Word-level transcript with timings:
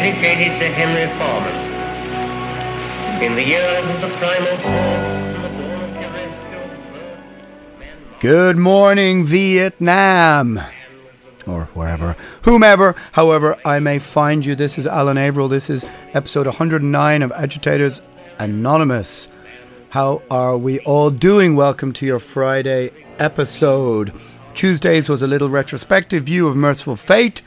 dedicated 0.00 0.58
to 0.58 0.66
Henry 0.72 1.06
Foreman. 1.18 1.54
In 3.22 3.34
the 3.36 3.44
years 3.44 3.84
of 3.84 4.00
the 4.00 4.08
primal 4.16 4.56
Good 8.18 8.56
morning, 8.56 9.26
Vietnam. 9.26 10.58
Or 11.46 11.64
wherever, 11.74 12.16
whomever, 12.42 12.96
however, 13.12 13.58
I 13.66 13.78
may 13.80 13.98
find 13.98 14.42
you. 14.42 14.54
This 14.54 14.78
is 14.78 14.86
Alan 14.86 15.18
Averill. 15.18 15.48
This 15.48 15.68
is 15.68 15.84
episode 16.14 16.46
109 16.46 17.22
of 17.22 17.30
Agitators 17.32 18.00
Anonymous. 18.38 19.28
How 19.90 20.22
are 20.30 20.56
we 20.56 20.78
all 20.80 21.10
doing? 21.10 21.56
Welcome 21.56 21.92
to 21.94 22.06
your 22.06 22.20
Friday 22.20 22.90
episode. 23.18 24.14
Tuesdays 24.54 25.10
was 25.10 25.20
a 25.20 25.26
little 25.26 25.50
retrospective 25.50 26.24
view 26.24 26.48
of 26.48 26.56
Mercyful 26.56 26.96
Fate, 26.96 27.42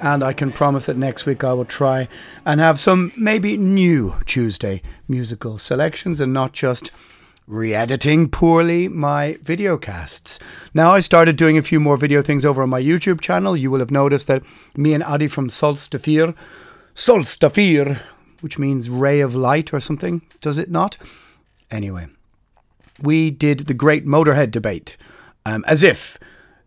and 0.00 0.22
I 0.22 0.32
can 0.32 0.52
promise 0.52 0.86
that 0.86 0.96
next 0.96 1.26
week 1.26 1.44
I 1.44 1.52
will 1.52 1.64
try 1.64 2.08
and 2.44 2.60
have 2.60 2.80
some 2.80 3.12
maybe 3.16 3.56
new 3.56 4.14
Tuesday 4.26 4.82
musical 5.08 5.58
selections 5.58 6.20
and 6.20 6.32
not 6.32 6.52
just 6.52 6.90
re 7.46 7.74
editing 7.74 8.28
poorly 8.28 8.88
my 8.88 9.36
video 9.42 9.76
casts. 9.76 10.38
Now, 10.72 10.92
I 10.92 11.00
started 11.00 11.36
doing 11.36 11.58
a 11.58 11.62
few 11.62 11.80
more 11.80 11.96
video 11.96 12.22
things 12.22 12.44
over 12.44 12.62
on 12.62 12.70
my 12.70 12.80
YouTube 12.80 13.20
channel. 13.20 13.56
You 13.56 13.70
will 13.70 13.80
have 13.80 13.90
noticed 13.90 14.28
that 14.28 14.42
me 14.76 14.94
and 14.94 15.02
Adi 15.02 15.28
from 15.28 15.48
Solstafir, 15.48 16.34
Solstafir, 16.94 18.00
which 18.40 18.58
means 18.58 18.88
ray 18.88 19.20
of 19.20 19.34
light 19.34 19.74
or 19.74 19.80
something, 19.80 20.22
does 20.40 20.58
it 20.58 20.70
not? 20.70 20.96
Anyway, 21.70 22.06
we 23.00 23.30
did 23.30 23.60
the 23.60 23.74
great 23.74 24.06
Motorhead 24.06 24.50
debate, 24.50 24.96
um, 25.44 25.64
as 25.66 25.82
if 25.82 26.18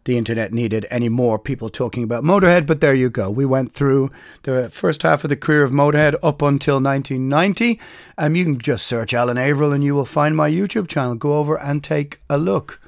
the 0.06 0.18
internet 0.18 0.53
needed 0.53 0.86
any 0.90 1.09
more 1.09 1.40
people 1.40 1.69
talking 1.69 2.03
about 2.03 2.24
Motorhead, 2.24 2.66
but 2.66 2.81
there 2.81 2.94
you 2.94 3.09
go. 3.09 3.30
We 3.30 3.46
went 3.46 3.72
through 3.72 4.12
the 4.44 4.69
first 4.69 5.03
half 5.03 5.24
of 5.24 5.30
the 5.30 5.38
career 5.38 5.64
of 5.64 5.72
Motorhead 5.72 6.16
up 6.22 6.41
until 6.41 6.75
1990. 6.75 7.80
Um, 8.18 8.36
you 8.36 8.44
can 8.44 8.59
just 8.59 8.86
search 8.86 9.14
Alan 9.14 9.38
Averill 9.38 9.72
and 9.72 9.84
you 9.84 9.96
will 9.96 10.06
find 10.06 10.36
my 10.36 10.50
YouTube 10.50 10.88
channel. 10.88 11.16
Go 11.16 11.38
over 11.38 11.58
and 11.58 11.84
take 11.84 12.19
a 12.30 12.38
look. 12.38 12.81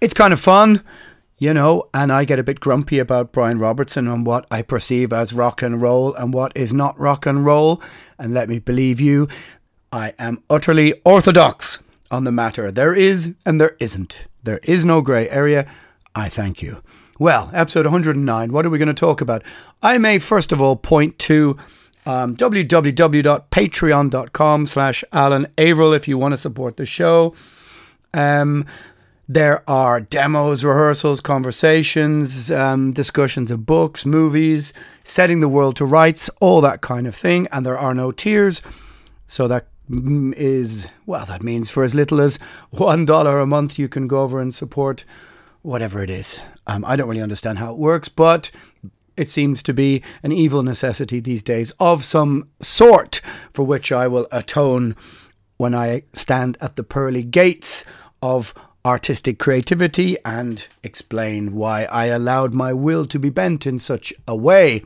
It's 0.00 0.14
kind 0.14 0.32
of 0.32 0.40
fun, 0.40 0.82
you 1.38 1.54
know, 1.54 1.88
and 1.94 2.12
I 2.12 2.24
get 2.24 2.38
a 2.38 2.44
bit 2.44 2.60
grumpy 2.60 2.98
about 2.98 3.32
Brian 3.32 3.58
Robertson 3.58 4.06
and 4.06 4.26
what 4.26 4.46
I 4.50 4.62
perceive 4.62 5.12
as 5.12 5.32
rock 5.32 5.62
and 5.62 5.80
roll 5.80 6.14
and 6.14 6.34
what 6.34 6.52
is 6.54 6.72
not 6.72 6.98
rock 7.00 7.26
and 7.26 7.44
roll. 7.44 7.82
And 8.18 8.34
let 8.34 8.48
me 8.48 8.58
believe 8.58 9.00
you, 9.00 9.28
I 9.90 10.12
am 10.18 10.42
utterly 10.50 10.94
orthodox 11.04 11.78
on 12.10 12.24
the 12.24 12.32
matter. 12.32 12.70
There 12.70 12.94
is 12.94 13.34
and 13.46 13.60
there 13.60 13.76
isn't. 13.80 14.26
There 14.42 14.60
is 14.62 14.84
no 14.84 15.00
grey 15.00 15.28
area. 15.30 15.66
I 16.14 16.28
thank 16.28 16.62
you. 16.62 16.82
Well, 17.18 17.50
episode 17.52 17.86
109, 17.86 18.52
what 18.52 18.64
are 18.64 18.70
we 18.70 18.78
going 18.78 18.86
to 18.86 18.94
talk 18.94 19.20
about? 19.20 19.42
I 19.82 19.98
may 19.98 20.18
first 20.18 20.52
of 20.52 20.60
all 20.60 20.76
point 20.76 21.18
to 21.20 21.56
um, 22.06 22.36
www.patreon.com 22.36 24.66
slash 24.66 25.04
Alan 25.12 25.48
Averill 25.58 25.92
if 25.92 26.08
you 26.08 26.16
want 26.16 26.32
to 26.32 26.38
support 26.38 26.76
the 26.76 26.86
show. 26.86 27.34
Um, 28.14 28.64
there 29.28 29.68
are 29.68 30.00
demos, 30.00 30.64
rehearsals, 30.64 31.20
conversations, 31.20 32.50
um, 32.50 32.92
discussions 32.92 33.50
of 33.50 33.66
books, 33.66 34.06
movies, 34.06 34.72
setting 35.04 35.40
the 35.40 35.48
world 35.48 35.76
to 35.76 35.84
rights, 35.84 36.30
all 36.40 36.62
that 36.62 36.80
kind 36.80 37.06
of 37.06 37.14
thing. 37.14 37.46
And 37.52 37.66
there 37.66 37.78
are 37.78 37.92
no 37.92 38.10
tiers. 38.10 38.62
So 39.26 39.46
that 39.48 39.66
mm, 39.90 40.88
well, 41.04 41.26
that 41.26 41.42
means 41.42 41.68
for 41.68 41.84
as 41.84 41.94
little 41.94 42.22
as 42.22 42.38
$1 42.72 43.42
a 43.42 43.46
month, 43.46 43.78
you 43.78 43.88
can 43.88 44.08
go 44.08 44.22
over 44.22 44.40
and 44.40 44.54
support 44.54 45.04
whatever 45.68 46.02
it 46.02 46.08
is. 46.08 46.40
Um, 46.66 46.82
I 46.86 46.96
don't 46.96 47.08
really 47.08 47.20
understand 47.20 47.58
how 47.58 47.70
it 47.72 47.78
works, 47.78 48.08
but 48.08 48.50
it 49.18 49.28
seems 49.28 49.62
to 49.64 49.74
be 49.74 50.02
an 50.22 50.32
evil 50.32 50.62
necessity 50.62 51.20
these 51.20 51.42
days 51.42 51.72
of 51.78 52.04
some 52.04 52.48
sort 52.60 53.20
for 53.52 53.64
which 53.64 53.92
I 53.92 54.08
will 54.08 54.26
atone 54.32 54.96
when 55.58 55.74
I 55.74 56.04
stand 56.14 56.56
at 56.62 56.76
the 56.76 56.84
pearly 56.84 57.22
gates 57.22 57.84
of 58.22 58.54
artistic 58.86 59.38
creativity 59.38 60.16
and 60.24 60.66
explain 60.82 61.54
why 61.54 61.84
I 61.84 62.06
allowed 62.06 62.54
my 62.54 62.72
will 62.72 63.04
to 63.04 63.18
be 63.18 63.28
bent 63.28 63.66
in 63.66 63.78
such 63.78 64.14
a 64.26 64.34
way. 64.34 64.82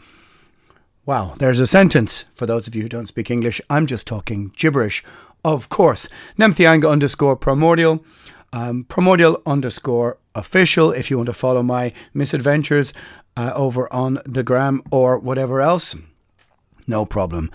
Wow, 1.06 1.36
there's 1.38 1.60
a 1.60 1.66
sentence. 1.66 2.24
For 2.34 2.46
those 2.46 2.66
of 2.66 2.74
you 2.74 2.82
who 2.82 2.88
don't 2.88 3.06
speak 3.06 3.30
English, 3.30 3.60
I'm 3.70 3.86
just 3.86 4.08
talking 4.08 4.52
gibberish. 4.56 5.04
Of 5.44 5.68
course, 5.68 6.08
Nemtheanga 6.38 6.90
underscore 6.90 7.36
primordial, 7.36 8.04
um, 8.52 8.84
primordial 8.84 9.40
underscore 9.46 10.18
official 10.34 10.92
if 10.92 11.10
you 11.10 11.16
want 11.16 11.26
to 11.26 11.32
follow 11.32 11.62
my 11.62 11.92
misadventures 12.14 12.92
uh, 13.36 13.52
over 13.54 13.92
on 13.92 14.20
the 14.24 14.42
gram 14.42 14.82
or 14.90 15.18
whatever 15.18 15.60
else. 15.60 15.94
No 16.86 17.04
problem. 17.04 17.50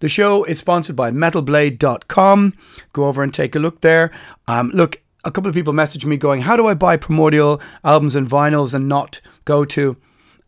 The 0.00 0.08
show 0.08 0.44
is 0.44 0.58
sponsored 0.58 0.96
by 0.96 1.10
metalblade.com. 1.10 2.54
Go 2.92 3.04
over 3.04 3.22
and 3.22 3.32
take 3.32 3.54
a 3.54 3.58
look 3.58 3.82
there. 3.82 4.10
Um, 4.48 4.70
look, 4.70 5.02
a 5.24 5.30
couple 5.30 5.48
of 5.48 5.54
people 5.54 5.74
messaged 5.74 6.06
me 6.06 6.16
going, 6.16 6.42
How 6.42 6.56
do 6.56 6.66
I 6.66 6.74
buy 6.74 6.96
primordial 6.96 7.60
albums 7.84 8.16
and 8.16 8.28
vinyls 8.28 8.72
and 8.72 8.88
not 8.88 9.20
go 9.44 9.64
to 9.66 9.98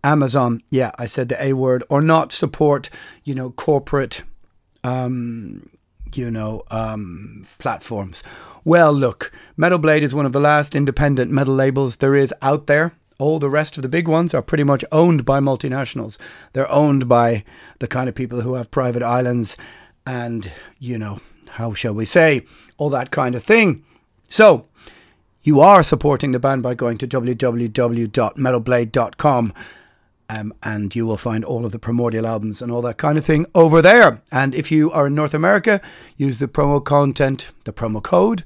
Amazon? 0.02 0.62
Yeah, 0.70 0.92
I 0.98 1.06
said 1.06 1.28
the 1.28 1.42
A 1.42 1.52
word, 1.52 1.84
or 1.90 2.00
not 2.00 2.32
support, 2.32 2.88
you 3.24 3.34
know, 3.34 3.50
corporate, 3.50 4.22
um, 4.82 5.68
you 6.16 6.30
know, 6.30 6.62
um, 6.70 7.46
platforms. 7.58 8.22
Well, 8.64 8.92
look, 8.92 9.32
Metal 9.56 9.78
Blade 9.78 10.02
is 10.02 10.14
one 10.14 10.26
of 10.26 10.32
the 10.32 10.40
last 10.40 10.76
independent 10.76 11.30
metal 11.30 11.54
labels 11.54 11.96
there 11.96 12.14
is 12.14 12.34
out 12.40 12.66
there. 12.66 12.92
All 13.18 13.38
the 13.38 13.50
rest 13.50 13.76
of 13.76 13.82
the 13.82 13.88
big 13.88 14.08
ones 14.08 14.34
are 14.34 14.42
pretty 14.42 14.64
much 14.64 14.84
owned 14.90 15.24
by 15.24 15.38
multinationals. 15.40 16.18
They're 16.52 16.70
owned 16.70 17.08
by 17.08 17.44
the 17.78 17.88
kind 17.88 18.08
of 18.08 18.14
people 18.14 18.42
who 18.42 18.54
have 18.54 18.70
private 18.70 19.02
islands 19.02 19.56
and, 20.06 20.50
you 20.78 20.98
know, 20.98 21.20
how 21.50 21.74
shall 21.74 21.92
we 21.92 22.04
say, 22.04 22.42
all 22.78 22.90
that 22.90 23.10
kind 23.10 23.34
of 23.34 23.42
thing. 23.44 23.84
So, 24.28 24.66
you 25.42 25.60
are 25.60 25.82
supporting 25.82 26.32
the 26.32 26.38
band 26.38 26.62
by 26.62 26.74
going 26.74 26.98
to 26.98 27.08
www.metalblade.com 27.08 29.54
um, 30.32 30.54
and 30.62 30.94
you 30.96 31.06
will 31.06 31.18
find 31.18 31.44
all 31.44 31.66
of 31.66 31.72
the 31.72 31.78
primordial 31.78 32.26
albums 32.26 32.62
and 32.62 32.72
all 32.72 32.80
that 32.82 32.96
kind 32.96 33.18
of 33.18 33.24
thing 33.24 33.44
over 33.54 33.82
there. 33.82 34.22
And 34.30 34.54
if 34.54 34.70
you 34.70 34.90
are 34.90 35.08
in 35.08 35.14
North 35.14 35.34
America, 35.34 35.80
use 36.16 36.38
the 36.38 36.48
promo 36.48 36.82
content, 36.82 37.52
the 37.64 37.72
promo 37.72 38.02
code 38.02 38.42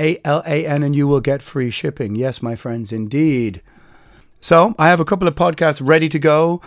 ALAN, 0.00 0.82
and 0.82 0.96
you 0.96 1.06
will 1.06 1.20
get 1.20 1.42
free 1.42 1.70
shipping. 1.70 2.16
Yes, 2.16 2.42
my 2.42 2.56
friends, 2.56 2.92
indeed. 2.92 3.62
So 4.40 4.74
I 4.78 4.88
have 4.88 5.00
a 5.00 5.04
couple 5.04 5.28
of 5.28 5.34
podcasts 5.34 5.80
ready 5.84 6.08
to 6.08 6.18
go, 6.18 6.60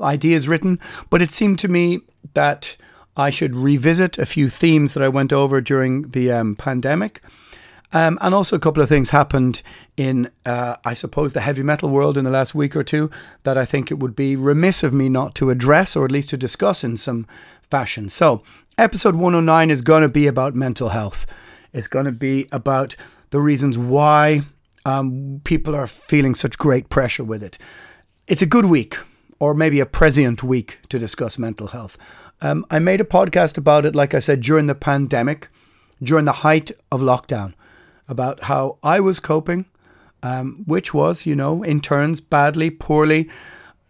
ideas 0.00 0.48
written, 0.48 0.78
but 1.10 1.22
it 1.22 1.30
seemed 1.30 1.58
to 1.60 1.68
me 1.68 2.00
that 2.34 2.76
I 3.16 3.30
should 3.30 3.54
revisit 3.54 4.18
a 4.18 4.26
few 4.26 4.48
themes 4.48 4.94
that 4.94 5.02
I 5.02 5.08
went 5.08 5.32
over 5.32 5.60
during 5.60 6.10
the 6.10 6.32
um, 6.32 6.54
pandemic. 6.56 7.22
Um, 7.92 8.18
and 8.20 8.34
also, 8.34 8.56
a 8.56 8.58
couple 8.60 8.82
of 8.82 8.88
things 8.88 9.10
happened 9.10 9.62
in, 9.96 10.30
uh, 10.44 10.76
I 10.84 10.94
suppose, 10.94 11.32
the 11.32 11.40
heavy 11.40 11.62
metal 11.62 11.88
world 11.88 12.18
in 12.18 12.24
the 12.24 12.30
last 12.30 12.54
week 12.54 12.74
or 12.74 12.82
two 12.82 13.10
that 13.44 13.56
I 13.56 13.64
think 13.64 13.90
it 13.90 13.98
would 13.98 14.16
be 14.16 14.34
remiss 14.34 14.82
of 14.82 14.92
me 14.92 15.08
not 15.08 15.34
to 15.36 15.50
address 15.50 15.94
or 15.94 16.04
at 16.04 16.10
least 16.10 16.30
to 16.30 16.36
discuss 16.36 16.82
in 16.82 16.96
some 16.96 17.26
fashion. 17.62 18.08
So, 18.08 18.42
episode 18.76 19.14
109 19.14 19.70
is 19.70 19.82
going 19.82 20.02
to 20.02 20.08
be 20.08 20.26
about 20.26 20.54
mental 20.54 20.90
health. 20.90 21.26
It's 21.72 21.88
going 21.88 22.06
to 22.06 22.12
be 22.12 22.48
about 22.50 22.96
the 23.30 23.40
reasons 23.40 23.78
why 23.78 24.42
um, 24.84 25.40
people 25.44 25.74
are 25.74 25.86
feeling 25.86 26.34
such 26.34 26.58
great 26.58 26.88
pressure 26.88 27.24
with 27.24 27.42
it. 27.42 27.58
It's 28.26 28.42
a 28.42 28.46
good 28.46 28.64
week, 28.64 28.96
or 29.38 29.54
maybe 29.54 29.80
a 29.80 29.86
prescient 29.86 30.42
week, 30.42 30.78
to 30.88 30.98
discuss 30.98 31.38
mental 31.38 31.68
health. 31.68 31.98
Um, 32.40 32.66
I 32.70 32.78
made 32.78 33.00
a 33.00 33.04
podcast 33.04 33.56
about 33.56 33.86
it, 33.86 33.94
like 33.94 34.14
I 34.14 34.18
said, 34.18 34.40
during 34.40 34.66
the 34.66 34.74
pandemic, 34.74 35.48
during 36.02 36.24
the 36.24 36.32
height 36.32 36.70
of 36.92 37.00
lockdown, 37.00 37.54
about 38.08 38.44
how 38.44 38.78
I 38.82 39.00
was 39.00 39.20
coping, 39.20 39.66
um, 40.22 40.64
which 40.66 40.94
was, 40.94 41.26
you 41.26 41.36
know, 41.36 41.62
in 41.62 41.80
turns 41.80 42.20
badly, 42.20 42.70
poorly. 42.70 43.28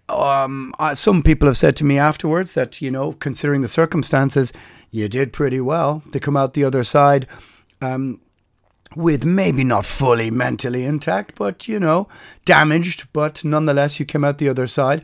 Um, 0.08 0.72
uh, 0.78 0.94
some 0.94 1.22
people 1.22 1.48
have 1.48 1.56
said 1.56 1.76
to 1.76 1.84
me 1.84 1.98
afterwards 1.98 2.52
that, 2.52 2.80
you 2.80 2.90
know, 2.90 3.12
considering 3.12 3.62
the 3.62 3.68
circumstances, 3.68 4.52
you 4.90 5.08
did 5.08 5.32
pretty 5.32 5.60
well 5.60 6.02
to 6.12 6.20
come 6.20 6.36
out 6.36 6.54
the 6.54 6.64
other 6.64 6.84
side 6.84 7.26
um, 7.80 8.20
with 8.94 9.24
maybe 9.24 9.64
not 9.64 9.84
fully 9.84 10.30
mentally 10.30 10.84
intact, 10.84 11.34
but, 11.34 11.68
you 11.68 11.80
know, 11.80 12.08
damaged, 12.44 13.08
but 13.12 13.44
nonetheless, 13.44 13.98
you 13.98 14.06
came 14.06 14.24
out 14.24 14.38
the 14.38 14.48
other 14.48 14.66
side. 14.66 15.02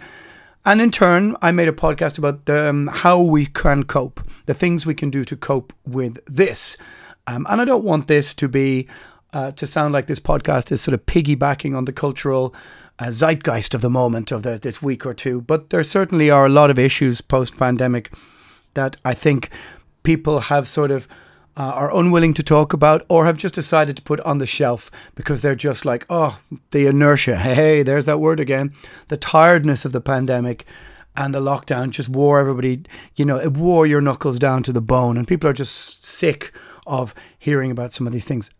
And 0.64 0.80
in 0.80 0.92
turn, 0.92 1.36
I 1.42 1.50
made 1.50 1.68
a 1.68 1.72
podcast 1.72 2.18
about 2.18 2.48
um, 2.48 2.86
how 2.86 3.20
we 3.20 3.46
can 3.46 3.82
cope, 3.82 4.20
the 4.46 4.54
things 4.54 4.86
we 4.86 4.94
can 4.94 5.10
do 5.10 5.24
to 5.24 5.36
cope 5.36 5.72
with 5.84 6.24
this. 6.26 6.76
Um, 7.26 7.46
and 7.48 7.60
I 7.60 7.64
don't 7.64 7.84
want 7.84 8.08
this 8.08 8.34
to 8.34 8.48
be, 8.48 8.88
uh, 9.32 9.52
to 9.52 9.66
sound 9.66 9.92
like 9.92 10.06
this 10.06 10.20
podcast 10.20 10.72
is 10.72 10.80
sort 10.80 10.94
of 10.94 11.06
piggybacking 11.06 11.76
on 11.76 11.84
the 11.84 11.92
cultural 11.92 12.54
uh, 12.98 13.10
zeitgeist 13.10 13.74
of 13.74 13.80
the 13.80 13.90
moment 13.90 14.32
of 14.32 14.42
the, 14.42 14.58
this 14.58 14.82
week 14.82 15.06
or 15.06 15.14
two. 15.14 15.40
But 15.40 15.70
there 15.70 15.84
certainly 15.84 16.30
are 16.30 16.46
a 16.46 16.50
lot 16.50 16.70
of 16.70 16.78
issues 16.78 17.20
post 17.20 17.56
pandemic 17.56 18.12
that 18.74 18.96
I 19.04 19.14
think 19.14 19.50
people 20.02 20.40
have 20.40 20.66
sort 20.66 20.90
of 20.90 21.06
uh, 21.56 21.62
are 21.62 21.94
unwilling 21.94 22.32
to 22.34 22.42
talk 22.42 22.72
about 22.72 23.04
or 23.08 23.26
have 23.26 23.36
just 23.36 23.54
decided 23.54 23.96
to 23.96 24.02
put 24.02 24.20
on 24.20 24.38
the 24.38 24.46
shelf 24.46 24.90
because 25.14 25.42
they're 25.42 25.54
just 25.54 25.84
like, 25.84 26.06
oh, 26.08 26.38
the 26.70 26.86
inertia. 26.86 27.36
Hey, 27.36 27.54
hey, 27.54 27.82
there's 27.82 28.06
that 28.06 28.20
word 28.20 28.40
again. 28.40 28.72
The 29.08 29.18
tiredness 29.18 29.84
of 29.84 29.92
the 29.92 30.00
pandemic 30.00 30.64
and 31.14 31.34
the 31.34 31.40
lockdown 31.40 31.90
just 31.90 32.08
wore 32.08 32.40
everybody, 32.40 32.84
you 33.16 33.26
know, 33.26 33.36
it 33.36 33.52
wore 33.52 33.86
your 33.86 34.00
knuckles 34.00 34.38
down 34.38 34.62
to 34.62 34.72
the 34.72 34.80
bone. 34.80 35.18
And 35.18 35.28
people 35.28 35.48
are 35.48 35.54
just 35.54 36.04
sick 36.04 36.52
of 36.86 37.14
hearing 37.38 37.70
about 37.70 37.92
some 37.92 38.06
of 38.06 38.12
these 38.12 38.24
things. 38.24 38.50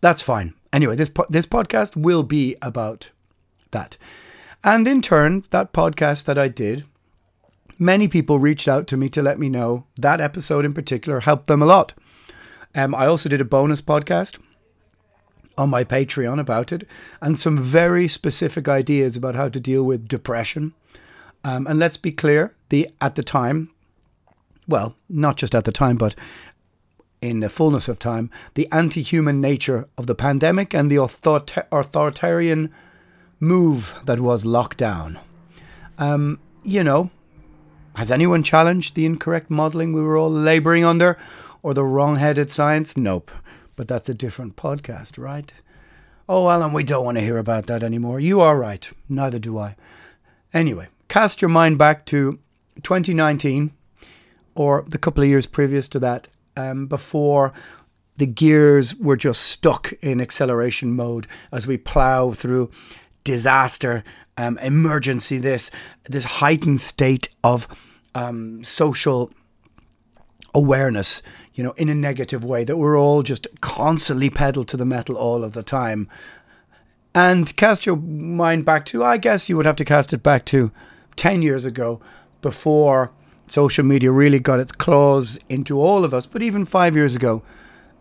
That's 0.00 0.22
fine. 0.22 0.54
Anyway, 0.72 0.96
this, 0.96 1.08
po- 1.08 1.26
this 1.28 1.46
podcast 1.46 1.96
will 1.96 2.22
be 2.22 2.56
about 2.62 3.10
that. 3.70 3.96
And 4.64 4.86
in 4.86 5.02
turn, 5.02 5.44
that 5.50 5.72
podcast 5.72 6.24
that 6.24 6.38
I 6.38 6.48
did, 6.48 6.84
many 7.78 8.08
people 8.08 8.38
reached 8.38 8.68
out 8.68 8.86
to 8.88 8.96
me 8.96 9.08
to 9.10 9.22
let 9.22 9.38
me 9.38 9.48
know 9.48 9.86
that 9.96 10.20
episode 10.20 10.64
in 10.64 10.72
particular 10.72 11.20
helped 11.20 11.46
them 11.46 11.62
a 11.62 11.66
lot. 11.66 11.94
Um, 12.74 12.94
I 12.94 13.06
also 13.06 13.28
did 13.28 13.40
a 13.40 13.44
bonus 13.44 13.82
podcast 13.82 14.38
on 15.58 15.68
my 15.68 15.84
Patreon 15.84 16.40
about 16.40 16.72
it 16.72 16.86
and 17.20 17.38
some 17.38 17.58
very 17.58 18.08
specific 18.08 18.68
ideas 18.68 19.16
about 19.16 19.34
how 19.34 19.48
to 19.48 19.60
deal 19.60 19.82
with 19.82 20.08
depression. 20.08 20.72
Um, 21.44 21.66
and 21.66 21.78
let's 21.78 21.96
be 21.96 22.12
clear, 22.12 22.54
the 22.68 22.88
at 23.00 23.16
the 23.16 23.22
time, 23.22 23.70
well, 24.68 24.94
not 25.08 25.36
just 25.36 25.54
at 25.54 25.64
the 25.64 25.72
time, 25.72 25.96
but 25.96 26.14
in 27.22 27.40
the 27.40 27.48
fullness 27.48 27.88
of 27.88 27.98
time, 27.98 28.30
the 28.54 28.68
anti-human 28.70 29.40
nature 29.40 29.88
of 29.96 30.06
the 30.06 30.14
pandemic 30.14 30.74
and 30.74 30.90
the 30.90 30.98
author- 30.98 31.66
authoritarian 31.72 32.70
move 33.40 33.94
that 34.04 34.20
was 34.20 34.44
lockdown. 34.44 35.18
Um, 35.96 36.38
you 36.62 36.84
know, 36.84 37.10
has 37.94 38.10
anyone 38.10 38.42
challenged 38.42 38.94
the 38.94 39.06
incorrect 39.06 39.50
modelling 39.50 39.92
we 39.92 40.02
were 40.02 40.18
all 40.18 40.30
labouring 40.30 40.84
under? 40.84 41.16
or 41.62 41.74
the 41.74 41.84
wrong 41.84 42.16
headed 42.16 42.50
science? 42.50 42.96
Nope. 42.96 43.30
But 43.76 43.88
that's 43.88 44.08
a 44.08 44.14
different 44.14 44.56
podcast, 44.56 45.18
right? 45.18 45.52
Oh, 46.28 46.48
Alan, 46.48 46.72
we 46.72 46.84
don't 46.84 47.04
want 47.04 47.18
to 47.18 47.24
hear 47.24 47.38
about 47.38 47.66
that 47.66 47.82
anymore. 47.82 48.20
You 48.20 48.40
are 48.40 48.56
right. 48.56 48.88
Neither 49.08 49.38
do 49.38 49.58
I. 49.58 49.76
Anyway, 50.52 50.88
cast 51.08 51.40
your 51.40 51.48
mind 51.48 51.78
back 51.78 52.04
to 52.06 52.38
2019 52.82 53.72
or 54.54 54.84
the 54.86 54.98
couple 54.98 55.22
of 55.22 55.28
years 55.28 55.46
previous 55.46 55.88
to 55.88 55.98
that, 56.00 56.28
um, 56.56 56.86
before 56.86 57.52
the 58.16 58.26
gears 58.26 58.94
were 58.96 59.16
just 59.16 59.42
stuck 59.42 59.92
in 60.00 60.20
acceleration 60.20 60.94
mode 60.94 61.26
as 61.50 61.66
we 61.66 61.76
plow 61.76 62.32
through 62.32 62.70
disaster, 63.24 64.04
um, 64.36 64.58
emergency, 64.58 65.38
this 65.38 65.70
this 66.04 66.24
heightened 66.24 66.80
state 66.80 67.28
of 67.42 67.66
um, 68.14 68.62
social 68.64 69.30
awareness 70.54 71.22
you 71.54 71.62
know, 71.62 71.72
in 71.72 71.88
a 71.88 71.94
negative 71.94 72.44
way, 72.44 72.64
that 72.64 72.76
we're 72.76 72.98
all 72.98 73.22
just 73.22 73.46
constantly 73.60 74.30
pedal 74.30 74.64
to 74.64 74.76
the 74.76 74.84
metal 74.84 75.16
all 75.16 75.44
of 75.44 75.52
the 75.52 75.62
time. 75.62 76.08
And 77.14 77.54
cast 77.56 77.84
your 77.84 77.96
mind 77.96 78.64
back 78.64 78.86
to, 78.86 79.04
I 79.04 79.18
guess 79.18 79.48
you 79.48 79.56
would 79.56 79.66
have 79.66 79.76
to 79.76 79.84
cast 79.84 80.12
it 80.12 80.22
back 80.22 80.46
to 80.46 80.72
10 81.16 81.42
years 81.42 81.66
ago 81.66 82.00
before 82.40 83.12
social 83.46 83.84
media 83.84 84.10
really 84.10 84.38
got 84.38 84.60
its 84.60 84.72
claws 84.72 85.38
into 85.48 85.80
all 85.80 86.04
of 86.04 86.14
us, 86.14 86.26
but 86.26 86.42
even 86.42 86.64
five 86.64 86.96
years 86.96 87.14
ago. 87.14 87.42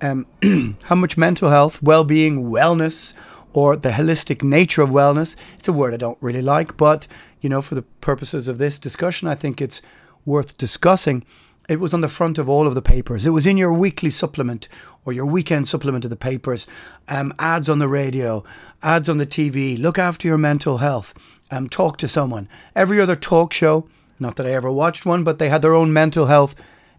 Um, 0.02 0.26
how 0.84 0.96
much 0.96 1.16
mental 1.16 1.52
health, 1.52 1.82
well 1.84 2.04
being, 2.04 2.46
wellness, 2.46 3.14
or 3.54 3.76
the 3.76 3.90
holistic 3.90 4.42
nature 4.42 4.82
of 4.82 4.90
wellness, 4.90 5.36
it's 5.58 5.68
a 5.68 5.74
word 5.74 5.94
I 5.94 5.98
don't 5.98 6.18
really 6.22 6.42
like, 6.42 6.78
but, 6.78 7.08
you 7.42 7.50
know, 7.50 7.62
for 7.62 7.76
the 7.76 7.82
purposes 7.82 8.48
of 8.48 8.58
this 8.58 8.80
discussion, 8.80 9.28
I 9.28 9.36
think 9.36 9.62
it's 9.62 9.82
worth 10.26 10.58
discussing. 10.58 11.26
It 11.70 11.80
was 11.80 11.94
on 11.94 12.02
the 12.02 12.10
front 12.10 12.38
of 12.38 12.50
all 12.50 12.68
of 12.68 12.76
the 12.76 12.82
papers. 12.82 13.26
It 13.26 13.32
was 13.32 13.46
in 13.46 13.58
your 13.58 13.74
weekly 13.74 14.10
supplement 14.10 14.68
or 15.06 15.14
your 15.14 15.26
weekend 15.26 15.68
supplement 15.68 16.04
of 16.04 16.10
the 16.10 16.18
papers. 16.18 16.68
Um, 17.08 17.34
ads 17.40 17.70
on 17.70 17.80
the 17.80 17.88
radio, 17.88 18.44
ads 18.82 19.10
on 19.10 19.18
the 19.18 19.26
TV. 19.26 19.78
Look 19.78 20.00
after 20.00 20.28
your 20.28 20.38
mental 20.38 20.78
health. 20.78 21.14
Um, 21.50 21.70
talk 21.70 21.98
to 21.98 22.08
someone. 22.08 22.48
Every 22.76 23.00
other 23.00 23.16
talk 23.16 23.54
show, 23.54 23.88
not 24.22 24.36
that 24.38 24.46
I 24.46 24.52
ever 24.52 24.72
watched 24.72 25.06
one, 25.06 25.24
but 25.24 25.40
they 25.40 25.50
had 25.50 25.62
their 25.62 25.74
own 25.74 25.92
mental 25.92 26.28
health 26.28 26.56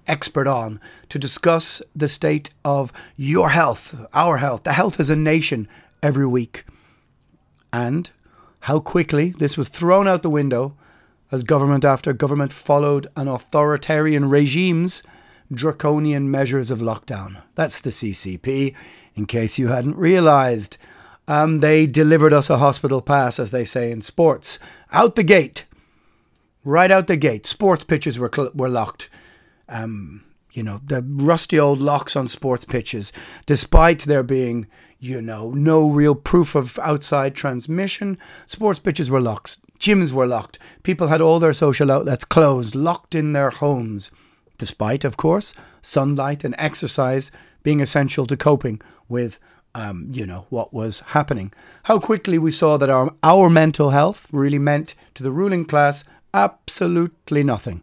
expert 0.06 0.46
on 0.46 0.80
to 1.08 1.18
discuss 1.18 1.80
the 1.94 2.08
state 2.08 2.52
of 2.64 2.92
your 3.16 3.50
health, 3.50 3.94
our 4.12 4.38
health, 4.38 4.64
the 4.64 4.72
health 4.72 4.98
as 4.98 5.08
a 5.08 5.16
nation 5.16 5.68
every 6.02 6.26
week. 6.26 6.64
And 7.72 8.10
how 8.60 8.80
quickly 8.80 9.30
this 9.30 9.56
was 9.56 9.68
thrown 9.68 10.06
out 10.06 10.22
the 10.22 10.30
window 10.30 10.76
as 11.30 11.44
government 11.44 11.84
after 11.84 12.12
government 12.12 12.52
followed 12.52 13.06
an 13.16 13.28
authoritarian 13.28 14.28
regime's 14.28 15.02
draconian 15.52 16.30
measures 16.30 16.70
of 16.70 16.80
lockdown. 16.80 17.42
That's 17.54 17.80
the 17.80 17.90
CCP, 17.90 18.74
in 19.14 19.26
case 19.26 19.58
you 19.58 19.68
hadn't 19.68 19.96
realised. 19.96 20.76
Um, 21.28 21.56
they 21.56 21.86
delivered 21.86 22.32
us 22.32 22.50
a 22.50 22.58
hospital 22.58 23.00
pass, 23.00 23.38
as 23.38 23.50
they 23.50 23.64
say 23.64 23.90
in 23.90 24.02
sports, 24.02 24.58
out 24.90 25.14
the 25.14 25.22
gate. 25.22 25.64
Right 26.64 26.90
out 26.90 27.06
the 27.06 27.16
gate. 27.16 27.46
Sports 27.46 27.84
pitches 27.84 28.18
were, 28.18 28.30
cl- 28.32 28.52
were 28.54 28.68
locked. 28.68 29.08
Um, 29.68 30.22
you 30.52 30.62
know, 30.62 30.80
the 30.84 31.02
rusty 31.02 31.58
old 31.58 31.80
locks 31.80 32.14
on 32.14 32.28
sports 32.28 32.64
pitches, 32.64 33.12
despite 33.46 34.00
there 34.00 34.22
being, 34.22 34.66
you 35.00 35.22
know, 35.22 35.50
no 35.52 35.88
real 35.88 36.14
proof 36.14 36.54
of 36.54 36.78
outside 36.80 37.34
transmission, 37.34 38.18
sports 38.46 38.78
pitches 38.78 39.10
were 39.10 39.20
locked. 39.20 39.58
Gyms 39.78 40.12
were 40.12 40.26
locked. 40.26 40.58
People 40.82 41.08
had 41.08 41.20
all 41.20 41.40
their 41.40 41.54
social 41.54 41.90
outlets 41.90 42.24
closed, 42.24 42.74
locked 42.74 43.14
in 43.14 43.32
their 43.32 43.50
homes, 43.50 44.10
despite, 44.58 45.04
of 45.04 45.16
course, 45.16 45.54
sunlight 45.80 46.44
and 46.44 46.54
exercise 46.58 47.32
being 47.62 47.80
essential 47.80 48.26
to 48.26 48.36
coping 48.36 48.80
with, 49.08 49.40
um, 49.74 50.08
you 50.12 50.26
know, 50.26 50.46
what 50.50 50.72
was 50.72 51.00
happening. 51.00 51.52
How 51.84 51.98
quickly 51.98 52.38
we 52.38 52.50
saw 52.50 52.76
that 52.76 52.90
our, 52.90 53.14
our 53.22 53.48
mental 53.48 53.90
health 53.90 54.28
really 54.32 54.58
meant 54.58 54.94
to 55.14 55.22
the 55.22 55.32
ruling 55.32 55.64
class 55.64 56.04
absolutely 56.34 57.42
nothing. 57.42 57.82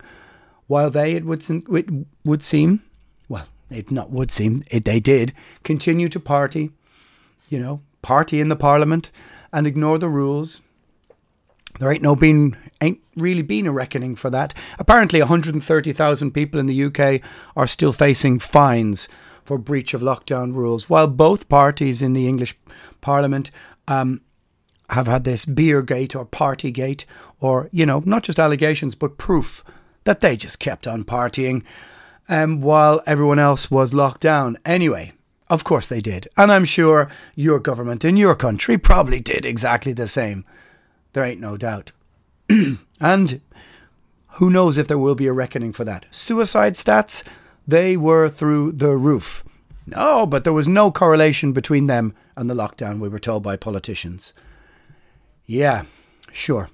While 0.68 0.90
they, 0.90 1.14
it 1.14 1.26
would, 1.26 1.44
it 1.50 1.90
would 2.24 2.44
seem, 2.44 2.84
well, 3.28 3.48
it 3.70 3.92
not 3.92 4.12
would 4.12 4.32
seem, 4.32 4.64
it, 4.70 4.86
they 4.86 5.00
did 5.00 5.34
continue 5.64 6.10
to 6.10 6.20
party, 6.20 6.72
you 7.50 7.60
know, 7.60 7.82
party 8.02 8.40
in 8.40 8.50
the 8.50 8.56
parliament 8.56 9.10
and 9.52 9.66
ignore 9.66 9.98
the 9.98 10.10
rules, 10.10 10.62
there 11.80 11.92
ain't 11.92 12.04
no 12.04 12.16
been 12.16 12.58
ain't 12.82 13.00
really 13.16 13.42
been 13.42 13.68
a 13.68 13.72
reckoning 13.72 14.16
for 14.16 14.30
that. 14.30 14.54
Apparently, 14.78 15.20
130,000 15.20 16.32
people 16.32 16.60
in 16.60 16.66
the 16.66 16.84
UK 16.84 17.22
are 17.56 17.68
still 17.68 17.94
facing 17.94 18.40
fines 18.40 19.08
for 19.44 19.58
breach 19.58 19.94
of 19.94 20.02
lockdown 20.02 20.56
rules, 20.56 20.90
while 20.90 21.08
both 21.08 21.50
parties 21.50 22.02
in 22.02 22.14
the 22.14 22.28
English 22.28 22.56
Parliament 23.02 23.50
um, 23.88 24.22
have 24.90 25.08
had 25.08 25.24
this 25.24 25.46
beer 25.46 25.82
gate 25.82 26.16
or 26.16 26.26
party 26.26 26.72
gate, 26.72 27.06
or 27.40 27.70
you 27.72 27.86
know, 27.86 28.02
not 28.06 28.24
just 28.24 28.40
allegations 28.40 28.96
but 28.96 29.18
proof 29.18 29.64
that 30.04 30.22
they 30.22 30.36
just 30.38 30.60
kept 30.60 30.88
on 30.88 31.04
partying. 31.04 31.64
um, 32.30 32.62
while 32.62 33.02
everyone 33.06 33.40
else 33.40 33.70
was 33.72 33.94
locked 33.94 34.22
down. 34.22 34.58
Anyway, 34.64 35.12
of 35.50 35.64
course 35.64 35.88
they 35.88 36.00
did. 36.00 36.28
And 36.38 36.52
I'm 36.52 36.64
sure 36.66 37.10
your 37.36 37.60
government 37.60 38.06
in 38.06 38.16
your 38.18 38.36
country 38.36 38.78
probably 38.78 39.20
did 39.20 39.46
exactly 39.46 39.94
the 39.94 40.08
same. 40.08 40.46
There 41.14 41.24
ain't 41.24 41.42
no 41.42 41.58
doubt. 41.58 41.92
and 43.02 43.42
who 44.34 44.50
knows 44.50 44.78
if 44.78 44.88
there 44.88 44.98
will 45.00 45.16
be 45.16 45.28
a 45.28 45.34
reckoning 45.34 45.74
for 45.74 45.84
that. 45.86 46.06
Suicide 46.12 46.76
stats, 46.76 47.24
they 47.68 47.98
were 47.98 48.30
through 48.30 48.74
the 48.74 48.96
roof. 48.96 49.44
No, 49.88 50.28
but 50.28 50.44
there 50.44 50.54
was 50.54 50.68
no 50.68 50.92
correlation 50.92 51.52
between 51.52 51.88
them 51.88 52.14
and 52.36 52.48
the 52.48 52.54
lockdown, 52.54 53.00
we 53.00 53.10
were 53.10 53.20
told 53.20 53.42
by 53.42 53.56
politicians. 53.58 54.34
Yeah, 55.48 55.86
sure. 56.32 56.70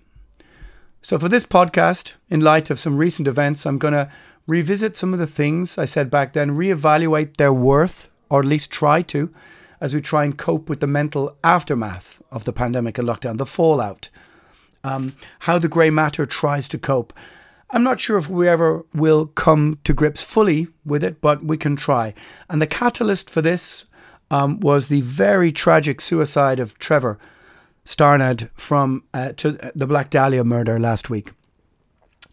So, 1.06 1.20
for 1.20 1.30
this 1.30 1.46
podcast, 1.46 2.14
in 2.32 2.42
light 2.42 2.72
of 2.72 2.80
some 2.80 2.98
recent 2.98 3.28
events, 3.28 3.68
I'm 3.68 3.78
going 3.78 3.94
to 3.94 4.10
revisit 4.48 4.96
some 4.96 5.14
of 5.14 5.20
the 5.20 5.28
things 5.28 5.78
I 5.78 5.86
said 5.86 6.10
back 6.10 6.34
then, 6.34 6.58
reevaluate 6.58 7.38
their 7.38 7.54
worth, 7.54 8.10
or 8.28 8.40
at 8.40 8.48
least 8.48 8.72
try 8.72 9.04
to, 9.04 9.32
as 9.80 9.94
we 9.94 10.02
try 10.02 10.24
and 10.24 10.36
cope 10.36 10.68
with 10.68 10.80
the 10.80 10.88
mental 10.88 11.38
aftermath 11.44 12.24
of 12.32 12.46
the 12.46 12.54
pandemic 12.54 12.98
and 12.98 13.08
lockdown, 13.08 13.38
the 13.38 13.46
fallout, 13.46 14.10
um, 14.84 15.14
how 15.42 15.60
the 15.60 15.68
grey 15.68 15.92
matter 15.92 16.26
tries 16.26 16.68
to 16.70 16.80
cope. 16.80 17.14
I'm 17.70 17.84
not 17.84 18.00
sure 18.00 18.18
if 18.18 18.28
we 18.28 18.50
ever 18.50 18.84
will 18.92 19.28
come 19.28 19.78
to 19.84 19.94
grips 19.94 20.24
fully 20.24 20.70
with 20.84 21.04
it, 21.04 21.22
but 21.22 21.46
we 21.46 21.56
can 21.56 21.76
try. 21.76 22.16
And 22.50 22.60
the 22.60 22.66
catalyst 22.66 23.30
for 23.30 23.44
this 23.44 23.86
um, 24.32 24.60
was 24.60 24.88
the 24.88 25.02
very 25.02 25.52
tragic 25.52 26.02
suicide 26.02 26.60
of 26.60 26.80
Trevor 26.80 27.20
Strnad 27.86 28.50
from 28.56 29.04
uh, 29.14 29.32
to 29.34 29.72
the 29.76 29.88
Black 29.88 30.10
Dahlia 30.10 30.44
murder 30.44 30.80
last 30.80 31.10
week. 31.10 31.32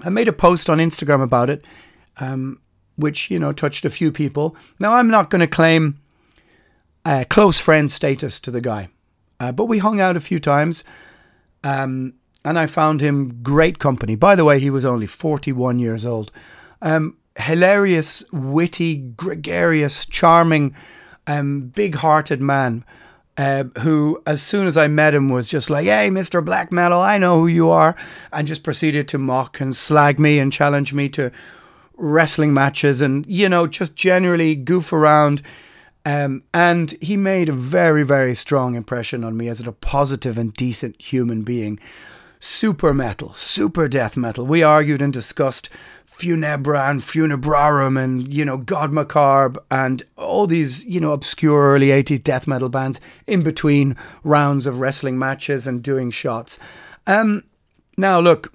I 0.00 0.08
made 0.08 0.28
a 0.28 0.32
post 0.32 0.68
on 0.68 0.78
Instagram 0.78 1.22
about 1.22 1.50
it, 1.50 1.64
um, 2.18 2.60
which 2.96 3.30
you 3.30 3.38
know 3.38 3.52
touched 3.52 3.84
a 3.84 3.90
few 3.90 4.10
people. 4.10 4.56
Now 4.78 4.94
I'm 4.94 5.08
not 5.08 5.30
going 5.30 5.40
to 5.40 5.46
claim 5.46 5.98
a 7.04 7.24
close 7.24 7.60
friend 7.60 7.90
status 7.90 8.40
to 8.40 8.50
the 8.50 8.60
guy, 8.60 8.88
uh, 9.38 9.52
but 9.52 9.66
we 9.66 9.78
hung 9.78 10.00
out 10.00 10.16
a 10.16 10.20
few 10.20 10.40
times, 10.40 10.84
um, 11.62 12.14
and 12.44 12.58
I 12.58 12.66
found 12.66 13.00
him 13.00 13.42
great 13.42 13.78
company. 13.78 14.16
By 14.16 14.34
the 14.34 14.44
way, 14.44 14.58
he 14.58 14.70
was 14.70 14.84
only 14.84 15.06
41 15.06 15.78
years 15.78 16.04
old. 16.04 16.32
Um, 16.80 17.18
hilarious, 17.38 18.24
witty, 18.32 18.96
gregarious, 18.96 20.06
charming, 20.06 20.74
um, 21.26 21.68
big-hearted 21.68 22.40
man. 22.40 22.84
Uh, 23.38 23.64
who, 23.78 24.22
as 24.26 24.42
soon 24.42 24.66
as 24.66 24.76
I 24.76 24.88
met 24.88 25.14
him, 25.14 25.30
was 25.30 25.48
just 25.48 25.70
like, 25.70 25.86
"Hey, 25.86 26.10
Mister 26.10 26.42
Black 26.42 26.70
Metal, 26.70 27.00
I 27.00 27.16
know 27.16 27.38
who 27.38 27.46
you 27.46 27.70
are," 27.70 27.96
and 28.30 28.46
just 28.46 28.62
proceeded 28.62 29.08
to 29.08 29.18
mock 29.18 29.58
and 29.58 29.74
slag 29.74 30.18
me 30.18 30.38
and 30.38 30.52
challenge 30.52 30.92
me 30.92 31.08
to 31.10 31.30
wrestling 31.96 32.52
matches, 32.52 33.00
and 33.00 33.24
you 33.26 33.48
know, 33.48 33.66
just 33.66 33.96
generally 33.96 34.54
goof 34.54 34.92
around. 34.92 35.40
Um, 36.04 36.42
and 36.52 36.94
he 37.00 37.16
made 37.16 37.48
a 37.48 37.52
very, 37.52 38.02
very 38.02 38.34
strong 38.34 38.74
impression 38.74 39.24
on 39.24 39.36
me 39.36 39.48
as 39.48 39.60
a 39.60 39.72
positive 39.72 40.36
and 40.36 40.52
decent 40.52 41.00
human 41.00 41.42
being. 41.42 41.78
Super 42.44 42.92
metal, 42.92 43.32
super 43.34 43.86
death 43.86 44.16
metal. 44.16 44.44
We 44.44 44.64
argued 44.64 45.00
and 45.00 45.12
discussed 45.12 45.70
Funebre 46.04 46.90
and 46.90 47.00
Funebrarum 47.00 47.96
and, 47.96 48.34
you 48.34 48.44
know, 48.44 48.56
God 48.56 48.92
Macabre 48.92 49.62
and 49.70 50.02
all 50.16 50.48
these, 50.48 50.84
you 50.84 50.98
know, 50.98 51.12
obscure 51.12 51.72
early 51.72 51.90
80s 51.90 52.20
death 52.20 52.48
metal 52.48 52.68
bands 52.68 53.00
in 53.28 53.44
between 53.44 53.94
rounds 54.24 54.66
of 54.66 54.80
wrestling 54.80 55.20
matches 55.20 55.68
and 55.68 55.84
doing 55.84 56.10
shots. 56.10 56.58
Um, 57.06 57.44
now, 57.96 58.18
look, 58.18 58.52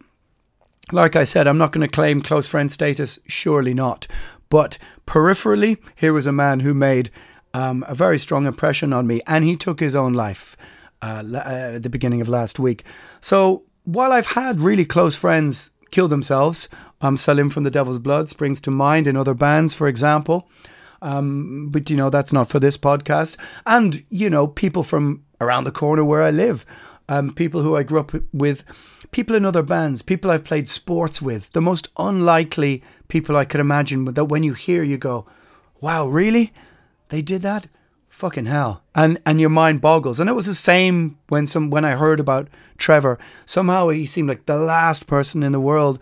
like 0.91 1.15
I 1.15 1.24
said, 1.24 1.48
I'm 1.48 1.58
not 1.58 1.72
going 1.72 1.88
to 1.88 1.94
claim 1.94 2.22
close 2.22 2.50
friend 2.50 2.70
status, 2.70 3.20
surely 3.25 3.74
not. 3.74 4.06
But 4.50 4.77
peripherally, 5.06 5.77
here 5.96 6.12
was 6.12 6.25
a 6.25 6.34
man 6.34 6.60
who 6.60 6.74
made 6.74 7.10
um, 7.53 7.86
a 7.88 7.96
very 7.96 8.20
strong 8.20 8.48
impression 8.48 8.91
on 8.91 9.08
me, 9.08 9.22
and 9.25 9.46
he 9.46 9.56
took 9.56 9.79
his 9.79 9.96
own 9.96 10.12
life 10.12 10.58
uh, 11.01 11.24
uh, 11.34 11.38
at 11.75 11.84
the 11.84 11.89
beginning 11.89 12.20
of 12.20 12.27
last 12.27 12.60
week. 12.60 12.84
So 13.22 13.63
while 13.88 14.12
I've 14.12 14.27
had 14.27 14.60
really 14.60 14.84
close 14.84 15.15
friends 15.15 15.72
kill 15.91 16.10
themselves, 16.10 16.67
um, 17.00 17.15
Selim 17.15 17.50
from 17.50 17.63
the 17.63 17.72
Devil's 17.72 18.00
Blood 18.00 18.27
springs 18.27 18.60
to 18.62 18.72
mind 18.72 19.08
in 19.08 19.15
other 19.15 19.34
bands, 19.34 19.74
for 19.74 19.88
example. 19.88 20.50
Um, 21.01 21.70
but, 21.72 21.89
you 21.89 21.96
know, 21.96 22.10
that's 22.10 22.34
not 22.34 22.50
for 22.50 22.60
this 22.60 22.75
podcast. 22.75 23.38
And, 23.65 24.03
you 24.10 24.29
know, 24.29 24.46
people 24.46 24.84
from 24.84 25.24
around 25.39 25.63
the 25.63 25.72
corner 25.72 26.03
where 26.03 26.22
I 26.22 26.32
live, 26.32 26.65
um, 27.08 27.34
people 27.34 27.62
who 27.62 27.77
I 27.77 27.84
grew 27.84 28.01
up 28.01 28.12
with, 28.34 28.65
people 29.12 29.38
in 29.38 29.46
other 29.46 29.63
bands, 29.63 30.01
people 30.01 30.32
I've 30.32 30.44
played 30.44 30.67
sports 30.67 31.22
with, 31.22 31.53
the 31.53 31.62
most 31.62 31.88
unlikely 31.98 32.84
people 33.08 33.38
I 33.38 33.46
could 33.46 33.62
imagine 33.62 34.03
that 34.03 34.25
when 34.25 34.44
you 34.44 34.53
hear, 34.53 34.84
you 34.84 34.98
go, 34.98 35.25
wow, 35.79 36.10
really? 36.10 36.51
They 37.08 37.22
did 37.22 37.41
that? 37.44 37.67
Fucking 38.18 38.48
hell. 38.48 38.82
And 38.96 39.22
and 39.28 39.40
your 39.40 39.52
mind 39.52 39.80
boggles. 39.80 40.20
And 40.20 40.28
it 40.28 40.34
was 40.34 40.48
the 40.48 40.56
same 40.56 41.20
when 41.28 41.46
some 41.46 41.70
when 41.70 41.86
I 41.86 41.92
heard 41.92 42.20
about 42.20 42.48
Trevor. 42.76 43.20
Somehow 43.46 43.90
he 43.90 44.08
seemed 44.08 44.28
like 44.28 44.48
the 44.48 44.58
last 44.58 45.06
person 45.06 45.44
in 45.44 45.52
the 45.52 45.60
world 45.60 46.00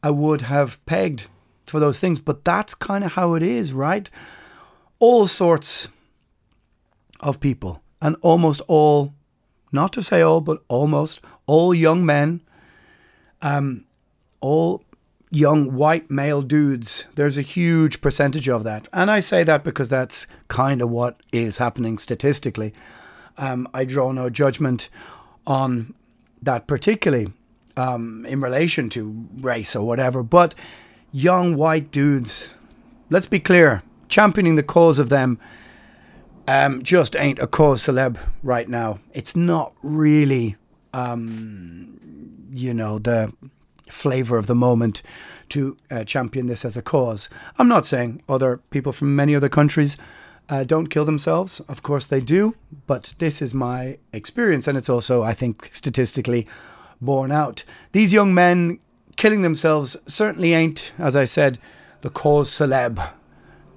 I 0.00 0.10
would 0.10 0.42
have 0.42 0.78
pegged 0.86 1.26
for 1.66 1.80
those 1.80 1.98
things. 1.98 2.20
But 2.20 2.44
that's 2.44 2.76
kind 2.76 3.02
of 3.02 3.14
how 3.14 3.34
it 3.34 3.42
is, 3.42 3.72
right? 3.72 4.08
All 5.00 5.26
sorts 5.26 5.88
of 7.18 7.40
people, 7.40 7.82
and 8.00 8.14
almost 8.22 8.60
all, 8.68 9.14
not 9.72 9.92
to 9.94 10.00
say 10.00 10.22
all, 10.22 10.40
but 10.40 10.62
almost 10.68 11.18
all 11.46 11.74
young 11.74 12.06
men, 12.06 12.40
um, 13.42 13.84
all 14.40 14.84
young 15.30 15.74
white 15.74 16.10
male 16.10 16.42
dudes. 16.42 17.06
There's 17.14 17.38
a 17.38 17.42
huge 17.42 18.00
percentage 18.00 18.48
of 18.48 18.64
that. 18.64 18.88
And 18.92 19.10
I 19.10 19.20
say 19.20 19.44
that 19.44 19.64
because 19.64 19.88
that's 19.88 20.26
kind 20.48 20.80
of 20.80 20.90
what 20.90 21.20
is 21.32 21.58
happening 21.58 21.98
statistically. 21.98 22.72
Um, 23.36 23.68
I 23.72 23.84
draw 23.84 24.12
no 24.12 24.30
judgment 24.30 24.88
on 25.46 25.94
that 26.42 26.66
particularly 26.66 27.32
um, 27.76 28.26
in 28.26 28.40
relation 28.40 28.88
to 28.90 29.28
race 29.40 29.76
or 29.76 29.86
whatever, 29.86 30.22
but 30.22 30.54
young 31.12 31.56
white 31.56 31.90
dudes, 31.90 32.50
let's 33.10 33.26
be 33.26 33.40
clear, 33.40 33.82
championing 34.08 34.56
the 34.56 34.62
cause 34.62 34.98
of 34.98 35.08
them 35.08 35.38
um, 36.48 36.82
just 36.82 37.14
ain't 37.14 37.38
a 37.38 37.46
cause 37.46 37.82
celeb 37.82 38.18
right 38.42 38.68
now. 38.68 39.00
It's 39.12 39.36
not 39.36 39.74
really, 39.82 40.56
um, 40.94 42.48
you 42.50 42.72
know, 42.72 42.98
the 42.98 43.32
flavor 43.90 44.36
of 44.36 44.46
the 44.46 44.54
moment 44.54 45.02
to 45.50 45.76
uh, 45.90 46.04
champion 46.04 46.46
this 46.46 46.64
as 46.64 46.76
a 46.76 46.82
cause. 46.82 47.28
I'm 47.58 47.68
not 47.68 47.86
saying 47.86 48.22
other 48.28 48.58
people 48.70 48.92
from 48.92 49.16
many 49.16 49.34
other 49.34 49.48
countries 49.48 49.96
uh, 50.48 50.64
don't 50.64 50.88
kill 50.88 51.04
themselves. 51.04 51.60
Of 51.60 51.82
course 51.82 52.06
they 52.06 52.20
do, 52.20 52.54
but 52.86 53.14
this 53.18 53.42
is 53.42 53.54
my 53.54 53.98
experience, 54.12 54.66
and 54.66 54.78
it's 54.78 54.88
also, 54.88 55.22
I 55.22 55.34
think, 55.34 55.70
statistically 55.72 56.46
borne 57.00 57.32
out. 57.32 57.64
These 57.92 58.12
young 58.12 58.34
men 58.34 58.78
killing 59.16 59.42
themselves 59.42 59.96
certainly 60.06 60.54
ain't, 60.54 60.92
as 60.98 61.16
I 61.16 61.24
said, 61.24 61.58
the 62.00 62.10
cause 62.10 62.50
celeb 62.50 63.10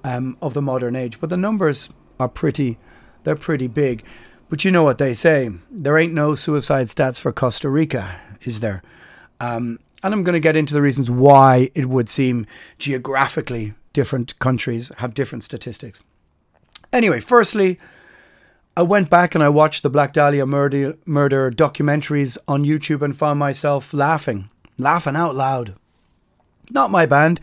um, 0.04 0.36
of 0.40 0.54
the 0.54 0.62
modern 0.62 0.96
age, 0.96 1.20
but 1.20 1.30
the 1.30 1.36
numbers 1.36 1.88
are 2.18 2.28
pretty, 2.28 2.78
they're 3.24 3.36
pretty 3.36 3.68
big. 3.68 4.04
But 4.48 4.64
you 4.64 4.70
know 4.70 4.82
what 4.82 4.98
they 4.98 5.14
say: 5.14 5.50
there 5.70 5.98
ain't 5.98 6.12
no 6.12 6.34
suicide 6.34 6.88
stats 6.88 7.18
for 7.18 7.32
Costa 7.32 7.68
Rica, 7.68 8.20
is 8.42 8.60
there? 8.60 8.82
Um, 9.40 9.78
and 10.02 10.12
I'm 10.12 10.24
going 10.24 10.34
to 10.34 10.40
get 10.40 10.56
into 10.56 10.74
the 10.74 10.82
reasons 10.82 11.10
why 11.10 11.70
it 11.74 11.86
would 11.86 12.08
seem 12.08 12.46
geographically 12.78 13.74
different 13.92 14.38
countries 14.38 14.90
have 14.98 15.14
different 15.14 15.44
statistics. 15.44 16.02
Anyway, 16.92 17.20
firstly, 17.20 17.78
I 18.76 18.82
went 18.82 19.10
back 19.10 19.34
and 19.34 19.44
I 19.44 19.48
watched 19.48 19.82
the 19.82 19.90
Black 19.90 20.12
Dahlia 20.12 20.46
murder, 20.46 20.96
murder 21.04 21.50
documentaries 21.50 22.38
on 22.48 22.64
YouTube 22.64 23.02
and 23.02 23.16
found 23.16 23.38
myself 23.38 23.92
laughing, 23.92 24.48
laughing 24.78 25.16
out 25.16 25.34
loud. 25.34 25.74
Not 26.70 26.90
my 26.90 27.06
band, 27.06 27.40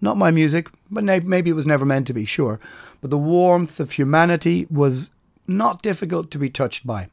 not 0.00 0.16
my 0.16 0.30
music, 0.30 0.68
but 0.90 1.04
maybe 1.04 1.50
it 1.50 1.54
was 1.54 1.66
never 1.66 1.84
meant 1.84 2.06
to 2.08 2.12
be, 2.12 2.24
sure. 2.24 2.58
But 3.00 3.10
the 3.10 3.18
warmth 3.18 3.78
of 3.80 3.92
humanity 3.92 4.66
was 4.70 5.12
not 5.46 5.82
difficult 5.82 6.30
to 6.32 6.38
be 6.38 6.50
touched 6.50 6.86
by. 6.86 7.08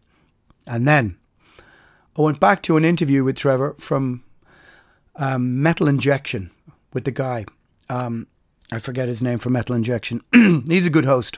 And 0.66 0.88
then 0.88 1.18
I 2.18 2.22
went 2.22 2.40
back 2.40 2.64
to 2.64 2.78
an 2.78 2.86
interview 2.86 3.24
with 3.24 3.36
Trevor 3.38 3.76
from 3.78 4.24
um, 5.20 5.62
Metal 5.62 5.88
Injection 5.88 6.50
with 6.94 7.04
the 7.04 7.12
guy. 7.12 7.46
Um, 7.90 8.26
I 8.72 8.80
forget 8.80 9.08
his 9.08 9.22
name 9.22 9.38
for 9.38 9.50
Metal 9.50 9.76
Injection. 9.76 10.22
He's 10.68 10.88
a 10.88 10.92
good 10.92 11.06
host. 11.06 11.38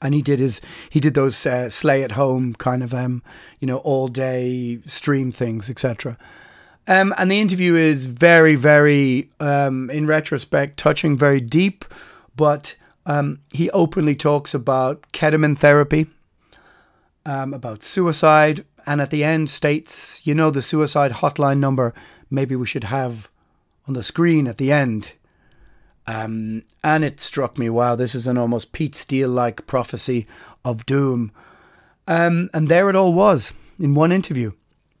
And 0.00 0.14
he 0.14 0.22
did 0.22 0.38
his 0.38 0.60
he 0.88 1.00
did 1.00 1.14
those 1.14 1.44
uh, 1.44 1.68
slay 1.68 2.04
at 2.04 2.12
home 2.12 2.54
kind 2.54 2.84
of 2.84 2.94
um 2.94 3.20
you 3.58 3.66
know 3.66 3.78
all 3.78 4.06
day 4.06 4.78
stream 4.86 5.32
things 5.32 5.68
etc. 5.68 6.16
Um, 6.86 7.12
and 7.18 7.28
the 7.28 7.40
interview 7.40 7.74
is 7.74 8.06
very 8.06 8.54
very 8.54 9.28
um, 9.40 9.90
in 9.90 10.06
retrospect 10.06 10.76
touching 10.76 11.16
very 11.16 11.40
deep, 11.40 11.84
but 12.36 12.76
um, 13.06 13.40
he 13.52 13.70
openly 13.70 14.14
talks 14.14 14.54
about 14.54 15.02
ketamine 15.12 15.58
therapy, 15.58 16.06
um, 17.26 17.52
about 17.52 17.82
suicide, 17.82 18.64
and 18.86 19.00
at 19.00 19.10
the 19.10 19.24
end 19.24 19.50
states, 19.50 20.20
you 20.24 20.34
know, 20.34 20.50
the 20.50 20.62
suicide 20.62 21.12
hotline 21.12 21.58
number 21.58 21.92
maybe 22.30 22.56
we 22.56 22.66
should 22.66 22.84
have 22.84 23.30
on 23.86 23.94
the 23.94 24.02
screen 24.02 24.46
at 24.46 24.56
the 24.56 24.72
end. 24.72 25.12
Um, 26.06 26.62
and 26.82 27.04
it 27.04 27.20
struck 27.20 27.58
me, 27.58 27.68
wow, 27.68 27.94
this 27.94 28.14
is 28.14 28.26
an 28.26 28.38
almost 28.38 28.72
Pete 28.72 28.94
Steele 28.94 29.28
like 29.28 29.66
prophecy 29.66 30.26
of 30.64 30.86
doom. 30.86 31.32
Um, 32.06 32.48
and 32.54 32.68
there 32.68 32.88
it 32.88 32.96
all 32.96 33.12
was 33.12 33.52
in 33.78 33.94
one 33.94 34.12
interview. 34.12 34.52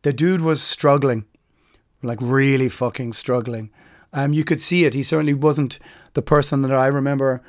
The 0.02 0.12
dude 0.12 0.42
was 0.42 0.62
struggling, 0.62 1.24
like 2.02 2.18
really 2.20 2.68
fucking 2.68 3.14
struggling. 3.14 3.70
Um, 4.12 4.32
you 4.32 4.44
could 4.44 4.60
see 4.60 4.84
it. 4.84 4.94
He 4.94 5.02
certainly 5.02 5.34
wasn't 5.34 5.78
the 6.14 6.22
person 6.22 6.62
that 6.62 6.74
I 6.74 6.86
remember 6.86 7.42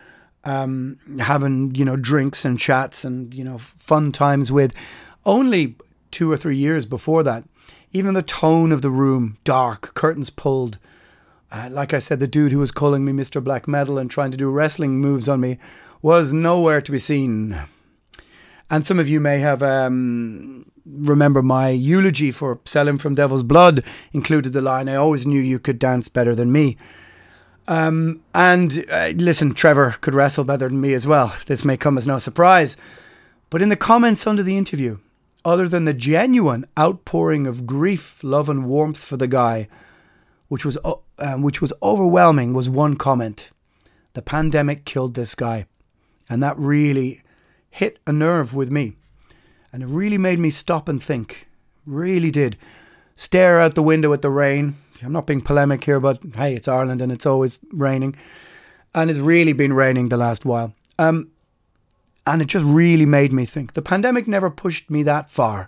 um, 0.43 0.97
having, 1.19 1.75
you 1.75 1.83
know, 1.85 1.95
drinks 1.95 2.45
and 2.45 2.57
chats 2.57 3.03
and, 3.03 3.33
you 3.33 3.43
know, 3.43 3.57
fun 3.57 4.11
times 4.11 4.51
with. 4.51 4.73
Only 5.25 5.75
two 6.11 6.31
or 6.31 6.37
three 6.37 6.57
years 6.57 6.85
before 6.85 7.23
that, 7.23 7.43
even 7.91 8.13
the 8.13 8.23
tone 8.23 8.71
of 8.71 8.81
the 8.81 8.89
room, 8.89 9.37
dark, 9.43 9.93
curtains 9.93 10.29
pulled. 10.29 10.77
Uh, 11.51 11.69
like 11.71 11.93
I 11.93 11.99
said, 11.99 12.19
the 12.19 12.27
dude 12.27 12.51
who 12.51 12.59
was 12.59 12.71
calling 12.71 13.03
me 13.03 13.11
Mr. 13.11 13.43
Black 13.43 13.67
Metal 13.67 13.97
and 13.97 14.09
trying 14.09 14.31
to 14.31 14.37
do 14.37 14.49
wrestling 14.49 14.99
moves 14.99 15.27
on 15.27 15.41
me 15.41 15.57
was 16.01 16.31
nowhere 16.31 16.81
to 16.81 16.91
be 16.91 16.99
seen. 16.99 17.59
And 18.69 18.85
some 18.85 18.99
of 18.99 19.09
you 19.09 19.19
may 19.19 19.39
have 19.39 19.63
um, 19.63 20.71
remember 20.85 21.41
my 21.41 21.69
eulogy 21.69 22.31
for 22.31 22.59
Selim 22.65 22.97
from 22.97 23.15
Devil's 23.15 23.43
Blood 23.43 23.83
included 24.13 24.53
the 24.53 24.61
line, 24.61 24.87
I 24.87 24.95
always 24.95 25.25
knew 25.25 25.41
you 25.41 25.59
could 25.59 25.79
dance 25.79 26.07
better 26.07 26.35
than 26.35 26.51
me. 26.51 26.77
Um, 27.67 28.23
and 28.33 28.85
uh, 28.91 29.09
listen, 29.15 29.53
Trevor 29.53 29.95
could 30.01 30.15
wrestle 30.15 30.43
better 30.43 30.69
than 30.69 30.81
me 30.81 30.93
as 30.93 31.05
well. 31.05 31.35
This 31.45 31.63
may 31.63 31.77
come 31.77 31.97
as 31.97 32.07
no 32.07 32.17
surprise. 32.17 32.77
But 33.49 33.61
in 33.61 33.69
the 33.69 33.75
comments 33.75 34.25
under 34.27 34.43
the 34.43 34.57
interview, 34.57 34.99
other 35.45 35.67
than 35.67 35.85
the 35.85 35.93
genuine 35.93 36.65
outpouring 36.77 37.47
of 37.47 37.65
grief, 37.65 38.23
love, 38.23 38.49
and 38.49 38.65
warmth 38.65 38.97
for 38.97 39.17
the 39.17 39.27
guy, 39.27 39.67
which 40.47 40.65
was, 40.65 40.77
uh, 40.83 41.35
which 41.35 41.61
was 41.61 41.73
overwhelming, 41.81 42.53
was 42.53 42.69
one 42.69 42.95
comment. 42.95 43.49
The 44.13 44.21
pandemic 44.21 44.85
killed 44.85 45.13
this 45.13 45.35
guy. 45.35 45.65
And 46.29 46.43
that 46.43 46.57
really 46.57 47.21
hit 47.69 47.99
a 48.05 48.11
nerve 48.11 48.53
with 48.53 48.71
me. 48.71 48.95
And 49.71 49.83
it 49.83 49.87
really 49.87 50.17
made 50.17 50.39
me 50.39 50.49
stop 50.49 50.89
and 50.89 51.01
think. 51.01 51.47
Really 51.85 52.31
did. 52.31 52.57
Stare 53.15 53.59
out 53.59 53.75
the 53.75 53.83
window 53.83 54.13
at 54.13 54.21
the 54.21 54.29
rain. 54.29 54.75
I'm 55.01 55.11
not 55.11 55.27
being 55.27 55.41
polemic 55.41 55.83
here, 55.83 55.99
but 55.99 56.19
hey, 56.35 56.55
it's 56.55 56.67
Ireland 56.67 57.01
and 57.01 57.11
it's 57.11 57.25
always 57.25 57.59
raining. 57.71 58.15
And 58.93 59.09
it's 59.09 59.19
really 59.19 59.53
been 59.53 59.73
raining 59.73 60.09
the 60.09 60.17
last 60.17 60.45
while. 60.45 60.73
Um, 60.97 61.29
and 62.29 62.43
it 62.43 62.47
just 62.47 62.65
really 62.65 63.07
made 63.07 63.33
me 63.33 63.43
think. 63.43 63.73
The 63.73 63.81
pandemic 63.81 64.27
never 64.27 64.51
pushed 64.51 64.91
me 64.91 65.01
that 65.01 65.31
far. 65.31 65.67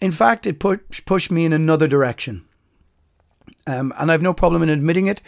In 0.00 0.10
fact, 0.10 0.44
it 0.44 0.58
push, 0.58 0.80
pushed 1.06 1.30
me 1.30 1.44
in 1.44 1.52
another 1.52 1.86
direction. 1.86 2.44
Um, 3.68 3.94
and 3.96 4.10
I've 4.10 4.20
no 4.20 4.34
problem 4.34 4.64
in 4.64 4.68
admitting 4.68 5.06
it. 5.06 5.22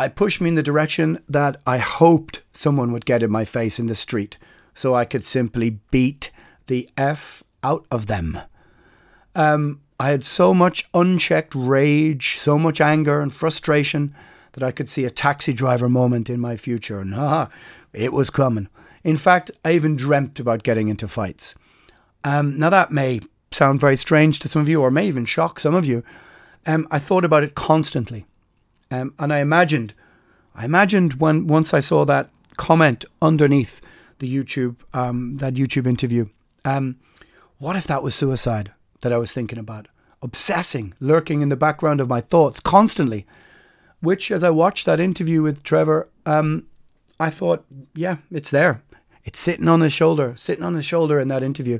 It 0.00 0.16
pushed 0.16 0.40
me 0.40 0.48
in 0.48 0.56
the 0.56 0.62
direction 0.62 1.22
that 1.28 1.60
I 1.68 1.78
hoped 1.78 2.42
someone 2.52 2.90
would 2.90 3.06
get 3.06 3.22
in 3.22 3.30
my 3.30 3.44
face 3.44 3.78
in 3.78 3.86
the 3.86 3.94
street 3.94 4.38
so 4.74 4.96
I 4.96 5.04
could 5.04 5.24
simply 5.24 5.78
beat 5.92 6.32
the 6.66 6.88
F 6.96 7.44
out 7.62 7.86
of 7.92 8.08
them. 8.08 8.40
Um, 9.36 9.82
I 10.00 10.10
had 10.10 10.24
so 10.24 10.52
much 10.52 10.88
unchecked 10.94 11.54
rage, 11.54 12.38
so 12.38 12.58
much 12.58 12.80
anger 12.80 13.20
and 13.20 13.32
frustration 13.32 14.16
that 14.52 14.64
I 14.64 14.72
could 14.72 14.88
see 14.88 15.04
a 15.04 15.10
taxi 15.10 15.52
driver 15.52 15.88
moment 15.88 16.28
in 16.28 16.40
my 16.40 16.56
future. 16.56 16.98
And 16.98 17.14
ah, 17.16 17.48
it 17.92 18.12
was 18.12 18.30
coming. 18.30 18.68
In 19.02 19.16
fact, 19.16 19.50
I 19.64 19.72
even 19.72 19.96
dreamt 19.96 20.38
about 20.40 20.62
getting 20.62 20.88
into 20.88 21.08
fights. 21.08 21.54
Um, 22.24 22.58
now, 22.58 22.70
that 22.70 22.90
may 22.90 23.20
sound 23.50 23.80
very 23.80 23.96
strange 23.96 24.38
to 24.40 24.48
some 24.48 24.62
of 24.62 24.68
you, 24.68 24.80
or 24.80 24.90
may 24.90 25.06
even 25.06 25.24
shock 25.24 25.58
some 25.58 25.74
of 25.74 25.86
you. 25.86 26.04
Um, 26.66 26.86
I 26.90 26.98
thought 26.98 27.24
about 27.24 27.42
it 27.42 27.54
constantly. 27.54 28.26
Um, 28.90 29.14
and 29.18 29.32
I 29.32 29.38
imagined, 29.38 29.94
I 30.54 30.64
imagined 30.64 31.14
when 31.14 31.46
once 31.46 31.72
I 31.72 31.80
saw 31.80 32.04
that 32.04 32.28
comment 32.56 33.04
underneath 33.22 33.80
the 34.18 34.32
YouTube, 34.32 34.76
um, 34.92 35.38
that 35.38 35.54
YouTube 35.54 35.86
interview, 35.86 36.28
um, 36.64 36.96
what 37.58 37.76
if 37.76 37.86
that 37.86 38.02
was 38.02 38.14
suicide 38.14 38.72
that 39.00 39.12
I 39.12 39.16
was 39.16 39.32
thinking 39.32 39.58
about? 39.58 39.88
Obsessing, 40.22 40.92
lurking 41.00 41.40
in 41.40 41.48
the 41.48 41.56
background 41.56 42.00
of 42.00 42.08
my 42.08 42.20
thoughts 42.20 42.60
constantly. 42.60 43.26
Which, 44.00 44.30
as 44.30 44.42
I 44.42 44.50
watched 44.50 44.86
that 44.86 45.00
interview 45.00 45.42
with 45.42 45.62
Trevor, 45.62 46.08
um, 46.24 46.66
I 47.18 47.30
thought, 47.30 47.64
yeah, 47.94 48.16
it's 48.30 48.50
there. 48.50 48.82
It's 49.24 49.38
sitting 49.38 49.68
on 49.68 49.80
his 49.80 49.92
shoulder, 49.92 50.34
sitting 50.36 50.64
on 50.64 50.74
his 50.74 50.84
shoulder 50.84 51.20
in 51.20 51.28
that 51.28 51.42
interview. 51.42 51.78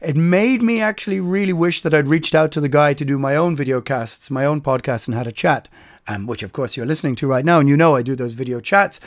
It 0.00 0.16
made 0.16 0.62
me 0.62 0.80
actually 0.80 1.20
really 1.20 1.52
wish 1.52 1.82
that 1.82 1.92
I'd 1.92 2.08
reached 2.08 2.34
out 2.34 2.50
to 2.52 2.60
the 2.60 2.70
guy 2.70 2.94
to 2.94 3.04
do 3.04 3.18
my 3.18 3.36
own 3.36 3.54
video 3.54 3.82
casts, 3.82 4.30
my 4.30 4.46
own 4.46 4.62
podcast, 4.62 5.06
and 5.06 5.14
had 5.14 5.26
a 5.26 5.32
chat, 5.32 5.68
um, 6.08 6.26
which 6.26 6.42
of 6.42 6.54
course 6.54 6.76
you're 6.76 6.86
listening 6.86 7.16
to 7.16 7.26
right 7.26 7.44
now, 7.44 7.60
and 7.60 7.68
you 7.68 7.76
know 7.76 7.94
I 7.94 8.02
do 8.02 8.16
those 8.16 8.32
video 8.32 8.60
chats. 8.60 8.98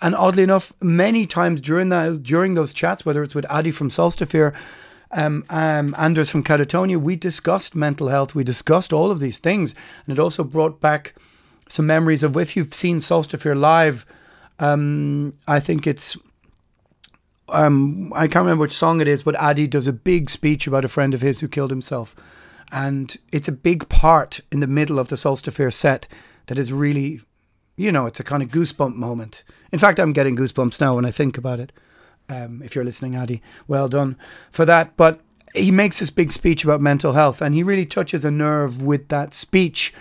And 0.00 0.14
oddly 0.14 0.42
enough, 0.42 0.72
many 0.80 1.24
times 1.24 1.60
during 1.60 1.88
that 1.90 2.24
during 2.24 2.54
those 2.54 2.72
chats, 2.72 3.06
whether 3.06 3.22
it's 3.22 3.34
with 3.34 3.46
Adi 3.48 3.70
from 3.70 3.90
Solstafir, 3.90 4.52
um, 5.12 5.44
um, 5.50 5.94
Anders 5.96 6.30
from 6.30 6.42
Katatonia, 6.42 7.00
we 7.00 7.14
discussed 7.14 7.76
mental 7.76 8.08
health. 8.08 8.34
We 8.34 8.42
discussed 8.42 8.92
all 8.92 9.12
of 9.12 9.20
these 9.20 9.38
things, 9.38 9.76
and 10.06 10.18
it 10.18 10.20
also 10.20 10.42
brought 10.42 10.80
back 10.80 11.14
some 11.68 11.86
memories 11.86 12.24
of 12.24 12.36
if 12.36 12.56
you've 12.56 12.74
seen 12.74 12.98
Solstafir 12.98 13.56
live. 13.56 14.04
Um, 14.58 15.34
I 15.46 15.60
think 15.60 15.86
it's 15.86 16.16
um, 17.52 18.12
I 18.14 18.26
can't 18.26 18.44
remember 18.44 18.62
which 18.62 18.72
song 18.72 19.00
it 19.00 19.08
is, 19.08 19.22
but 19.22 19.38
Adi 19.40 19.66
does 19.66 19.86
a 19.86 19.92
big 19.92 20.30
speech 20.30 20.66
about 20.66 20.84
a 20.84 20.88
friend 20.88 21.14
of 21.14 21.20
his 21.20 21.40
who 21.40 21.48
killed 21.48 21.70
himself. 21.70 22.16
And 22.72 23.16
it's 23.32 23.48
a 23.48 23.52
big 23.52 23.88
part 23.88 24.40
in 24.52 24.60
the 24.60 24.66
middle 24.66 24.98
of 24.98 25.08
the 25.08 25.16
Solstafir 25.16 25.72
set 25.72 26.06
that 26.46 26.58
is 26.58 26.72
really, 26.72 27.20
you 27.76 27.90
know, 27.90 28.06
it's 28.06 28.20
a 28.20 28.24
kind 28.24 28.42
of 28.42 28.48
goosebump 28.50 28.94
moment. 28.94 29.42
In 29.72 29.78
fact, 29.78 29.98
I'm 29.98 30.12
getting 30.12 30.36
goosebumps 30.36 30.80
now 30.80 30.94
when 30.94 31.04
I 31.04 31.10
think 31.10 31.36
about 31.36 31.60
it. 31.60 31.72
Um, 32.28 32.62
if 32.62 32.74
you're 32.74 32.84
listening, 32.84 33.16
Adi, 33.16 33.42
well 33.66 33.88
done 33.88 34.16
for 34.52 34.64
that. 34.64 34.96
But 34.96 35.20
he 35.54 35.72
makes 35.72 35.98
this 35.98 36.10
big 36.10 36.30
speech 36.30 36.62
about 36.62 36.80
mental 36.80 37.14
health, 37.14 37.42
and 37.42 37.54
he 37.54 37.64
really 37.64 37.86
touches 37.86 38.24
a 38.24 38.30
nerve 38.30 38.82
with 38.82 39.08
that 39.08 39.34
speech. 39.34 39.92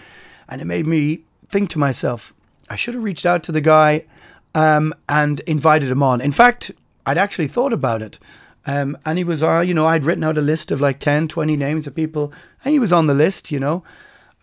And 0.47 0.61
it 0.61 0.65
made 0.65 0.85
me 0.85 1.23
think 1.47 1.69
to 1.71 1.79
myself, 1.79 2.33
I 2.69 2.75
should 2.75 2.93
have 2.93 3.03
reached 3.03 3.25
out 3.25 3.41
to 3.43 3.51
the 3.51 3.61
guy 3.61 4.05
um, 4.53 4.93
and 5.07 5.39
invited 5.41 5.89
him 5.89 6.03
on. 6.03 6.21
In 6.21 6.31
fact, 6.31 6.71
I'd 7.05 7.17
actually 7.17 7.47
thought 7.47 7.73
about 7.73 8.01
it. 8.01 8.19
Um, 8.65 8.97
and 9.05 9.17
he 9.17 9.23
was, 9.23 9.41
uh, 9.41 9.61
you 9.61 9.73
know, 9.73 9.87
I'd 9.87 10.03
written 10.03 10.23
out 10.23 10.37
a 10.37 10.41
list 10.41 10.69
of 10.71 10.81
like 10.81 10.99
10, 10.99 11.27
20 11.27 11.55
names 11.55 11.87
of 11.87 11.95
people, 11.95 12.33
and 12.63 12.71
he 12.73 12.79
was 12.79 12.93
on 12.93 13.07
the 13.07 13.13
list, 13.13 13.51
you 13.51 13.59
know. 13.59 13.83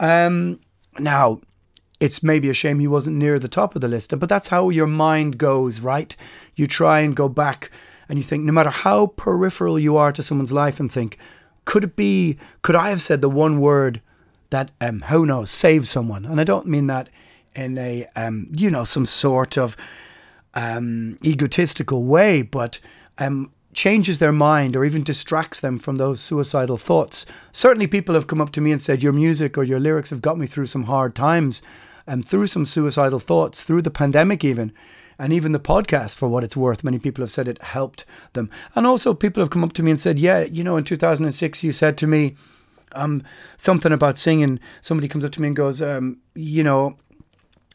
Um, 0.00 0.60
now, 0.98 1.40
it's 2.00 2.22
maybe 2.22 2.48
a 2.50 2.54
shame 2.54 2.80
he 2.80 2.88
wasn't 2.88 3.16
near 3.16 3.38
the 3.38 3.48
top 3.48 3.74
of 3.74 3.80
the 3.80 3.88
list, 3.88 4.18
but 4.18 4.28
that's 4.28 4.48
how 4.48 4.68
your 4.68 4.86
mind 4.86 5.38
goes, 5.38 5.80
right? 5.80 6.14
You 6.54 6.66
try 6.66 7.00
and 7.00 7.14
go 7.14 7.28
back 7.28 7.70
and 8.08 8.18
you 8.18 8.22
think, 8.22 8.44
no 8.44 8.52
matter 8.52 8.70
how 8.70 9.08
peripheral 9.08 9.78
you 9.78 9.96
are 9.96 10.12
to 10.12 10.22
someone's 10.22 10.52
life, 10.52 10.78
and 10.78 10.90
think, 10.90 11.18
could 11.64 11.84
it 11.84 11.96
be, 11.96 12.38
could 12.62 12.76
I 12.76 12.90
have 12.90 13.02
said 13.02 13.20
the 13.20 13.30
one 13.30 13.60
word 13.60 14.00
that, 14.50 14.70
um, 14.80 15.02
who 15.02 15.26
knows, 15.26 15.50
saves 15.50 15.90
someone? 15.90 16.24
And 16.24 16.40
I 16.40 16.44
don't 16.44 16.66
mean 16.66 16.86
that 16.86 17.08
in 17.54 17.78
a, 17.78 18.06
um, 18.14 18.48
you 18.52 18.70
know, 18.70 18.84
some 18.84 19.06
sort 19.06 19.56
of 19.56 19.76
um, 20.56 21.18
egotistical 21.22 22.02
way, 22.02 22.42
but 22.42 22.80
um, 23.18 23.52
changes 23.74 24.18
their 24.18 24.32
mind 24.32 24.74
or 24.74 24.84
even 24.84 25.04
distracts 25.04 25.60
them 25.60 25.78
from 25.78 25.96
those 25.96 26.20
suicidal 26.20 26.78
thoughts. 26.78 27.26
Certainly, 27.52 27.88
people 27.88 28.14
have 28.14 28.26
come 28.26 28.40
up 28.40 28.50
to 28.52 28.60
me 28.60 28.72
and 28.72 28.82
said, 28.82 29.02
Your 29.02 29.12
music 29.12 29.56
or 29.56 29.62
your 29.62 29.78
lyrics 29.78 30.10
have 30.10 30.22
got 30.22 30.38
me 30.38 30.46
through 30.46 30.66
some 30.66 30.84
hard 30.84 31.14
times 31.14 31.62
and 32.06 32.26
through 32.26 32.46
some 32.48 32.64
suicidal 32.64 33.20
thoughts, 33.20 33.62
through 33.62 33.82
the 33.82 33.90
pandemic, 33.90 34.42
even. 34.42 34.72
And 35.18 35.32
even 35.32 35.52
the 35.52 35.60
podcast, 35.60 36.16
for 36.16 36.28
what 36.28 36.44
it's 36.44 36.56
worth, 36.56 36.84
many 36.84 36.98
people 36.98 37.22
have 37.22 37.30
said 37.30 37.48
it 37.48 37.62
helped 37.62 38.04
them. 38.34 38.50
And 38.74 38.86
also, 38.86 39.14
people 39.14 39.42
have 39.42 39.50
come 39.50 39.64
up 39.64 39.72
to 39.74 39.82
me 39.82 39.90
and 39.90 40.00
said, 40.00 40.18
Yeah, 40.18 40.40
you 40.40 40.64
know, 40.64 40.76
in 40.76 40.84
2006, 40.84 41.62
you 41.62 41.72
said 41.72 41.98
to 41.98 42.06
me 42.06 42.34
um, 42.92 43.22
something 43.58 43.92
about 43.92 44.18
singing. 44.18 44.58
Somebody 44.80 45.08
comes 45.08 45.24
up 45.24 45.32
to 45.32 45.40
me 45.42 45.48
and 45.48 45.56
goes, 45.56 45.82
um, 45.82 46.18
You 46.34 46.64
know, 46.64 46.96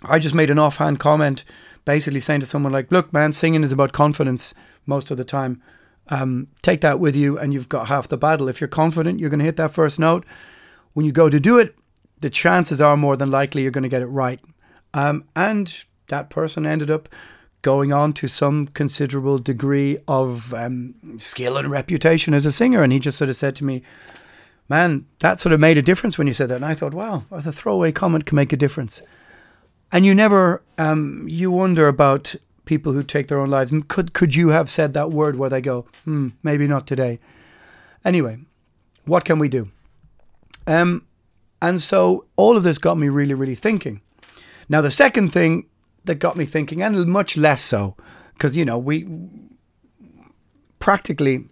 I 0.01 0.17
just 0.17 0.33
made 0.33 0.49
an 0.49 0.59
offhand 0.59 0.99
comment 0.99 1.43
basically 1.85 2.19
saying 2.19 2.41
to 2.41 2.45
someone 2.45 2.71
like, 2.71 2.91
"Look, 2.91 3.11
man, 3.13 3.33
singing 3.33 3.63
is 3.63 3.71
about 3.71 3.91
confidence 3.91 4.53
most 4.85 5.11
of 5.11 5.17
the 5.17 5.23
time. 5.23 5.61
Um, 6.09 6.47
take 6.61 6.81
that 6.81 6.99
with 6.99 7.15
you, 7.15 7.37
and 7.37 7.53
you've 7.53 7.69
got 7.69 7.87
half 7.87 8.07
the 8.07 8.17
battle. 8.17 8.47
If 8.47 8.59
you're 8.59 8.67
confident, 8.67 9.19
you're 9.19 9.29
going 9.29 9.39
to 9.39 9.45
hit 9.45 9.57
that 9.57 9.71
first 9.71 9.99
note. 9.99 10.25
When 10.93 11.05
you 11.05 11.11
go 11.11 11.29
to 11.29 11.39
do 11.39 11.57
it, 11.57 11.75
the 12.19 12.29
chances 12.29 12.81
are 12.81 12.97
more 12.97 13.15
than 13.15 13.31
likely 13.31 13.61
you're 13.61 13.71
going 13.71 13.83
to 13.83 13.89
get 13.89 14.01
it 14.01 14.07
right." 14.07 14.39
Um, 14.93 15.25
and 15.35 15.83
that 16.09 16.29
person 16.29 16.65
ended 16.65 16.91
up 16.91 17.07
going 17.61 17.93
on 17.93 18.11
to 18.11 18.27
some 18.27 18.67
considerable 18.67 19.37
degree 19.37 19.97
of 20.07 20.53
um, 20.53 20.95
skill 21.19 21.57
and 21.57 21.69
reputation 21.69 22.33
as 22.33 22.45
a 22.45 22.51
singer, 22.51 22.83
and 22.83 22.91
he 22.91 22.99
just 22.99 23.17
sort 23.17 23.29
of 23.29 23.35
said 23.35 23.55
to 23.57 23.63
me. 23.63 23.83
Man, 24.69 25.05
that 25.19 25.37
sort 25.37 25.51
of 25.51 25.59
made 25.59 25.77
a 25.77 25.81
difference 25.81 26.17
when 26.17 26.27
you 26.27 26.33
said 26.33 26.47
that. 26.47 26.55
And 26.55 26.65
I 26.65 26.75
thought, 26.75 26.93
wow, 26.93 27.25
a 27.29 27.51
throwaway 27.51 27.91
comment 27.91 28.25
can 28.25 28.37
make 28.37 28.53
a 28.53 28.57
difference. 28.57 29.01
And 29.91 30.06
you 30.06 30.15
never, 30.15 30.62
um, 30.77 31.25
you 31.27 31.51
wonder 31.51 31.88
about 31.88 32.36
people 32.65 32.93
who 32.93 33.04
take 33.04 33.27
their 33.27 33.39
own 33.39 33.49
lives. 33.49 33.73
Could 33.88 34.13
could 34.13 34.36
you 34.36 34.49
have 34.49 34.69
said 34.69 34.93
that 34.93 35.12
word 35.12 35.36
where 35.36 35.49
they 35.49 35.62
go, 35.62 35.86
hmm, 36.06 36.30
maybe 36.43 36.67
not 36.67 36.88
today? 36.88 37.19
Anyway, 38.06 38.39
what 39.06 39.25
can 39.25 39.39
we 39.39 39.49
do? 39.49 39.69
Um, 40.65 41.06
and 41.62 41.82
so 41.82 42.25
all 42.36 42.58
of 42.58 42.63
this 42.63 42.77
got 42.77 42.97
me 42.97 43.10
really, 43.10 43.34
really 43.34 43.56
thinking. 43.56 44.01
Now, 44.69 44.82
the 44.82 44.91
second 44.91 45.34
thing 45.34 45.65
that 46.06 46.15
got 46.15 46.38
me 46.38 46.45
thinking, 46.45 46.82
and 46.82 47.06
much 47.08 47.38
less 47.38 47.62
so, 47.62 47.95
because 48.34 48.56
you 48.56 48.65
know 48.65 48.77
we 48.77 49.08
practically 50.80 51.45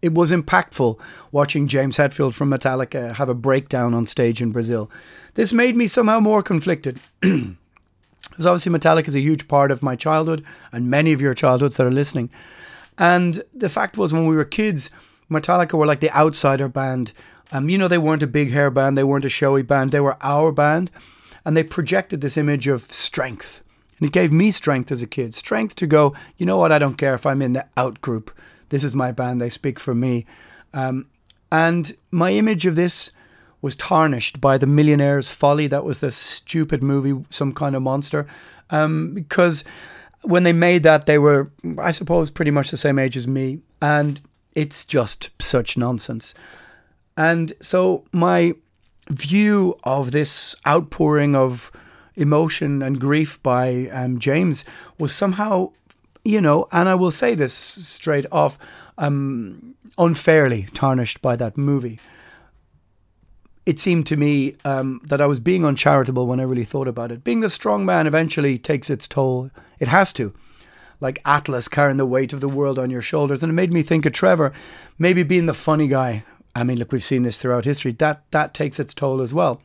it 0.00 0.14
was 0.14 0.30
impactful 0.30 0.98
watching 1.32 1.66
James 1.66 1.96
Hetfield 1.96 2.34
from 2.34 2.50
Metallica 2.50 3.14
have 3.16 3.28
a 3.28 3.34
breakdown 3.34 3.94
on 3.94 4.06
stage 4.06 4.40
in 4.40 4.52
Brazil. 4.52 4.90
This 5.34 5.52
made 5.52 5.76
me 5.76 5.86
somehow 5.86 6.20
more 6.20 6.42
conflicted. 6.42 7.00
Because 8.30 8.46
obviously 8.46 8.72
Metallica 8.72 9.08
is 9.08 9.16
a 9.16 9.20
huge 9.20 9.48
part 9.48 9.72
of 9.72 9.82
my 9.82 9.96
childhood 9.96 10.44
and 10.70 10.88
many 10.88 11.12
of 11.12 11.20
your 11.20 11.34
childhoods 11.34 11.76
that 11.76 11.86
are 11.86 11.90
listening. 11.90 12.30
And 12.96 13.42
the 13.52 13.68
fact 13.68 13.96
was, 13.96 14.12
when 14.12 14.26
we 14.26 14.36
were 14.36 14.44
kids, 14.44 14.90
Metallica 15.28 15.72
were 15.72 15.86
like 15.86 15.98
the 15.98 16.16
outsider 16.16 16.68
band. 16.68 17.12
Um, 17.50 17.68
you 17.68 17.78
know, 17.78 17.88
they 17.88 17.98
weren't 17.98 18.22
a 18.22 18.28
big 18.28 18.52
hair 18.52 18.70
band, 18.70 18.96
they 18.96 19.02
weren't 19.02 19.24
a 19.24 19.28
showy 19.28 19.62
band, 19.62 19.90
they 19.90 20.00
were 20.00 20.16
our 20.20 20.52
band. 20.52 20.90
And 21.44 21.56
they 21.56 21.64
projected 21.64 22.20
this 22.20 22.36
image 22.36 22.68
of 22.68 22.82
strength. 22.82 23.62
And 23.98 24.06
it 24.06 24.12
gave 24.12 24.30
me 24.30 24.50
strength 24.52 24.92
as 24.92 25.02
a 25.02 25.06
kid 25.06 25.34
strength 25.34 25.74
to 25.76 25.86
go, 25.86 26.14
you 26.36 26.46
know 26.46 26.58
what, 26.58 26.70
I 26.70 26.78
don't 26.78 26.98
care 26.98 27.14
if 27.14 27.26
I'm 27.26 27.42
in 27.42 27.54
the 27.54 27.66
out 27.76 28.00
group. 28.00 28.30
This 28.68 28.84
is 28.84 28.94
my 28.94 29.12
band, 29.12 29.40
they 29.40 29.50
speak 29.50 29.80
for 29.80 29.94
me. 29.94 30.26
Um, 30.72 31.06
and 31.50 31.96
my 32.10 32.30
image 32.32 32.66
of 32.66 32.76
this 32.76 33.10
was 33.60 33.74
tarnished 33.76 34.40
by 34.40 34.58
the 34.58 34.66
Millionaire's 34.66 35.30
Folly. 35.30 35.66
That 35.66 35.84
was 35.84 35.98
the 35.98 36.12
stupid 36.12 36.82
movie, 36.82 37.24
Some 37.30 37.52
Kind 37.52 37.74
of 37.74 37.82
Monster. 37.82 38.26
Um, 38.70 39.14
because 39.14 39.64
when 40.22 40.42
they 40.42 40.52
made 40.52 40.82
that, 40.82 41.06
they 41.06 41.18
were, 41.18 41.50
I 41.78 41.90
suppose, 41.90 42.30
pretty 42.30 42.50
much 42.50 42.70
the 42.70 42.76
same 42.76 42.98
age 42.98 43.16
as 43.16 43.26
me. 43.26 43.60
And 43.80 44.20
it's 44.54 44.84
just 44.84 45.30
such 45.40 45.76
nonsense. 45.76 46.34
And 47.16 47.52
so 47.60 48.04
my 48.12 48.54
view 49.10 49.78
of 49.84 50.10
this 50.10 50.54
outpouring 50.66 51.34
of 51.34 51.72
emotion 52.14 52.82
and 52.82 53.00
grief 53.00 53.42
by 53.42 53.88
um, 53.92 54.18
James 54.18 54.64
was 54.98 55.14
somehow, 55.14 55.70
you 56.28 56.42
know, 56.42 56.68
and 56.72 56.90
I 56.90 56.94
will 56.94 57.10
say 57.10 57.34
this 57.34 57.54
straight 57.54 58.26
off, 58.30 58.58
um, 58.98 59.74
unfairly 59.96 60.68
tarnished 60.74 61.22
by 61.22 61.36
that 61.36 61.56
movie. 61.56 61.98
It 63.64 63.78
seemed 63.78 64.06
to 64.08 64.16
me 64.18 64.56
um, 64.62 65.00
that 65.04 65.22
I 65.22 65.26
was 65.26 65.40
being 65.40 65.64
uncharitable 65.64 66.26
when 66.26 66.38
I 66.38 66.42
really 66.42 66.66
thought 66.66 66.86
about 66.86 67.10
it. 67.12 67.24
Being 67.24 67.40
the 67.40 67.48
strong 67.48 67.86
man 67.86 68.06
eventually 68.06 68.58
takes 68.58 68.90
its 68.90 69.08
toll. 69.08 69.50
It 69.78 69.88
has 69.88 70.12
to. 70.14 70.34
Like 71.00 71.22
Atlas 71.24 71.66
carrying 71.66 71.96
the 71.96 72.04
weight 72.04 72.34
of 72.34 72.42
the 72.42 72.48
world 72.48 72.78
on 72.78 72.90
your 72.90 73.02
shoulders. 73.02 73.42
And 73.42 73.48
it 73.48 73.54
made 73.54 73.72
me 73.72 73.82
think 73.82 74.04
of 74.04 74.12
Trevor, 74.12 74.52
maybe 74.98 75.22
being 75.22 75.46
the 75.46 75.54
funny 75.54 75.88
guy. 75.88 76.24
I 76.54 76.62
mean, 76.62 76.78
look, 76.78 76.92
we've 76.92 77.02
seen 77.02 77.22
this 77.22 77.38
throughout 77.38 77.64
history. 77.64 77.92
That 77.92 78.30
that 78.32 78.52
takes 78.52 78.78
its 78.78 78.92
toll 78.92 79.22
as 79.22 79.32
well. 79.32 79.62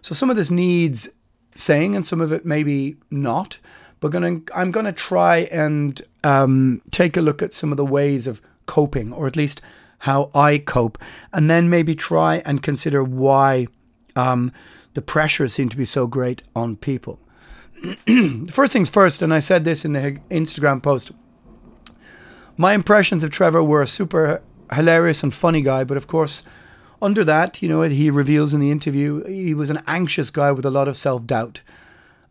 So 0.00 0.14
some 0.14 0.30
of 0.30 0.36
this 0.36 0.50
needs 0.50 1.10
saying, 1.54 1.94
and 1.94 2.06
some 2.06 2.22
of 2.22 2.32
it 2.32 2.46
maybe 2.46 2.96
not. 3.10 3.58
But 4.00 4.12
gonna, 4.12 4.40
I'm 4.54 4.70
going 4.70 4.86
to 4.86 4.92
try 4.92 5.38
and 5.50 6.00
um, 6.22 6.82
take 6.90 7.16
a 7.16 7.20
look 7.20 7.42
at 7.42 7.52
some 7.52 7.70
of 7.72 7.76
the 7.76 7.84
ways 7.84 8.26
of 8.26 8.42
coping, 8.66 9.12
or 9.12 9.26
at 9.26 9.36
least 9.36 9.62
how 10.00 10.30
I 10.34 10.58
cope, 10.58 10.98
and 11.32 11.50
then 11.50 11.70
maybe 11.70 11.94
try 11.94 12.42
and 12.44 12.62
consider 12.62 13.02
why 13.02 13.68
um, 14.14 14.52
the 14.94 15.02
pressures 15.02 15.54
seem 15.54 15.68
to 15.70 15.76
be 15.76 15.84
so 15.84 16.06
great 16.06 16.42
on 16.54 16.76
people. 16.76 17.18
first 18.50 18.72
things 18.72 18.88
first, 18.88 19.22
and 19.22 19.32
I 19.32 19.40
said 19.40 19.64
this 19.64 19.84
in 19.84 19.92
the 19.92 20.18
Instagram 20.30 20.82
post. 20.82 21.12
My 22.56 22.72
impressions 22.72 23.22
of 23.22 23.30
Trevor 23.30 23.62
were 23.62 23.82
a 23.82 23.86
super 23.86 24.42
hilarious 24.72 25.22
and 25.22 25.32
funny 25.32 25.62
guy, 25.62 25.84
but 25.84 25.96
of 25.96 26.06
course, 26.06 26.42
under 27.02 27.24
that, 27.24 27.62
you 27.62 27.68
know, 27.68 27.82
he 27.82 28.10
reveals 28.10 28.54
in 28.54 28.60
the 28.60 28.70
interview, 28.70 29.24
he 29.24 29.54
was 29.54 29.68
an 29.70 29.82
anxious 29.86 30.30
guy 30.30 30.50
with 30.52 30.64
a 30.64 30.70
lot 30.70 30.88
of 30.88 30.96
self 30.96 31.26
doubt. 31.26 31.60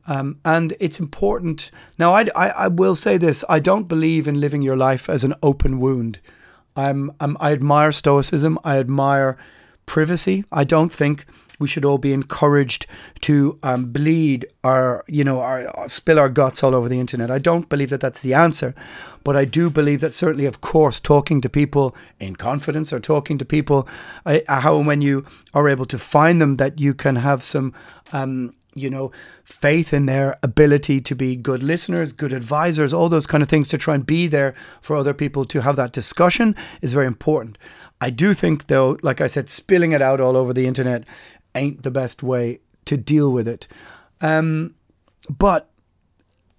Um, 0.07 0.39
and 0.45 0.75
it's 0.79 0.99
important. 0.99 1.71
Now, 1.97 2.13
I, 2.13 2.27
I, 2.35 2.47
I, 2.49 2.67
will 2.67 2.95
say 2.95 3.17
this 3.17 3.43
I 3.49 3.59
don't 3.59 3.87
believe 3.87 4.27
in 4.27 4.39
living 4.39 4.61
your 4.61 4.77
life 4.77 5.09
as 5.09 5.23
an 5.23 5.33
open 5.41 5.79
wound. 5.79 6.19
I'm, 6.75 7.11
I'm, 7.19 7.37
I 7.39 7.53
admire 7.53 7.91
stoicism, 7.91 8.59
I 8.63 8.77
admire 8.77 9.37
privacy. 9.85 10.45
I 10.51 10.63
don't 10.63 10.91
think 10.91 11.25
we 11.59 11.67
should 11.67 11.85
all 11.85 11.97
be 11.97 12.13
encouraged 12.13 12.85
to 13.21 13.57
um, 13.63 13.91
bleed 13.91 14.45
or 14.63 15.03
you 15.07 15.23
know 15.23 15.39
our, 15.39 15.87
spill 15.87 16.19
our 16.19 16.29
guts 16.29 16.63
all 16.63 16.75
over 16.75 16.89
the 16.89 16.99
internet. 16.99 17.31
I 17.31 17.39
don't 17.39 17.69
believe 17.69 17.89
that 17.89 18.01
that's 18.01 18.21
the 18.21 18.33
answer, 18.33 18.75
but 19.23 19.35
I 19.35 19.45
do 19.45 19.69
believe 19.69 20.01
that 20.01 20.13
certainly, 20.13 20.45
of 20.45 20.61
course, 20.61 20.99
talking 20.99 21.41
to 21.41 21.49
people 21.49 21.95
in 22.19 22.35
confidence 22.35 22.91
or 22.91 22.99
talking 22.99 23.37
to 23.37 23.45
people, 23.45 23.87
uh, 24.25 24.39
how 24.47 24.77
when 24.79 25.01
you 25.01 25.25
are 25.53 25.69
able 25.69 25.85
to 25.85 25.97
find 25.97 26.41
them, 26.41 26.57
that 26.57 26.79
you 26.79 26.93
can 26.93 27.17
have 27.17 27.43
some. 27.43 27.73
Um, 28.13 28.53
you 28.75 28.89
know, 28.89 29.11
faith 29.43 29.93
in 29.93 30.05
their 30.05 30.37
ability 30.43 30.99
to 31.01 31.15
be 31.15 31.35
good 31.35 31.63
listeners, 31.63 32.11
good 32.11 32.33
advisors, 32.33 32.93
all 32.93 33.09
those 33.09 33.25
kind 33.25 33.41
of 33.41 33.47
things 33.47 33.69
to 33.69 33.77
try 33.77 33.95
and 33.95 34.05
be 34.05 34.27
there 34.27 34.53
for 34.81 34.95
other 34.95 35.13
people 35.13 35.45
to 35.45 35.61
have 35.61 35.77
that 35.77 35.93
discussion 35.93 36.55
is 36.81 36.93
very 36.93 37.07
important. 37.07 37.57
I 38.01 38.09
do 38.09 38.33
think, 38.33 38.67
though, 38.67 38.97
like 39.01 39.21
I 39.21 39.27
said, 39.27 39.49
spilling 39.49 39.93
it 39.93 40.01
out 40.01 40.19
all 40.19 40.35
over 40.35 40.53
the 40.53 40.67
internet 40.67 41.05
ain't 41.55 41.83
the 41.83 41.91
best 41.91 42.21
way 42.21 42.59
to 42.83 42.97
deal 42.97 43.31
with 43.31 43.47
it. 43.47 43.67
Um, 44.19 44.75
but 45.29 45.69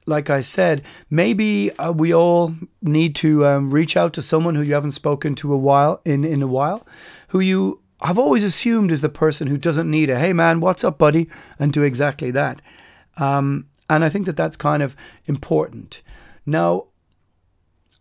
like 0.06 0.30
I 0.30 0.40
said, 0.40 0.82
maybe 1.10 1.70
uh, 1.78 1.92
we 1.92 2.14
all 2.14 2.54
need 2.80 3.14
to 3.16 3.44
um, 3.44 3.70
reach 3.70 3.96
out 3.96 4.12
to 4.14 4.22
someone 4.22 4.54
who 4.54 4.62
you 4.62 4.74
haven't 4.74 4.92
spoken 4.92 5.34
to 5.36 5.52
a 5.52 5.58
while 5.58 6.00
in 6.04 6.24
in 6.24 6.42
a 6.42 6.46
while, 6.46 6.86
who 7.28 7.40
you 7.40 7.82
have 8.06 8.18
always 8.18 8.44
assumed 8.44 8.92
is 8.92 9.00
the 9.00 9.08
person 9.08 9.48
who 9.48 9.56
doesn't 9.56 9.90
need 9.90 10.10
a 10.10 10.18
hey 10.18 10.32
man, 10.32 10.60
what's 10.60 10.84
up, 10.84 10.98
buddy, 10.98 11.28
and 11.58 11.72
do 11.72 11.82
exactly 11.82 12.30
that. 12.32 12.62
Um, 13.16 13.66
and 13.88 14.04
I 14.04 14.08
think 14.08 14.26
that 14.26 14.36
that's 14.36 14.56
kind 14.56 14.82
of 14.82 14.96
important. 15.26 16.02
Now, 16.44 16.86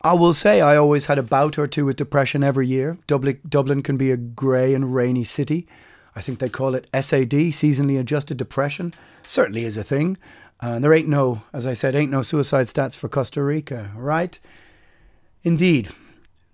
I 0.01 0.13
will 0.13 0.33
say 0.33 0.61
I 0.61 0.77
always 0.77 1.07
had 1.07 1.17
a 1.17 1.23
bout 1.23 1.57
or 1.57 1.67
two 1.67 1.85
with 1.85 1.95
depression 1.95 2.43
every 2.43 2.67
year. 2.67 2.97
Dublin, 3.07 3.39
Dublin 3.47 3.81
can 3.81 3.97
be 3.97 4.11
a 4.11 4.17
grey 4.17 4.73
and 4.73 4.93
rainy 4.93 5.23
city. 5.23 5.67
I 6.15 6.21
think 6.21 6.39
they 6.39 6.49
call 6.49 6.75
it 6.75 6.89
SAD, 6.93 7.31
seasonally 7.51 7.99
adjusted 7.99 8.37
depression. 8.37 8.93
Certainly 9.23 9.63
is 9.63 9.77
a 9.77 9.83
thing. 9.83 10.17
Uh, 10.63 10.73
and 10.73 10.83
there 10.83 10.93
ain't 10.93 11.09
no, 11.09 11.41
as 11.53 11.65
I 11.65 11.73
said, 11.73 11.95
ain't 11.95 12.11
no 12.11 12.21
suicide 12.21 12.67
stats 12.67 12.95
for 12.95 13.09
Costa 13.09 13.43
Rica, 13.43 13.91
right? 13.95 14.39
Indeed. 15.43 15.89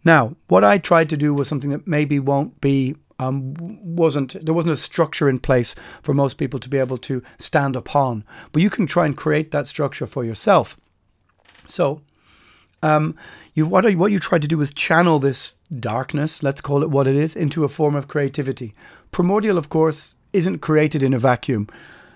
Now, 0.04 0.36
what 0.48 0.64
I 0.64 0.78
tried 0.80 1.10
to 1.10 1.18
do 1.18 1.34
was 1.34 1.48
something 1.48 1.70
that 1.70 1.88
maybe 1.88 2.20
won't 2.20 2.60
be, 2.62 2.96
um, 3.22 3.54
wasn't, 3.60 4.44
there 4.44 4.54
wasn't 4.54 4.74
a 4.74 4.78
structure 4.78 5.30
in 5.30 5.40
place 5.40 5.76
for 6.02 6.14
most 6.14 6.38
people 6.38 6.60
to 6.60 6.70
be 6.70 6.80
able 6.80 6.98
to 6.98 7.22
stand 7.38 7.76
upon. 7.76 8.24
But 8.52 8.64
you 8.64 8.70
can 8.70 8.88
try 8.88 9.06
and 9.06 9.16
create 9.16 9.52
that 9.52 9.68
structure 9.68 10.08
for 10.08 10.26
yourself. 10.26 10.78
So, 11.68 12.02
um, 12.82 13.16
you 13.54 13.68
what, 13.68 13.86
are, 13.86 13.92
what 13.92 14.12
you 14.12 14.20
tried 14.20 14.42
to 14.42 14.48
do 14.48 14.58
was 14.58 14.74
channel 14.74 15.20
this 15.20 15.54
darkness, 15.80 16.42
let's 16.42 16.62
call 16.62 16.82
it 16.82 16.90
what 16.90 17.08
it 17.08 17.16
is, 17.16 17.36
into 17.36 17.64
a 17.64 17.70
form 17.70 17.96
of 17.96 18.08
creativity. 18.08 18.74
Primordial, 19.12 19.58
of 19.58 19.70
course, 19.70 20.16
isn't 20.34 20.60
created 20.60 21.04
in 21.04 21.14
a 21.14 21.20
vacuum. 21.20 21.68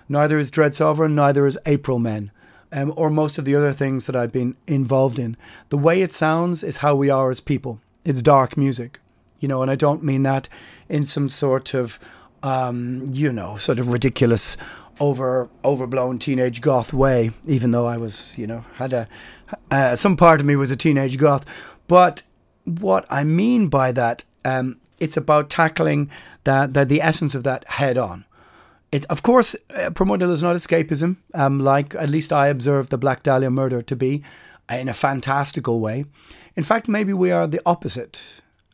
Neither 0.08 0.38
is 0.38 0.50
Dread 0.50 0.74
Sovereign, 0.74 1.14
neither 1.14 1.46
is 1.46 1.58
April 1.66 1.98
Men, 1.98 2.32
um, 2.72 2.92
or 2.96 3.10
most 3.10 3.38
of 3.38 3.44
the 3.44 3.54
other 3.54 3.72
things 3.72 4.06
that 4.06 4.16
I've 4.16 4.32
been 4.32 4.56
involved 4.66 5.18
in. 5.18 5.36
The 5.68 5.78
way 5.78 6.02
it 6.02 6.12
sounds 6.12 6.64
is 6.64 6.78
how 6.78 6.96
we 6.96 7.10
are 7.10 7.30
as 7.30 7.40
people. 7.40 7.80
It's 8.04 8.22
dark 8.22 8.56
music, 8.56 9.00
you 9.40 9.48
know, 9.48 9.62
and 9.62 9.70
I 9.70 9.74
don't 9.74 10.02
mean 10.02 10.22
that 10.22 10.48
in 10.88 11.04
some 11.04 11.28
sort 11.28 11.74
of, 11.74 11.98
um, 12.42 13.08
you 13.12 13.32
know, 13.32 13.56
sort 13.56 13.78
of 13.78 13.88
ridiculous, 13.88 14.56
over 14.98 15.48
overblown 15.64 16.18
teenage 16.18 16.60
goth 16.60 16.92
way. 16.92 17.30
Even 17.46 17.70
though 17.70 17.86
I 17.86 17.96
was, 17.96 18.36
you 18.38 18.46
know, 18.46 18.64
had 18.74 18.92
a 18.92 19.08
uh, 19.70 19.96
some 19.96 20.16
part 20.16 20.40
of 20.40 20.46
me 20.46 20.56
was 20.56 20.70
a 20.70 20.76
teenage 20.76 21.18
goth, 21.18 21.44
but 21.86 22.22
what 22.64 23.06
I 23.10 23.24
mean 23.24 23.68
by 23.68 23.92
that, 23.92 24.24
um, 24.44 24.78
it's 24.98 25.16
about 25.16 25.50
tackling 25.50 26.10
the, 26.44 26.68
the, 26.70 26.84
the 26.84 27.02
essence 27.02 27.34
of 27.34 27.44
that 27.44 27.66
head 27.68 27.96
on. 27.96 28.24
It, 28.92 29.04
of 29.06 29.22
course, 29.22 29.54
uh, 29.70 29.90
is 29.90 30.42
not 30.42 30.56
escapism, 30.56 31.16
um, 31.34 31.60
like 31.60 31.94
at 31.94 32.08
least 32.08 32.32
I 32.32 32.48
observed 32.48 32.90
the 32.90 32.98
Black 32.98 33.22
Dahlia 33.22 33.50
murder 33.50 33.82
to 33.82 33.96
be, 33.96 34.22
in 34.70 34.88
a 34.88 34.94
fantastical 34.94 35.80
way. 35.80 36.06
In 36.56 36.64
fact, 36.64 36.88
maybe 36.88 37.12
we 37.12 37.30
are 37.30 37.46
the 37.46 37.60
opposite 37.66 38.20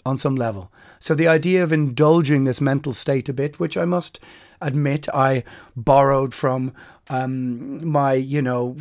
on 0.04 0.18
some 0.18 0.36
level. 0.36 0.70
So 0.98 1.14
the 1.14 1.28
idea 1.28 1.62
of 1.62 1.72
indulging 1.72 2.44
this 2.44 2.60
mental 2.60 2.92
state 2.92 3.28
a 3.28 3.32
bit, 3.32 3.58
which 3.58 3.76
I 3.76 3.84
must 3.84 4.18
admit 4.60 5.08
I 5.12 5.44
borrowed 5.76 6.32
from 6.32 6.72
um, 7.08 7.86
my, 7.86 8.14
you 8.14 8.40
know, 8.40 8.76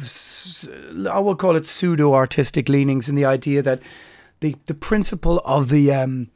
I 1.10 1.20
will 1.20 1.36
call 1.36 1.56
it 1.56 1.66
pseudo 1.66 2.14
artistic 2.14 2.70
leanings 2.70 3.10
in 3.10 3.16
the 3.16 3.26
idea 3.26 3.62
that 3.62 3.82
the 4.42 4.56
the 4.66 4.74
principle 4.74 5.40
of 5.46 5.70
the 5.70 5.94
um, 5.94 6.30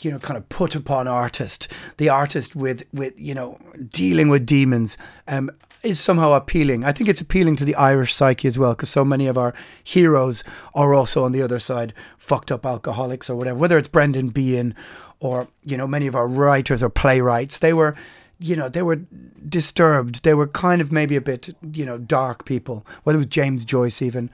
you 0.00 0.10
know 0.10 0.18
kind 0.18 0.36
of 0.36 0.48
put 0.48 0.74
upon 0.74 1.08
artist, 1.08 1.68
the 1.96 2.08
artist 2.08 2.54
with 2.54 2.84
with 2.92 3.14
you 3.16 3.34
know 3.34 3.58
dealing 3.90 4.28
with 4.28 4.46
demons, 4.46 4.96
um, 5.26 5.50
is 5.82 6.00
somehow 6.00 6.32
appealing. 6.32 6.84
I 6.84 6.92
think 6.92 7.08
it's 7.08 7.20
appealing 7.20 7.56
to 7.56 7.64
the 7.64 7.74
Irish 7.74 8.14
psyche 8.14 8.48
as 8.48 8.58
well, 8.58 8.72
because 8.72 8.90
so 8.90 9.04
many 9.04 9.26
of 9.26 9.38
our 9.38 9.54
heroes 9.82 10.42
are 10.74 10.94
also 10.94 11.24
on 11.24 11.32
the 11.32 11.42
other 11.42 11.58
side, 11.58 11.92
fucked 12.16 12.50
up 12.50 12.66
alcoholics 12.66 13.30
or 13.30 13.36
whatever. 13.36 13.58
Whether 13.58 13.78
it's 13.78 13.88
Brendan 13.88 14.30
Behan 14.30 14.74
or 15.20 15.48
you 15.64 15.76
know 15.76 15.86
many 15.86 16.06
of 16.06 16.14
our 16.14 16.28
writers 16.28 16.82
or 16.82 16.90
playwrights, 16.90 17.58
they 17.58 17.72
were 17.72 17.96
you 18.38 18.54
know, 18.54 18.68
they 18.68 18.82
were 18.82 19.00
disturbed. 19.48 20.22
They 20.22 20.34
were 20.34 20.46
kind 20.46 20.80
of 20.80 20.92
maybe 20.92 21.16
a 21.16 21.20
bit, 21.20 21.54
you 21.72 21.86
know, 21.86 21.98
dark 21.98 22.44
people. 22.44 22.86
Whether 23.02 23.16
it 23.16 23.20
was 23.20 23.26
James 23.26 23.64
Joyce 23.64 24.02
even, 24.02 24.30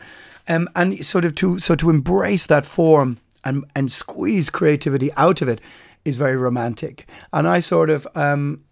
um, 0.49 0.69
and 0.75 1.05
sort 1.05 1.25
of 1.25 1.35
to 1.37 1.59
so 1.59 1.75
to 1.77 1.91
embrace 1.91 2.47
that 2.47 2.67
form 2.67 3.19
and 3.45 3.65
and 3.77 3.93
squeeze 3.93 4.51
creativity 4.51 5.13
out 5.15 5.41
of 5.43 5.49
it 5.49 5.61
is 6.05 6.17
very 6.17 6.37
romantic. 6.37 7.07
And 7.33 7.47
I 7.47 7.61
sort 7.61 7.89
of, 7.91 8.09
um, 8.17 8.65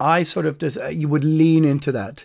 I 0.00 0.22
sort 0.22 0.46
of 0.46 0.58
just 0.58 0.78
uh, 0.78 0.86
you 0.86 1.08
would 1.08 1.24
lean 1.24 1.64
into 1.64 1.92
that, 1.92 2.24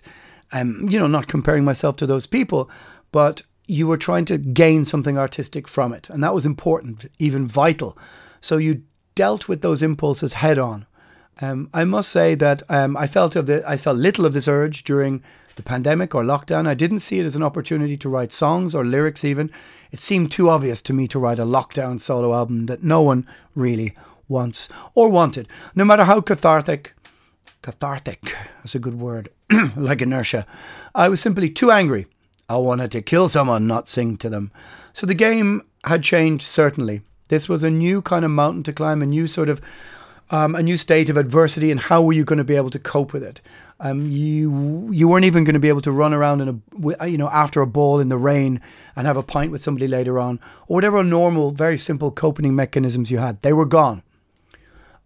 um, 0.52 0.88
you 0.90 1.00
know, 1.00 1.08
not 1.08 1.28
comparing 1.28 1.66
myself 1.66 1.96
to 1.98 2.08
those 2.08 2.26
people, 2.26 2.70
but 3.12 3.42
you 3.68 3.88
were 3.88 3.98
trying 3.98 4.26
to 4.26 4.38
gain 4.38 4.86
something 4.86 5.18
artistic 5.18 5.68
from 5.68 5.94
it, 5.94 6.10
and 6.10 6.24
that 6.24 6.34
was 6.34 6.46
important, 6.46 7.10
even 7.20 7.48
vital. 7.48 7.98
So 8.42 8.58
you 8.58 8.84
dealt 9.16 9.48
with 9.48 9.62
those 9.62 9.82
impulses 9.82 10.34
head 10.34 10.60
on 10.60 10.86
um, 11.42 11.70
I 11.74 11.84
must 11.84 12.10
say 12.10 12.36
that 12.36 12.64
um, 12.70 12.96
I 12.96 13.08
felt 13.08 13.36
of 13.36 13.48
the 13.48 13.68
I 13.68 13.78
felt 13.78 13.98
little 13.98 14.26
of 14.26 14.34
this 14.34 14.48
urge 14.48 14.84
during 14.84 15.24
the 15.56 15.64
pandemic 15.64 16.14
or 16.14 16.24
lockdown. 16.24 16.68
I 16.68 16.74
didn't 16.74 17.00
see 17.00 17.20
it 17.20 17.26
as 17.26 17.36
an 17.36 17.44
opportunity 17.44 17.98
to 17.98 18.10
write 18.10 18.32
songs 18.32 18.76
or 18.76 18.86
lyrics. 18.86 19.26
Even 19.26 19.52
it 19.92 20.00
seemed 20.00 20.32
too 20.32 20.50
obvious 20.50 20.82
to 20.84 20.94
me 20.94 21.08
to 21.08 21.20
write 21.20 21.40
a 21.40 21.46
lockdown 21.46 22.00
solo 22.00 22.34
album 22.34 22.68
that 22.68 22.84
no 22.84 23.02
one 23.02 23.28
really 23.56 23.96
wants 24.28 24.70
or 24.94 25.10
wanted, 25.10 25.48
no 25.76 25.86
matter 25.86 26.06
how 26.06 26.22
cathartic. 26.22 26.94
Cathartic, 27.64 28.36
that's 28.58 28.76
a 28.76 28.80
good 28.80 29.00
word, 29.00 29.30
like 29.76 30.02
inertia. 30.02 30.46
I 30.94 31.10
was 31.10 31.22
simply 31.22 31.50
too 31.50 31.72
angry. 31.72 32.06
I 32.50 32.58
wanted 32.58 32.92
to 32.92 33.02
kill 33.02 33.30
someone, 33.30 33.66
not 33.66 33.88
sing 33.88 34.18
to 34.18 34.30
them. 34.30 34.52
So 34.92 35.08
the 35.08 35.16
game 35.16 35.64
had 35.86 36.04
changed, 36.04 36.46
certainly. 36.46 37.02
This 37.30 37.50
was 37.50 37.64
a 37.64 37.72
new 37.72 38.02
kind 38.02 38.26
of 38.26 38.32
mountain 38.32 38.64
to 38.64 38.74
climb, 38.74 39.02
a 39.02 39.06
new 39.06 39.28
sort 39.28 39.50
of 39.50 39.62
um, 40.30 40.56
a 40.56 40.64
new 40.64 40.78
state 40.78 41.10
of 41.10 41.18
adversity, 41.18 41.72
and 41.72 41.80
how 41.80 42.02
were 42.02 42.14
you 42.14 42.24
going 42.26 42.38
to 42.38 42.44
be 42.44 42.56
able 42.56 42.70
to 42.72 42.80
cope 42.80 43.14
with 43.14 43.24
it? 43.24 43.40
Um, 43.80 44.10
you 44.10 44.90
you 44.92 45.08
weren't 45.08 45.26
even 45.26 45.44
going 45.44 45.54
to 45.54 45.60
be 45.60 45.70
able 45.70 45.82
to 45.82 45.92
run 45.92 46.14
around 46.14 46.42
in 46.42 46.62
a 47.00 47.08
you 47.08 47.18
know 47.18 47.30
after 47.30 47.62
a 47.62 47.68
ball 47.68 48.00
in 48.00 48.10
the 48.10 48.18
rain 48.18 48.62
and 48.96 49.08
have 49.08 49.18
a 49.18 49.24
pint 49.24 49.52
with 49.52 49.62
somebody 49.62 49.88
later 49.88 50.20
on, 50.20 50.40
or 50.68 50.76
whatever 50.76 51.04
normal, 51.04 51.52
very 51.52 51.78
simple 51.78 52.12
coping 52.12 52.56
mechanisms 52.56 53.10
you 53.10 53.20
had. 53.20 53.42
They 53.42 53.54
were 53.54 53.66
gone. 53.66 54.04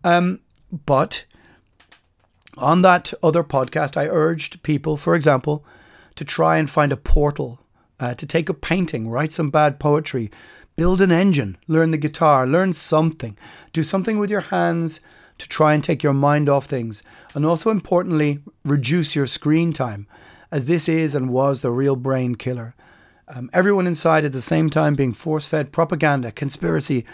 Um, 0.04 0.40
but 0.86 1.26
on 2.58 2.82
that 2.82 3.14
other 3.22 3.44
podcast, 3.44 3.98
I 3.98 4.08
urged 4.08 4.64
people, 4.64 4.98
for 4.98 5.16
example, 5.16 5.66
to 6.16 6.26
try 6.26 6.58
and 6.58 6.70
find 6.70 6.92
a 6.92 6.98
portal, 6.98 7.60
uh, 8.00 8.14
to 8.16 8.26
take 8.26 8.50
a 8.50 8.54
painting, 8.54 9.10
write 9.10 9.34
some 9.34 9.50
bad 9.50 9.80
poetry, 9.80 10.32
build 10.76 11.02
an 11.02 11.12
engine, 11.12 11.58
learn 11.68 11.92
the 11.92 11.98
guitar, 11.98 12.46
learn 12.46 12.74
something, 12.74 13.38
do 13.74 13.84
something 13.84 14.18
with 14.20 14.30
your 14.30 14.42
hands 14.42 15.02
to 15.38 15.48
try 15.48 15.74
and 15.74 15.84
take 15.84 16.04
your 16.04 16.14
mind 16.14 16.50
off 16.50 16.66
things. 16.66 17.04
And 17.36 17.46
also 17.46 17.70
importantly, 17.70 18.40
reduce 18.64 19.16
your 19.16 19.28
screen 19.28 19.74
time, 19.74 20.08
as 20.52 20.66
this 20.66 20.90
is 20.90 21.16
and 21.16 21.30
was 21.30 21.62
the 21.62 21.72
real 21.72 21.96
brain 21.96 22.36
killer. 22.36 22.76
Um, 23.28 23.50
everyone 23.54 23.88
inside 23.88 24.24
at 24.24 24.32
the 24.32 24.42
same 24.42 24.70
time 24.70 24.96
being 24.96 25.14
force 25.14 25.46
fed 25.46 25.72
propaganda, 25.72 26.32
conspiracy, 26.32 27.06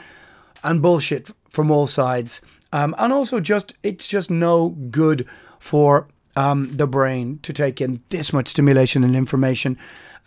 and 0.64 0.82
bullshit 0.82 1.32
from 1.50 1.72
all 1.72 1.88
sides. 1.88 2.42
Um, 2.74 2.96
and 2.98 3.14
also, 3.14 3.40
just 3.40 3.76
it's 3.84 4.08
just 4.08 4.32
no 4.32 4.70
good 4.70 5.28
for 5.60 6.08
um, 6.36 6.70
the 6.76 6.88
brain 6.88 7.40
to 7.44 7.54
take 7.54 7.80
in 7.80 8.02
this 8.10 8.34
much 8.34 8.48
stimulation 8.50 9.04
and 9.04 9.16
information 9.16 9.78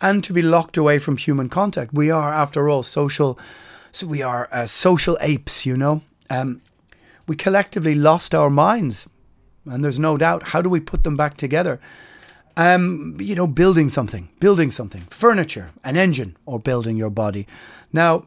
and 0.01 0.23
to 0.23 0.33
be 0.33 0.41
locked 0.41 0.77
away 0.77 0.97
from 0.97 1.17
human 1.17 1.49
contact. 1.49 1.93
We 1.93 2.09
are, 2.09 2.33
after 2.33 2.69
all, 2.69 2.83
social. 2.83 3.37
So 3.91 4.07
we 4.07 4.21
are 4.21 4.47
uh, 4.51 4.65
social 4.65 5.17
apes, 5.19 5.65
you 5.65 5.75
know. 5.75 6.01
Um, 6.29 6.61
we 7.27 7.35
collectively 7.35 7.95
lost 7.95 8.33
our 8.33 8.49
minds, 8.49 9.09
and 9.65 9.83
there's 9.83 9.99
no 9.99 10.15
doubt. 10.17 10.43
How 10.43 10.61
do 10.61 10.69
we 10.69 10.79
put 10.79 11.03
them 11.03 11.17
back 11.17 11.35
together? 11.35 11.81
Um, 12.55 13.17
you 13.19 13.35
know, 13.35 13.45
building 13.45 13.89
something, 13.89 14.29
building 14.39 14.71
something, 14.71 15.01
furniture, 15.09 15.71
an 15.83 15.97
engine, 15.97 16.37
or 16.45 16.59
building 16.59 16.95
your 16.95 17.09
body. 17.09 17.45
Now, 17.91 18.25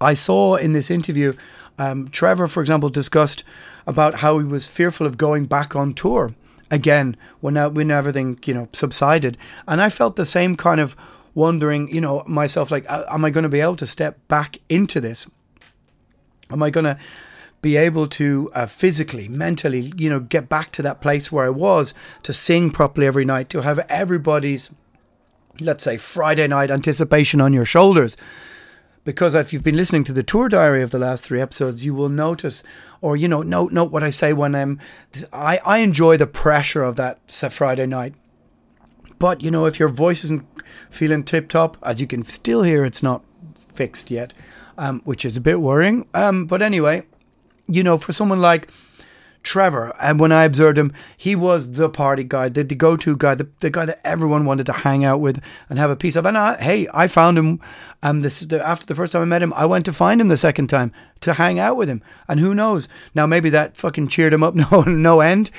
I 0.00 0.14
saw 0.14 0.56
in 0.56 0.72
this 0.72 0.90
interview, 0.90 1.32
um, 1.78 2.08
Trevor, 2.08 2.48
for 2.48 2.60
example, 2.60 2.88
discussed 2.88 3.44
about 3.86 4.16
how 4.16 4.38
he 4.38 4.44
was 4.44 4.66
fearful 4.66 5.06
of 5.06 5.18
going 5.18 5.46
back 5.46 5.74
on 5.74 5.94
tour 5.94 6.34
again 6.70 7.16
when 7.40 7.56
when 7.74 7.90
everything 7.90 8.38
you 8.44 8.54
know 8.54 8.68
subsided, 8.72 9.36
and 9.66 9.80
I 9.80 9.90
felt 9.90 10.16
the 10.16 10.26
same 10.26 10.56
kind 10.56 10.80
of 10.80 10.96
wondering, 11.34 11.92
you 11.92 12.00
know, 12.00 12.22
myself 12.26 12.70
like, 12.70 12.84
am 12.88 13.24
I 13.24 13.30
going 13.30 13.42
to 13.42 13.48
be 13.48 13.60
able 13.60 13.76
to 13.76 13.86
step 13.86 14.18
back 14.28 14.58
into 14.68 15.00
this? 15.00 15.26
Am 16.50 16.62
I 16.62 16.70
going 16.70 16.84
to 16.84 16.98
be 17.62 17.76
able 17.76 18.08
to 18.08 18.50
uh, 18.54 18.66
physically, 18.66 19.28
mentally, 19.28 19.92
you 19.96 20.10
know, 20.10 20.20
get 20.20 20.48
back 20.48 20.72
to 20.72 20.82
that 20.82 21.00
place 21.00 21.30
where 21.30 21.46
I 21.46 21.50
was 21.50 21.94
to 22.24 22.32
sing 22.32 22.70
properly 22.70 23.06
every 23.06 23.24
night, 23.24 23.48
to 23.50 23.62
have 23.62 23.78
everybody's, 23.88 24.70
let's 25.60 25.84
say, 25.84 25.96
Friday 25.96 26.48
night 26.48 26.70
anticipation 26.70 27.40
on 27.40 27.52
your 27.52 27.64
shoulders? 27.64 28.16
Because 29.04 29.34
if 29.34 29.52
you've 29.52 29.64
been 29.64 29.76
listening 29.76 30.04
to 30.04 30.12
the 30.12 30.22
tour 30.22 30.48
diary 30.48 30.82
of 30.82 30.90
the 30.90 30.98
last 30.98 31.24
three 31.24 31.40
episodes, 31.40 31.84
you 31.84 31.94
will 31.94 32.08
notice, 32.08 32.62
or 33.00 33.16
you 33.16 33.28
know, 33.28 33.42
note 33.42 33.72
note 33.72 33.90
what 33.90 34.04
I 34.04 34.10
say 34.10 34.32
when 34.32 34.54
I'm. 34.54 34.78
I 35.32 35.58
I 35.64 35.78
enjoy 35.78 36.16
the 36.16 36.26
pressure 36.26 36.84
of 36.84 36.96
that 36.96 37.30
Friday 37.30 37.86
night, 37.86 38.14
but 39.18 39.42
you 39.42 39.50
know, 39.50 39.66
if 39.66 39.78
your 39.78 39.88
voice 39.88 40.24
isn't 40.24 40.46
feeling 40.90 41.24
tip 41.24 41.48
top, 41.48 41.76
as 41.82 42.00
you 42.00 42.06
can 42.06 42.22
still 42.22 42.62
hear, 42.62 42.84
it's 42.84 43.02
not 43.02 43.24
fixed 43.58 44.10
yet, 44.10 44.34
um, 44.78 45.00
which 45.04 45.24
is 45.24 45.36
a 45.36 45.40
bit 45.40 45.60
worrying. 45.60 46.06
Um, 46.14 46.46
but 46.46 46.62
anyway, 46.62 47.04
you 47.66 47.82
know, 47.82 47.98
for 47.98 48.12
someone 48.12 48.40
like 48.40 48.70
Trevor, 49.42 49.92
and 50.00 50.20
when 50.20 50.30
I 50.30 50.44
observed 50.44 50.78
him, 50.78 50.92
he 51.16 51.34
was 51.34 51.72
the 51.72 51.88
party 51.88 52.22
guy, 52.22 52.48
the, 52.48 52.62
the 52.62 52.74
go 52.74 52.96
to 52.96 53.16
guy, 53.16 53.34
the, 53.34 53.48
the 53.58 53.70
guy 53.70 53.84
that 53.86 54.00
everyone 54.04 54.44
wanted 54.44 54.66
to 54.66 54.72
hang 54.72 55.04
out 55.04 55.20
with 55.20 55.42
and 55.68 55.78
have 55.78 55.90
a 55.90 55.96
piece 55.96 56.16
of. 56.16 56.24
And 56.26 56.38
I, 56.38 56.60
hey, 56.62 56.86
I 56.94 57.08
found 57.08 57.38
him. 57.38 57.60
Um, 58.04 58.22
this 58.22 58.40
the, 58.40 58.64
after 58.64 58.86
the 58.86 58.94
first 58.94 59.12
time 59.12 59.22
I 59.22 59.26
met 59.26 59.42
him, 59.42 59.52
I 59.54 59.66
went 59.66 59.84
to 59.86 59.92
find 59.92 60.20
him 60.20 60.28
the 60.28 60.36
second 60.36 60.68
time 60.68 60.92
to 61.20 61.34
hang 61.34 61.58
out 61.58 61.76
with 61.76 61.88
him. 61.88 62.02
And 62.28 62.40
who 62.40 62.54
knows? 62.54 62.88
Now 63.14 63.26
maybe 63.26 63.50
that 63.50 63.76
fucking 63.76 64.08
cheered 64.08 64.32
him 64.32 64.42
up 64.42 64.54
no 64.72 64.82
no 64.82 65.20
end. 65.20 65.50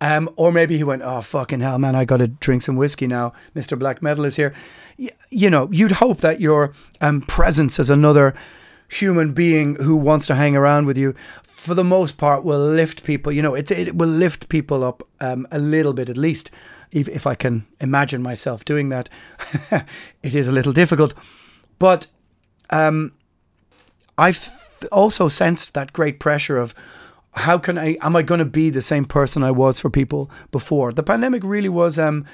Um, 0.00 0.28
or 0.36 0.50
maybe 0.50 0.76
he 0.76 0.84
went, 0.84 1.02
oh 1.02 1.20
fucking 1.20 1.60
hell, 1.60 1.78
man, 1.78 1.94
I 1.94 2.04
got 2.04 2.16
to 2.18 2.26
drink 2.28 2.62
some 2.62 2.76
whiskey 2.76 3.06
now. 3.06 3.32
Mister 3.54 3.76
Black 3.76 4.02
Metal 4.02 4.24
is 4.24 4.36
here. 4.36 4.52
Y- 4.98 5.10
you 5.30 5.48
know, 5.48 5.68
you'd 5.70 5.92
hope 5.92 6.18
that 6.20 6.40
your 6.40 6.72
um, 7.00 7.22
presence 7.22 7.78
as 7.78 7.90
another 7.90 8.34
human 8.88 9.32
being 9.32 9.76
who 9.76 9.96
wants 9.96 10.26
to 10.26 10.34
hang 10.34 10.54
around 10.54 10.86
with 10.86 10.98
you 10.98 11.14
for 11.62 11.74
the 11.74 11.84
most 11.84 12.16
part 12.16 12.44
will 12.44 12.58
lift 12.58 13.04
people 13.04 13.30
you 13.32 13.40
know 13.40 13.54
it, 13.54 13.70
it 13.70 13.94
will 13.94 14.08
lift 14.08 14.48
people 14.48 14.82
up 14.82 15.06
um, 15.20 15.46
a 15.52 15.58
little 15.58 15.92
bit 15.92 16.08
at 16.08 16.16
least 16.16 16.50
if, 16.90 17.08
if 17.08 17.26
i 17.26 17.34
can 17.34 17.64
imagine 17.80 18.22
myself 18.22 18.64
doing 18.64 18.88
that. 18.90 19.08
It 20.22 20.34
is 20.34 20.48
a 20.48 20.52
little 20.52 20.72
difficult. 20.72 21.14
But 21.78 22.06
um, 22.70 23.12
i've 24.18 24.50
also 24.90 25.28
sensed 25.28 25.74
that 25.74 25.92
great 25.92 26.18
pressure 26.18 26.58
of 26.58 26.74
how 27.34 27.56
can 27.58 27.78
i 27.78 27.96
am 28.02 28.16
i 28.16 28.22
going 28.22 28.40
to 28.46 28.58
be 28.60 28.68
the 28.70 28.82
same 28.82 29.04
person 29.04 29.42
i 29.42 29.50
was 29.50 29.80
for 29.80 29.90
people 29.90 30.30
before? 30.50 30.92
The 30.92 31.02
pandemic 31.02 31.42
really 31.44 31.68
was 31.68 31.98
um, 31.98 32.26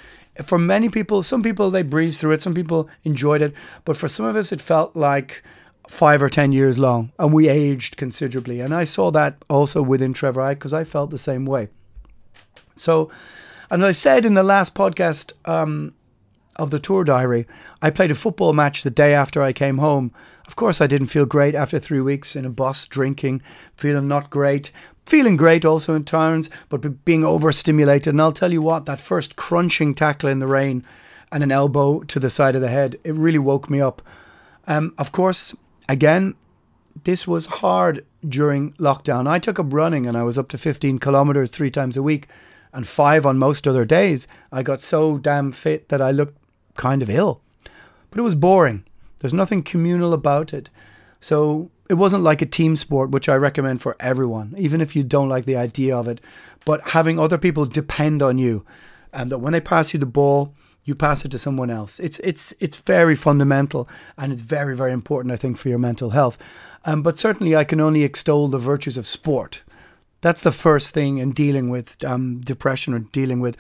for 0.43 0.59
many 0.59 0.89
people 0.89 1.23
some 1.23 1.43
people 1.43 1.71
they 1.71 1.83
breezed 1.83 2.21
through 2.21 2.33
it 2.33 2.43
some 2.43 2.55
people 2.55 2.89
enjoyed 3.05 3.43
it 3.43 3.53
but 3.85 3.97
for 3.97 4.09
some 4.09 4.27
of 4.27 4.37
us 4.37 4.53
it 4.53 4.61
felt 4.61 4.97
like 4.97 5.43
five 5.89 6.23
or 6.23 6.29
ten 6.29 6.53
years 6.53 6.79
long, 6.79 7.11
and 7.19 7.33
we 7.33 7.49
aged 7.49 7.97
considerably. 7.97 8.61
And 8.61 8.75
I 8.75 8.85
saw 8.85 9.11
that 9.11 9.43
also 9.49 9.83
within 9.83 10.13
Trevor 10.13 10.51
because 10.51 10.73
I 10.73 10.85
felt 10.85 11.11
the 11.11 11.19
same 11.19 11.45
way. 11.45 11.69
So, 12.77 13.11
and 13.71 13.85
I 13.85 13.91
said 13.91 14.25
in 14.25 14.35
the 14.35 14.43
last 14.43 14.75
podcast 14.75 15.33
um, 15.45 15.95
of 16.57 16.71
the 16.71 16.79
tour 16.79 17.05
diary, 17.05 17.47
I 17.83 17.91
played 17.91 18.11
a 18.11 18.15
football 18.15 18.53
match 18.53 18.83
the 18.83 18.91
day 18.91 19.15
after 19.15 19.43
I 19.43 19.53
came 19.53 19.79
home. 19.79 20.13
Of 20.47 20.57
course, 20.57 20.81
I 20.81 20.87
didn't 20.87 21.09
feel 21.09 21.27
great 21.27 21.55
after 21.55 21.79
three 21.79 22.01
weeks 22.01 22.37
in 22.37 22.45
a 22.45 22.51
bus 22.51 22.87
drinking, 22.87 23.43
feeling 23.75 24.09
not 24.09 24.31
great, 24.31 24.71
feeling 25.07 25.37
great 25.37 25.65
also 25.65 25.95
in 25.95 26.05
turns, 26.05 26.51
but 26.69 27.05
being 27.05 27.25
overstimulated. 27.25 28.15
And 28.15 28.21
I'll 28.21 28.33
tell 28.33 28.53
you 28.53 28.63
what, 28.63 28.87
that 28.87 29.01
first 29.01 29.37
crunching 29.37 29.95
tackle 29.95 30.29
in 30.29 30.39
the 30.39 30.47
rain 30.47 30.85
and 31.33 31.43
an 31.43 31.53
elbow 31.53 32.01
to 32.01 32.21
the 32.21 32.31
side 32.31 32.55
of 32.55 32.63
the 32.63 32.69
head, 32.69 32.99
it 33.05 33.15
really 33.15 33.39
woke 33.39 33.69
me 33.69 33.81
up. 33.81 34.03
Um, 34.67 34.95
of 34.99 35.13
course, 35.13 35.55
again, 35.89 36.35
this 37.05 37.27
was 37.27 37.47
hard 37.47 38.05
during 38.27 38.73
lockdown. 38.75 39.29
I 39.29 39.39
took 39.39 39.59
up 39.59 39.73
running 39.73 40.07
and 40.07 40.17
I 40.17 40.23
was 40.23 40.39
up 40.39 40.49
to 40.49 40.59
15 40.59 40.99
kilometers 40.99 41.51
three 41.51 41.71
times 41.71 41.97
a 41.97 42.03
week 42.03 42.29
and 42.73 42.87
five 42.87 43.25
on 43.25 43.39
most 43.39 43.67
other 43.67 43.85
days. 43.85 44.27
I 44.53 44.63
got 44.63 44.83
so 44.83 45.19
damn 45.19 45.53
fit 45.53 45.89
that 45.89 46.03
I 46.03 46.11
looked 46.11 46.39
kind 46.77 47.03
of 47.03 47.11
ill. 47.11 47.41
But 48.11 48.19
it 48.19 48.23
was 48.23 48.35
boring. 48.35 48.85
There's 49.19 49.35
nothing 49.35 49.63
communal 49.63 50.13
about 50.13 50.53
it. 50.53 50.71
So 51.21 51.71
it 51.89 51.95
wasn't 51.95 52.23
like 52.23 52.43
a 52.43 52.47
team 52.47 52.77
sport, 52.77 53.11
which 53.11 53.29
I 53.29 53.35
recommend 53.35 53.81
for 53.81 53.97
everyone, 53.99 54.55
even 54.59 54.81
if 54.81 54.95
you 54.95 55.03
don't 55.03 55.29
like 55.29 55.45
the 55.45 55.57
idea 55.57 55.97
of 55.97 56.07
it. 56.07 56.21
But 56.65 56.91
having 56.91 57.19
other 57.19 57.39
people 57.39 57.67
depend 57.67 58.23
on 58.23 58.39
you 58.39 58.65
and 59.13 59.33
that 59.33 59.39
when 59.39 59.53
they 59.53 59.61
pass 59.61 59.93
you 59.93 60.01
the 60.01 60.07
ball, 60.07 60.55
you 60.89 60.95
pass 60.95 61.25
it 61.25 61.31
to 61.31 61.39
someone 61.39 61.71
else. 61.71 62.01
It's 62.01 62.19
it's 62.21 62.55
it's 62.59 62.81
very 62.81 63.15
fundamental 63.15 63.89
and 64.17 64.33
it's 64.33 64.41
very 64.41 64.75
very 64.75 64.93
important, 64.93 65.33
I 65.33 65.37
think, 65.37 65.59
for 65.59 65.69
your 65.69 65.79
mental 65.79 66.11
health. 66.11 66.39
Um, 66.85 67.03
but 67.03 67.19
certainly, 67.19 67.55
I 67.55 67.65
can 67.65 67.81
only 67.81 68.03
extol 68.03 68.49
the 68.49 68.59
virtues 68.59 68.97
of 68.97 69.07
sport. 69.07 69.63
That's 70.21 70.41
the 70.41 70.53
first 70.53 70.93
thing 70.95 71.19
in 71.19 71.33
dealing 71.33 71.69
with 71.69 72.03
um, 72.03 72.41
depression 72.41 72.95
or 72.95 73.01
dealing 73.01 73.41
with 73.41 73.57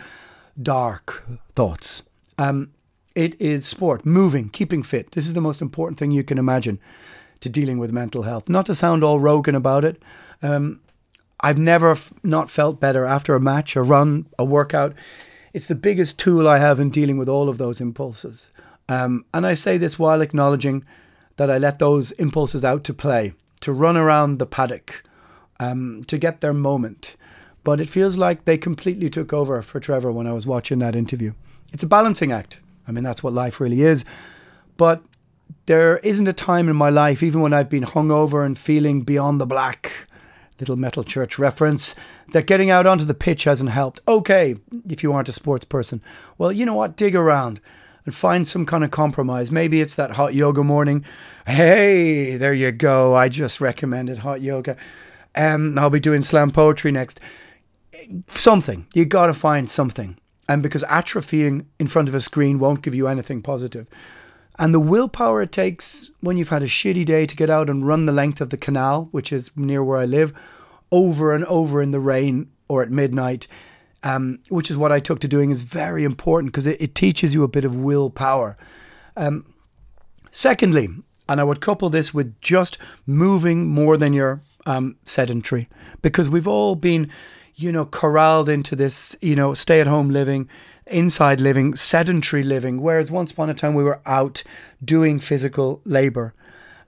dark 0.60 1.24
thoughts. 1.54 2.02
Um, 2.38 2.70
it 3.14 3.40
is 3.40 3.66
sport, 3.66 4.06
moving, 4.06 4.48
keeping 4.48 4.82
fit. 4.82 5.12
This 5.12 5.26
is 5.26 5.34
the 5.34 5.40
most 5.40 5.60
important 5.60 5.98
thing 5.98 6.10
you 6.10 6.24
can 6.24 6.38
imagine 6.38 6.80
to 7.40 7.48
dealing 7.48 7.78
with 7.78 7.92
mental 7.92 8.22
health. 8.22 8.48
Not 8.48 8.66
to 8.66 8.74
sound 8.74 9.04
all 9.04 9.20
Rogan 9.20 9.54
about 9.54 9.84
it. 9.84 10.02
Um, 10.42 10.80
I've 11.40 11.58
never 11.58 11.92
f- 11.92 12.12
not 12.22 12.50
felt 12.50 12.80
better 12.80 13.04
after 13.04 13.34
a 13.34 13.40
match, 13.40 13.76
a 13.76 13.82
run, 13.82 14.26
a 14.38 14.44
workout. 14.44 14.94
It's 15.58 15.66
the 15.66 15.74
biggest 15.74 16.20
tool 16.20 16.46
I 16.46 16.58
have 16.58 16.78
in 16.78 16.88
dealing 16.88 17.18
with 17.18 17.28
all 17.28 17.48
of 17.48 17.58
those 17.58 17.80
impulses. 17.80 18.46
Um, 18.88 19.24
and 19.34 19.44
I 19.44 19.54
say 19.54 19.76
this 19.76 19.98
while 19.98 20.20
acknowledging 20.20 20.84
that 21.34 21.50
I 21.50 21.58
let 21.58 21.80
those 21.80 22.12
impulses 22.12 22.64
out 22.64 22.84
to 22.84 22.94
play, 22.94 23.32
to 23.62 23.72
run 23.72 23.96
around 23.96 24.38
the 24.38 24.46
paddock, 24.46 25.02
um, 25.58 26.04
to 26.06 26.16
get 26.16 26.40
their 26.42 26.54
moment. 26.54 27.16
But 27.64 27.80
it 27.80 27.88
feels 27.88 28.16
like 28.16 28.44
they 28.44 28.56
completely 28.56 29.10
took 29.10 29.32
over 29.32 29.60
for 29.60 29.80
Trevor 29.80 30.12
when 30.12 30.28
I 30.28 30.32
was 30.32 30.46
watching 30.46 30.78
that 30.78 30.94
interview. 30.94 31.32
It's 31.72 31.82
a 31.82 31.88
balancing 31.88 32.30
act. 32.30 32.60
I 32.86 32.92
mean, 32.92 33.02
that's 33.02 33.24
what 33.24 33.32
life 33.32 33.58
really 33.58 33.82
is. 33.82 34.04
But 34.76 35.02
there 35.66 35.96
isn't 36.04 36.28
a 36.28 36.32
time 36.32 36.68
in 36.68 36.76
my 36.76 36.88
life, 36.88 37.20
even 37.20 37.40
when 37.40 37.52
I've 37.52 37.68
been 37.68 37.82
hungover 37.82 38.46
and 38.46 38.56
feeling 38.56 39.00
beyond 39.02 39.40
the 39.40 39.46
black, 39.46 40.06
little 40.60 40.76
metal 40.76 41.04
church 41.04 41.38
reference, 41.38 41.94
that 42.32 42.46
getting 42.46 42.70
out 42.70 42.86
onto 42.86 43.04
the 43.04 43.14
pitch 43.14 43.44
hasn't 43.44 43.70
helped. 43.70 44.00
Okay, 44.08 44.56
if 44.88 45.02
you 45.02 45.12
aren't 45.12 45.28
a 45.28 45.32
sports 45.32 45.64
person, 45.64 46.02
well, 46.36 46.52
you 46.52 46.66
know 46.66 46.74
what? 46.74 46.96
Dig 46.96 47.14
around 47.14 47.60
and 48.04 48.14
find 48.14 48.48
some 48.48 48.64
kind 48.64 48.84
of 48.84 48.90
compromise. 48.90 49.50
Maybe 49.50 49.80
it's 49.80 49.94
that 49.96 50.12
hot 50.12 50.34
yoga 50.34 50.64
morning. 50.64 51.04
Hey, 51.46 52.36
there 52.36 52.54
you 52.54 52.72
go. 52.72 53.14
I 53.14 53.28
just 53.28 53.60
recommended 53.60 54.18
hot 54.18 54.40
yoga. 54.40 54.76
Um, 55.34 55.78
I'll 55.78 55.90
be 55.90 56.00
doing 56.00 56.22
slam 56.22 56.50
poetry 56.50 56.90
next. 56.90 57.20
Something. 58.28 58.86
You 58.94 59.04
got 59.04 59.26
to 59.26 59.34
find 59.34 59.68
something. 59.68 60.16
And 60.48 60.62
because 60.62 60.82
atrophying 60.84 61.66
in 61.78 61.86
front 61.86 62.08
of 62.08 62.14
a 62.14 62.20
screen 62.22 62.58
won't 62.58 62.80
give 62.80 62.94
you 62.94 63.06
anything 63.06 63.42
positive. 63.42 63.86
And 64.58 64.74
the 64.74 64.80
willpower 64.80 65.42
it 65.42 65.52
takes 65.52 66.10
when 66.20 66.36
you've 66.36 66.48
had 66.48 66.64
a 66.64 66.66
shitty 66.66 67.04
day 67.04 67.26
to 67.26 67.36
get 67.36 67.48
out 67.48 67.70
and 67.70 67.86
run 67.86 68.06
the 68.06 68.12
length 68.12 68.40
of 68.40 68.50
the 68.50 68.56
canal, 68.56 69.08
which 69.12 69.32
is 69.32 69.50
near 69.56 69.84
where 69.84 69.98
I 69.98 70.04
live, 70.04 70.32
over 70.90 71.32
and 71.32 71.44
over 71.44 71.80
in 71.80 71.92
the 71.92 72.00
rain 72.00 72.50
or 72.68 72.82
at 72.82 72.90
midnight, 72.90 73.46
um, 74.02 74.40
which 74.48 74.70
is 74.70 74.76
what 74.76 74.90
I 74.90 75.00
took 75.00 75.20
to 75.20 75.28
doing, 75.28 75.50
is 75.50 75.62
very 75.62 76.02
important 76.02 76.52
because 76.52 76.66
it, 76.66 76.80
it, 76.80 76.94
teaches 76.94 77.34
you 77.34 77.44
a 77.44 77.48
bit 77.48 77.64
of 77.64 77.76
willpower. 77.76 78.56
Um, 79.16 79.54
secondly, 80.30 80.88
and 81.28 81.40
I 81.40 81.44
would 81.44 81.60
couple 81.60 81.88
this 81.90 82.12
with 82.12 82.40
just 82.40 82.78
moving 83.06 83.68
more 83.68 83.96
than 83.96 84.12
you're 84.12 84.40
um, 84.66 84.96
sedentary, 85.04 85.68
because 86.02 86.28
we've 86.28 86.48
all 86.48 86.74
been, 86.74 87.10
you 87.54 87.70
know, 87.70 87.86
corralled 87.86 88.48
into 88.48 88.74
this, 88.74 89.16
you 89.20 89.36
know, 89.36 89.54
stay 89.54 89.80
at 89.80 89.86
home 89.86 90.10
living 90.10 90.48
inside 90.90 91.40
living, 91.40 91.74
sedentary 91.76 92.42
living, 92.42 92.80
whereas 92.80 93.10
once 93.10 93.30
upon 93.30 93.50
a 93.50 93.54
time 93.54 93.74
we 93.74 93.84
were 93.84 94.00
out 94.06 94.42
doing 94.84 95.20
physical 95.20 95.80
labor. 95.84 96.34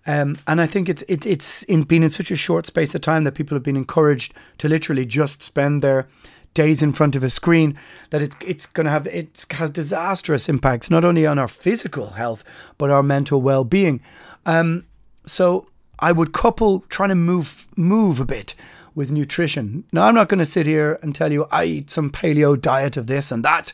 Um, 0.07 0.39
and 0.47 0.61
I 0.61 0.67
think 0.67 0.89
it's 0.89 1.03
it, 1.03 1.27
it's 1.27 1.63
in, 1.65 1.83
been 1.83 2.03
in 2.03 2.11
such 2.11 2.31
a 2.31 2.37
short 2.37 2.67
space 2.67 2.95
of 2.95 3.03
time 3.03 3.25
that 3.25 3.35
people 3.35 3.55
have 3.55 3.63
been 3.63 3.77
encouraged 3.77 4.33
to 4.59 4.69
literally 4.69 5.05
just 5.05 5.43
spend 5.43 5.83
their 5.83 6.09
days 6.55 6.83
in 6.83 6.93
front 6.93 7.15
of 7.15 7.23
a 7.23 7.31
screen 7.31 7.79
that 8.11 8.23
it's 8.23 8.37
it's 8.45 8.67
going 8.67 8.85
to 8.87 8.91
have 8.91 9.07
it 9.07 9.47
has 9.53 9.71
disastrous 9.71 10.49
impacts 10.49 10.91
not 10.91 11.05
only 11.05 11.25
on 11.25 11.39
our 11.39 11.47
physical 11.47 12.11
health 12.11 12.43
but 12.79 12.91
our 12.91 13.03
mental 13.03 13.41
well-being. 13.41 14.01
Um, 14.47 14.87
so 15.27 15.69
I 16.01 16.13
would 16.13 16.33
couple 16.33 16.81
trying 16.89 17.11
to 17.11 17.15
move 17.15 17.69
move 17.77 18.21
a 18.21 18.25
bit 18.25 18.55
with 18.95 19.11
nutrition. 19.11 19.85
Now, 19.93 20.03
I'm 20.05 20.15
not 20.15 20.29
going 20.29 20.39
to 20.39 20.47
sit 20.47 20.67
here 20.67 20.99
and 21.03 21.15
tell 21.15 21.33
you 21.33 21.47
I 21.51 21.65
eat 21.65 21.91
some 21.91 22.11
paleo 22.11 22.61
diet 22.61 22.97
of 22.97 23.07
this 23.07 23.31
and 23.31 23.45
that. 23.45 23.73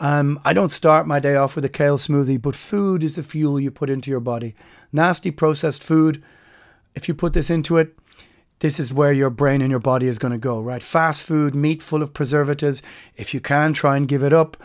Um, 0.00 0.40
I 0.44 0.52
don't 0.52 0.70
start 0.70 1.06
my 1.06 1.18
day 1.18 1.36
off 1.36 1.56
with 1.56 1.64
a 1.64 1.68
kale 1.68 1.98
smoothie, 1.98 2.40
but 2.40 2.54
food 2.54 3.02
is 3.02 3.14
the 3.16 3.22
fuel 3.22 3.58
you 3.58 3.70
put 3.70 3.90
into 3.90 4.10
your 4.10 4.20
body. 4.20 4.54
Nasty 4.92 5.30
processed 5.30 5.82
food, 5.82 6.22
if 6.94 7.08
you 7.08 7.14
put 7.14 7.32
this 7.32 7.50
into 7.50 7.76
it, 7.76 7.96
this 8.60 8.80
is 8.80 8.92
where 8.92 9.12
your 9.12 9.30
brain 9.30 9.62
and 9.62 9.70
your 9.70 9.80
body 9.80 10.06
is 10.08 10.18
going 10.18 10.32
to 10.32 10.38
go, 10.38 10.60
right? 10.60 10.82
Fast 10.82 11.22
food, 11.22 11.54
meat 11.54 11.80
full 11.80 12.02
of 12.02 12.12
preservatives. 12.12 12.82
If 13.16 13.32
you 13.32 13.40
can, 13.40 13.72
try 13.72 13.96
and 13.96 14.08
give 14.08 14.22
it 14.22 14.32
up. 14.32 14.56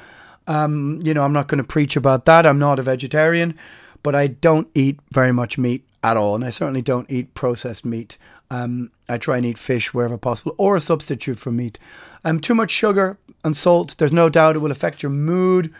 Um, 0.48 1.00
you 1.04 1.14
know, 1.14 1.24
I'm 1.24 1.34
not 1.34 1.48
going 1.48 1.60
to 1.60 1.64
preach 1.64 1.96
about 1.96 2.26
that. 2.26 2.46
I'm 2.46 2.60
not 2.60 2.80
a 2.80 2.84
vegetarian, 2.84 3.58
but 4.02 4.16
I 4.16 4.28
don't 4.28 4.68
eat 4.74 5.00
very 5.12 5.32
much 5.32 5.58
meat 5.58 5.86
at 6.04 6.18
all. 6.18 6.36
And 6.36 6.44
I 6.44 6.50
certainly 6.50 6.82
don't 6.82 7.10
eat 7.10 7.34
processed 7.34 7.86
meat. 7.86 8.18
Um, 8.54 8.92
I 9.10 9.18
try 9.18 9.38
and 9.38 9.46
eat 9.48 9.58
fish 9.58 9.96
wherever 9.96 10.16
possible 10.16 10.54
or 10.60 10.76
a 10.76 10.82
substitute 10.82 11.40
for 11.40 11.52
meat. 11.52 11.80
Um, 12.24 12.40
too 12.40 12.54
much 12.54 12.70
sugar 12.70 13.18
and 13.44 13.58
salt, 13.58 13.96
there's 13.98 14.14
no 14.14 14.30
doubt 14.30 14.56
it 14.56 14.60
will 14.60 14.72
affect 14.72 15.02
your 15.02 15.10
mood. 15.10 15.74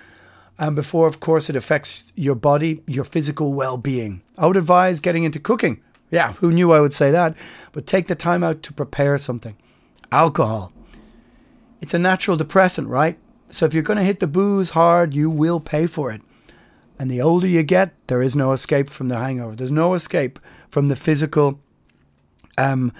And 0.58 0.76
before, 0.76 1.08
of 1.08 1.20
course, 1.20 1.52
it 1.52 1.56
affects 1.56 2.12
your 2.16 2.34
body, 2.34 2.82
your 2.88 3.04
physical 3.04 3.54
well 3.54 3.78
being. 3.78 4.24
I 4.40 4.48
would 4.48 4.58
advise 4.58 5.02
getting 5.02 5.24
into 5.24 5.40
cooking. 5.40 5.84
Yeah, 6.10 6.34
who 6.34 6.52
knew 6.52 6.72
I 6.72 6.80
would 6.80 6.94
say 6.94 7.12
that? 7.12 7.36
But 7.74 7.86
take 7.86 8.08
the 8.08 8.16
time 8.16 8.44
out 8.44 8.64
to 8.64 8.74
prepare 8.74 9.20
something. 9.20 9.56
Alcohol. 10.12 10.74
It's 11.80 11.94
a 11.94 12.00
natural 12.00 12.38
depressant, 12.38 12.88
right? 12.88 13.20
So 13.52 13.68
if 13.68 13.76
you're 13.76 13.84
going 13.84 13.98
to 13.98 14.04
hit 14.04 14.20
the 14.20 14.26
booze 14.26 14.72
hard, 14.72 15.14
you 15.14 15.30
will 15.30 15.60
pay 15.60 15.86
for 15.86 16.12
it. 16.12 16.24
And 16.98 17.12
the 17.12 17.22
older 17.22 17.48
you 17.48 17.62
get, 17.62 17.94
there 18.08 18.24
is 18.24 18.36
no 18.36 18.52
escape 18.52 18.90
from 18.90 19.10
the 19.10 19.18
hangover. 19.18 19.56
There's 19.56 19.72
no 19.72 19.94
escape 19.94 20.40
from 20.70 20.88
the 20.88 20.96
physical 20.96 21.60
um, 22.58 22.92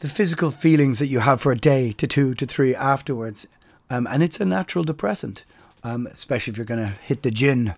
the 0.00 0.08
physical 0.08 0.50
feelings 0.50 0.98
that 0.98 1.08
you 1.08 1.20
have 1.20 1.40
for 1.40 1.52
a 1.52 1.58
day 1.58 1.92
to 1.92 2.06
two 2.06 2.34
to 2.34 2.46
three 2.46 2.74
afterwards. 2.74 3.46
Um, 3.88 4.06
and 4.06 4.22
it's 4.22 4.40
a 4.40 4.44
natural 4.44 4.84
depressant, 4.84 5.44
um, 5.82 6.06
especially 6.06 6.50
if 6.52 6.56
you're 6.56 6.66
going 6.66 6.80
to 6.80 6.94
hit 7.02 7.22
the 7.22 7.30
gin. 7.30 7.74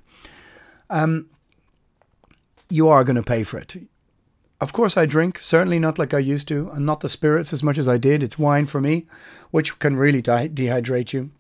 Um, 0.91 1.27
you 2.71 2.89
are 2.89 3.05
going 3.05 3.17
to 3.17 3.23
pay 3.23 3.43
for 3.43 3.59
it. 3.59 3.77
Of 4.61 4.73
course, 4.73 4.97
I 4.97 5.07
drink, 5.07 5.39
certainly 5.41 5.79
not 5.79 5.99
like 5.99 6.13
I 6.13 6.19
used 6.19 6.49
to, 6.49 6.71
and 6.71 6.85
not 6.85 7.01
the 7.01 7.09
spirits 7.09 7.53
as 7.53 7.63
much 7.63 7.79
as 7.79 7.89
I 7.89 7.97
did. 7.97 8.23
It's 8.23 8.39
wine 8.39 8.67
for 8.67 8.81
me, 8.81 9.07
which 9.51 9.79
can 9.79 9.97
really 9.97 10.21
de- 10.21 10.49
dehydrate 10.49 11.13
you 11.13 11.31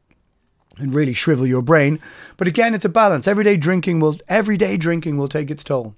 and 0.76 0.94
really 0.94 1.12
shrivel 1.12 1.46
your 1.46 1.62
brain. 1.62 1.98
But 2.36 2.46
again, 2.46 2.74
it's 2.74 2.84
a 2.84 2.88
balance. 2.88 3.26
Everyday 3.26 3.56
drinking 3.56 3.98
will 3.98 4.18
everyday 4.28 4.76
drinking 4.76 5.16
will 5.16 5.28
take 5.28 5.50
its 5.50 5.64
toll. 5.64 5.96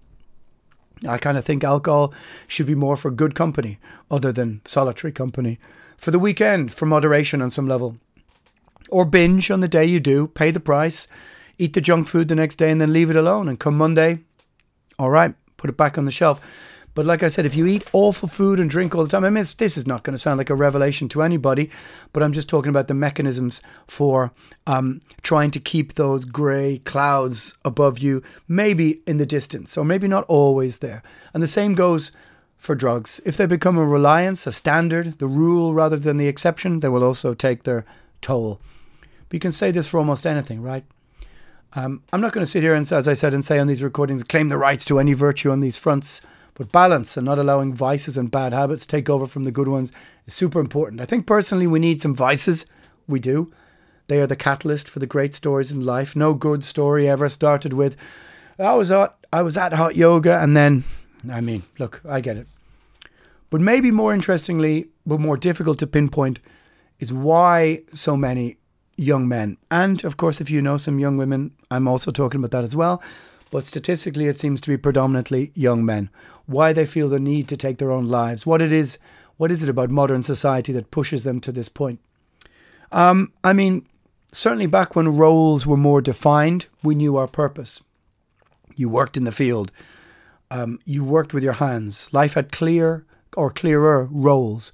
I 1.06 1.18
kind 1.18 1.38
of 1.38 1.44
think 1.44 1.64
alcohol 1.64 2.12
should 2.46 2.66
be 2.66 2.74
more 2.74 2.96
for 2.96 3.10
good 3.10 3.34
company 3.34 3.78
other 4.10 4.32
than 4.32 4.60
solitary 4.64 5.12
company. 5.12 5.58
For 5.96 6.10
the 6.10 6.18
weekend, 6.18 6.72
for 6.72 6.86
moderation 6.86 7.42
on 7.42 7.50
some 7.50 7.68
level. 7.68 7.96
Or 8.88 9.04
binge 9.04 9.50
on 9.50 9.60
the 9.60 9.68
day 9.68 9.84
you 9.84 10.00
do, 10.00 10.28
pay 10.28 10.50
the 10.50 10.60
price, 10.60 11.06
eat 11.58 11.74
the 11.74 11.80
junk 11.80 12.08
food 12.08 12.28
the 12.28 12.34
next 12.34 12.56
day, 12.56 12.70
and 12.70 12.80
then 12.80 12.92
leave 12.92 13.10
it 13.10 13.16
alone. 13.16 13.48
And 13.48 13.58
come 13.58 13.76
Monday, 13.76 14.20
all 14.98 15.10
right, 15.10 15.34
put 15.56 15.70
it 15.70 15.76
back 15.76 15.96
on 15.96 16.04
the 16.04 16.10
shelf. 16.10 16.44
But 16.94 17.06
like 17.06 17.22
I 17.22 17.28
said, 17.28 17.46
if 17.46 17.54
you 17.54 17.66
eat 17.66 17.88
awful 17.92 18.28
food 18.28 18.58
and 18.58 18.68
drink 18.68 18.94
all 18.94 19.04
the 19.04 19.08
time, 19.08 19.24
I 19.24 19.30
mean, 19.30 19.44
this 19.58 19.76
is 19.76 19.86
not 19.86 20.02
going 20.02 20.14
to 20.14 20.18
sound 20.18 20.38
like 20.38 20.50
a 20.50 20.54
revelation 20.54 21.08
to 21.10 21.22
anybody, 21.22 21.70
but 22.12 22.22
I'm 22.22 22.32
just 22.32 22.48
talking 22.48 22.70
about 22.70 22.88
the 22.88 22.94
mechanisms 22.94 23.62
for 23.86 24.32
um, 24.66 25.00
trying 25.22 25.52
to 25.52 25.60
keep 25.60 25.94
those 25.94 26.24
grey 26.24 26.78
clouds 26.78 27.56
above 27.64 28.00
you, 28.00 28.22
maybe 28.48 29.02
in 29.06 29.18
the 29.18 29.26
distance, 29.26 29.78
or 29.78 29.84
maybe 29.84 30.08
not 30.08 30.24
always 30.24 30.78
there. 30.78 31.02
And 31.32 31.42
the 31.42 31.48
same 31.48 31.74
goes 31.74 32.10
for 32.56 32.74
drugs. 32.74 33.20
If 33.24 33.36
they 33.36 33.46
become 33.46 33.78
a 33.78 33.86
reliance, 33.86 34.46
a 34.46 34.52
standard, 34.52 35.18
the 35.18 35.28
rule 35.28 35.72
rather 35.72 35.96
than 35.96 36.16
the 36.16 36.28
exception, 36.28 36.80
they 36.80 36.88
will 36.88 37.04
also 37.04 37.34
take 37.34 37.62
their 37.62 37.84
toll. 38.20 38.60
But 39.28 39.34
you 39.34 39.40
can 39.40 39.52
say 39.52 39.70
this 39.70 39.86
for 39.86 39.98
almost 39.98 40.26
anything, 40.26 40.60
right? 40.60 40.84
Um, 41.74 42.02
I'm 42.12 42.20
not 42.20 42.32
going 42.32 42.44
to 42.44 42.50
sit 42.50 42.64
here 42.64 42.74
and, 42.74 42.90
as 42.92 43.06
I 43.06 43.14
said, 43.14 43.32
and 43.32 43.44
say 43.44 43.60
on 43.60 43.68
these 43.68 43.82
recordings, 43.82 44.24
claim 44.24 44.48
the 44.48 44.58
rights 44.58 44.84
to 44.86 44.98
any 44.98 45.12
virtue 45.12 45.52
on 45.52 45.60
these 45.60 45.78
fronts. 45.78 46.20
But 46.54 46.72
balance 46.72 47.16
and 47.16 47.24
not 47.24 47.38
allowing 47.38 47.74
vices 47.74 48.16
and 48.16 48.30
bad 48.30 48.52
habits 48.52 48.86
take 48.86 49.08
over 49.08 49.26
from 49.26 49.44
the 49.44 49.50
good 49.50 49.68
ones 49.68 49.92
is 50.26 50.34
super 50.34 50.60
important. 50.60 51.00
I 51.00 51.06
think 51.06 51.26
personally 51.26 51.66
we 51.66 51.78
need 51.78 52.00
some 52.00 52.14
vices. 52.14 52.66
We 53.06 53.20
do. 53.20 53.52
They 54.08 54.20
are 54.20 54.26
the 54.26 54.36
catalyst 54.36 54.88
for 54.88 54.98
the 54.98 55.06
great 55.06 55.34
stories 55.34 55.70
in 55.70 55.84
life. 55.84 56.16
No 56.16 56.34
good 56.34 56.64
story 56.64 57.08
ever 57.08 57.28
started 57.28 57.72
with 57.72 57.96
I 58.58 58.74
was 58.74 58.90
at 58.90 59.16
I 59.32 59.42
was 59.42 59.56
at 59.56 59.72
hot 59.72 59.96
yoga 59.96 60.38
and 60.38 60.56
then 60.56 60.84
I 61.30 61.40
mean, 61.40 61.62
look, 61.78 62.02
I 62.08 62.20
get 62.20 62.36
it. 62.36 62.46
But 63.50 63.60
maybe 63.60 63.90
more 63.90 64.14
interestingly, 64.14 64.88
but 65.06 65.20
more 65.20 65.36
difficult 65.36 65.78
to 65.80 65.86
pinpoint 65.86 66.40
is 66.98 67.12
why 67.12 67.82
so 67.92 68.16
many 68.16 68.58
young 68.96 69.26
men, 69.26 69.56
and 69.70 70.04
of 70.04 70.16
course, 70.16 70.40
if 70.40 70.50
you 70.50 70.60
know 70.60 70.76
some 70.76 70.98
young 70.98 71.16
women, 71.16 71.52
I'm 71.70 71.88
also 71.88 72.10
talking 72.10 72.38
about 72.38 72.50
that 72.50 72.64
as 72.64 72.76
well. 72.76 73.02
But 73.50 73.64
statistically, 73.64 74.26
it 74.26 74.38
seems 74.38 74.60
to 74.60 74.68
be 74.68 74.76
predominantly 74.76 75.50
young 75.54 75.84
men 75.84 76.10
why 76.50 76.72
they 76.72 76.86
feel 76.86 77.08
the 77.08 77.20
need 77.20 77.48
to 77.48 77.56
take 77.56 77.78
their 77.78 77.92
own 77.92 78.08
lives, 78.08 78.44
what 78.44 78.60
it 78.60 78.72
is, 78.72 78.98
what 79.36 79.50
is 79.50 79.62
it 79.62 79.68
about 79.68 79.90
modern 79.90 80.22
society 80.22 80.72
that 80.72 80.90
pushes 80.90 81.22
them 81.24 81.40
to 81.40 81.52
this 81.52 81.68
point? 81.68 82.00
Um, 82.92 83.32
I 83.44 83.52
mean, 83.52 83.86
certainly 84.32 84.66
back 84.66 84.96
when 84.96 85.16
roles 85.16 85.64
were 85.66 85.76
more 85.76 86.02
defined, 86.02 86.66
we 86.82 86.94
knew 86.94 87.16
our 87.16 87.28
purpose. 87.28 87.82
You 88.74 88.88
worked 88.88 89.16
in 89.16 89.24
the 89.24 89.32
field, 89.32 89.70
um, 90.50 90.80
you 90.84 91.04
worked 91.04 91.32
with 91.32 91.44
your 91.44 91.54
hands. 91.54 92.12
Life 92.12 92.34
had 92.34 92.50
clear 92.50 93.04
or 93.36 93.50
clearer 93.50 94.08
roles. 94.10 94.72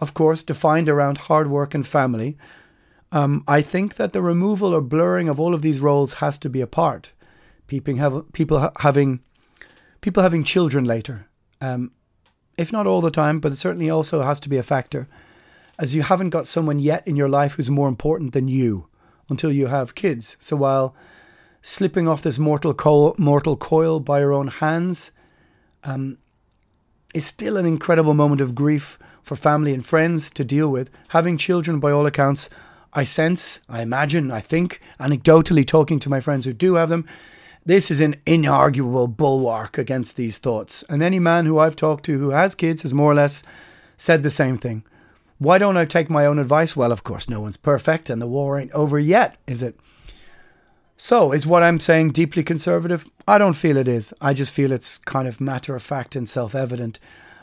of 0.00 0.12
course, 0.12 0.42
defined 0.42 0.88
around 0.88 1.18
hard 1.18 1.48
work 1.48 1.74
and 1.74 1.86
family. 1.86 2.36
Um, 3.12 3.44
I 3.46 3.62
think 3.62 3.94
that 3.94 4.12
the 4.12 4.22
removal 4.22 4.74
or 4.74 4.80
blurring 4.80 5.28
of 5.28 5.38
all 5.38 5.54
of 5.54 5.62
these 5.62 5.80
roles 5.80 6.14
has 6.14 6.38
to 6.38 6.50
be 6.50 6.60
a 6.60 6.66
part. 6.66 7.12
People, 7.68 7.94
have, 7.96 8.32
people 8.32 8.58
ha- 8.58 8.72
having 8.80 9.20
people 10.04 10.22
having 10.22 10.44
children 10.44 10.84
later, 10.84 11.28
um, 11.62 11.90
if 12.58 12.70
not 12.70 12.86
all 12.86 13.00
the 13.00 13.10
time, 13.10 13.40
but 13.40 13.50
it 13.50 13.56
certainly 13.56 13.88
also 13.88 14.20
has 14.20 14.38
to 14.38 14.50
be 14.50 14.58
a 14.58 14.62
factor, 14.62 15.08
as 15.78 15.94
you 15.94 16.02
haven't 16.02 16.28
got 16.28 16.46
someone 16.46 16.78
yet 16.78 17.08
in 17.08 17.16
your 17.16 17.28
life 17.30 17.54
who's 17.54 17.70
more 17.70 17.88
important 17.88 18.34
than 18.34 18.46
you 18.46 18.86
until 19.30 19.50
you 19.50 19.68
have 19.68 19.94
kids. 19.94 20.36
So 20.38 20.56
while 20.56 20.94
slipping 21.62 22.06
off 22.06 22.20
this 22.20 22.38
mortal 22.38 22.74
coil, 22.74 23.14
mortal 23.16 23.56
coil 23.56 23.98
by 23.98 24.20
your 24.20 24.34
own 24.34 24.48
hands 24.48 25.10
um, 25.84 26.18
is 27.14 27.24
still 27.24 27.56
an 27.56 27.64
incredible 27.64 28.12
moment 28.12 28.42
of 28.42 28.54
grief 28.54 28.98
for 29.22 29.36
family 29.36 29.72
and 29.72 29.86
friends 29.86 30.30
to 30.32 30.44
deal 30.44 30.68
with. 30.68 30.90
Having 31.08 31.38
children, 31.38 31.80
by 31.80 31.90
all 31.90 32.04
accounts, 32.04 32.50
I 32.92 33.04
sense, 33.04 33.60
I 33.70 33.80
imagine, 33.80 34.30
I 34.30 34.40
think, 34.40 34.82
anecdotally 35.00 35.66
talking 35.66 35.98
to 36.00 36.10
my 36.10 36.20
friends 36.20 36.44
who 36.44 36.52
do 36.52 36.74
have 36.74 36.90
them, 36.90 37.06
this 37.66 37.90
is 37.90 38.00
an 38.00 38.16
inarguable 38.26 39.14
bulwark 39.14 39.78
against 39.78 40.16
these 40.16 40.38
thoughts. 40.38 40.82
And 40.88 41.02
any 41.02 41.18
man 41.18 41.46
who 41.46 41.58
I've 41.58 41.76
talked 41.76 42.04
to 42.06 42.18
who 42.18 42.30
has 42.30 42.54
kids 42.54 42.82
has 42.82 42.92
more 42.92 43.12
or 43.12 43.14
less 43.14 43.42
said 43.96 44.22
the 44.22 44.30
same 44.30 44.56
thing. 44.56 44.84
Why 45.38 45.58
don't 45.58 45.76
I 45.76 45.84
take 45.84 46.10
my 46.10 46.26
own 46.26 46.38
advice? 46.38 46.76
Well, 46.76 46.92
of 46.92 47.04
course, 47.04 47.28
no 47.28 47.40
one's 47.40 47.56
perfect 47.56 48.10
and 48.10 48.20
the 48.20 48.26
war 48.26 48.58
ain't 48.58 48.72
over 48.72 48.98
yet, 48.98 49.36
is 49.46 49.62
it? 49.62 49.78
So, 50.96 51.32
is 51.32 51.46
what 51.46 51.64
I'm 51.64 51.80
saying 51.80 52.10
deeply 52.10 52.44
conservative? 52.44 53.06
I 53.26 53.38
don't 53.38 53.54
feel 53.54 53.76
it 53.76 53.88
is. 53.88 54.14
I 54.20 54.32
just 54.32 54.54
feel 54.54 54.70
it's 54.70 54.96
kind 54.98 55.26
of 55.26 55.40
matter 55.40 55.74
of 55.74 55.82
fact 55.82 56.14
and 56.14 56.28
self 56.28 56.54
evident. 56.54 57.00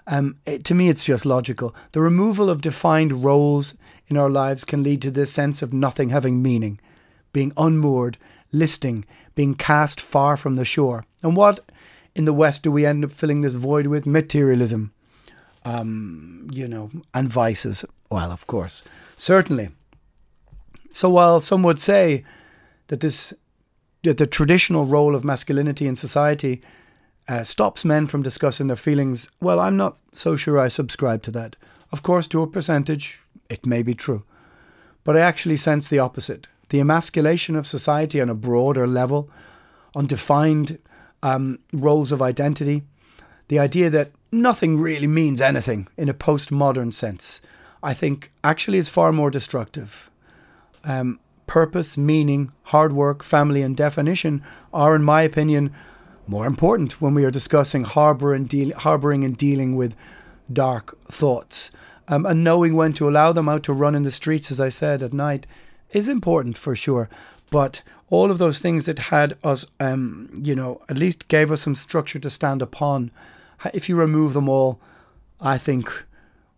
Um, 0.07 0.37
it, 0.45 0.63
to 0.65 0.73
me, 0.73 0.87
it's 0.87 1.03
just 1.03 1.25
logical. 1.25 1.75
The 1.91 2.01
removal 2.01 2.49
of 2.49 2.61
defined 2.61 3.25
roles 3.25 3.75
in 4.07 4.17
our 4.17 4.29
lives 4.29 4.63
can 4.63 4.83
lead 4.83 5.01
to 5.01 5.11
this 5.11 5.33
sense 5.33 5.61
of 5.61 5.73
nothing 5.73 6.09
having 6.09 6.41
meaning, 6.41 6.79
being 7.33 7.51
unmoored, 7.57 8.17
listing, 8.53 9.05
being 9.35 9.55
cast 9.55 10.01
far 10.01 10.37
from 10.37 10.55
the 10.55 10.65
shore. 10.65 11.05
And 11.23 11.35
what 11.35 11.59
in 12.15 12.25
the 12.25 12.33
West 12.33 12.63
do 12.63 12.71
we 12.71 12.85
end 12.85 13.03
up 13.03 13.11
filling 13.11 13.41
this 13.41 13.53
void 13.53 13.87
with? 13.87 14.05
Materialism, 14.05 14.91
um, 15.65 16.47
you 16.51 16.67
know, 16.67 16.91
and 17.13 17.29
vices. 17.29 17.85
Well, 18.09 18.31
of 18.31 18.47
course, 18.47 18.83
certainly. 19.15 19.69
So 20.91 21.09
while 21.09 21.39
some 21.39 21.63
would 21.63 21.79
say 21.79 22.23
that 22.87 22.99
this 22.99 23.33
that 24.03 24.17
the 24.17 24.27
traditional 24.27 24.85
role 24.85 25.15
of 25.15 25.23
masculinity 25.23 25.87
in 25.87 25.95
society 25.95 26.61
uh, 27.27 27.43
stops 27.43 27.85
men 27.85 28.07
from 28.07 28.23
discussing 28.23 28.65
their 28.67 28.75
feelings, 28.75 29.29
well, 29.39 29.59
I'm 29.59 29.77
not 29.77 30.01
so 30.11 30.35
sure 30.35 30.57
I 30.57 30.69
subscribe 30.69 31.21
to 31.23 31.31
that. 31.31 31.55
Of 31.91 32.01
course, 32.01 32.27
to 32.29 32.41
a 32.41 32.47
percentage, 32.47 33.19
it 33.47 33.65
may 33.65 33.83
be 33.83 33.93
true. 33.93 34.23
But 35.03 35.15
I 35.15 35.19
actually 35.19 35.57
sense 35.57 35.87
the 35.87 35.99
opposite 35.99 36.47
the 36.71 36.79
emasculation 36.79 37.57
of 37.57 37.67
society 37.67 38.21
on 38.21 38.29
a 38.29 38.33
broader 38.33 38.87
level, 38.87 39.29
on 39.93 40.07
defined 40.07 40.79
um, 41.21 41.59
roles 41.73 42.13
of 42.13 42.21
identity, 42.21 42.83
the 43.49 43.59
idea 43.59 43.89
that 43.89 44.11
nothing 44.31 44.79
really 44.79 45.05
means 45.07 45.41
anything 45.41 45.89
in 45.97 46.07
a 46.07 46.13
postmodern 46.13 46.93
sense, 46.93 47.41
I 47.83 47.93
think 47.93 48.31
actually 48.41 48.77
is 48.77 48.87
far 48.87 49.11
more 49.11 49.29
destructive. 49.29 50.09
Um, 50.85 51.19
purpose, 51.45 51.97
meaning, 51.97 52.53
hard 52.63 52.93
work, 52.93 53.21
family, 53.21 53.61
and 53.61 53.75
definition 53.75 54.41
are, 54.73 54.95
in 54.95 55.03
my 55.03 55.23
opinion, 55.23 55.73
more 56.25 56.45
important 56.45 57.01
when 57.01 57.13
we 57.13 57.25
are 57.25 57.31
discussing 57.31 57.83
harbor 57.83 58.33
and 58.33 58.47
deal- 58.47 58.77
harboring 58.77 59.25
and 59.25 59.35
dealing 59.35 59.75
with 59.75 59.97
dark 60.51 60.97
thoughts. 61.11 61.69
Um, 62.07 62.25
and 62.25 62.45
knowing 62.45 62.75
when 62.75 62.93
to 62.93 63.09
allow 63.09 63.33
them 63.33 63.49
out 63.49 63.63
to 63.63 63.73
run 63.73 63.93
in 63.93 64.03
the 64.03 64.11
streets, 64.11 64.51
as 64.51 64.61
I 64.61 64.69
said, 64.69 65.03
at 65.03 65.11
night, 65.11 65.45
is 65.91 66.07
important 66.07 66.57
for 66.57 66.75
sure. 66.75 67.09
But 67.49 67.83
all 68.09 68.31
of 68.31 68.37
those 68.37 68.59
things 68.59 68.85
that 68.85 68.99
had 68.99 69.37
us, 69.43 69.65
um, 69.79 70.41
you 70.43 70.55
know, 70.55 70.81
at 70.89 70.97
least 70.97 71.27
gave 71.27 71.51
us 71.51 71.61
some 71.61 71.75
structure 71.75 72.19
to 72.19 72.29
stand 72.29 72.61
upon, 72.61 73.11
if 73.73 73.87
you 73.87 73.95
remove 73.95 74.33
them 74.33 74.49
all, 74.49 74.79
I 75.39 75.57
think 75.57 76.05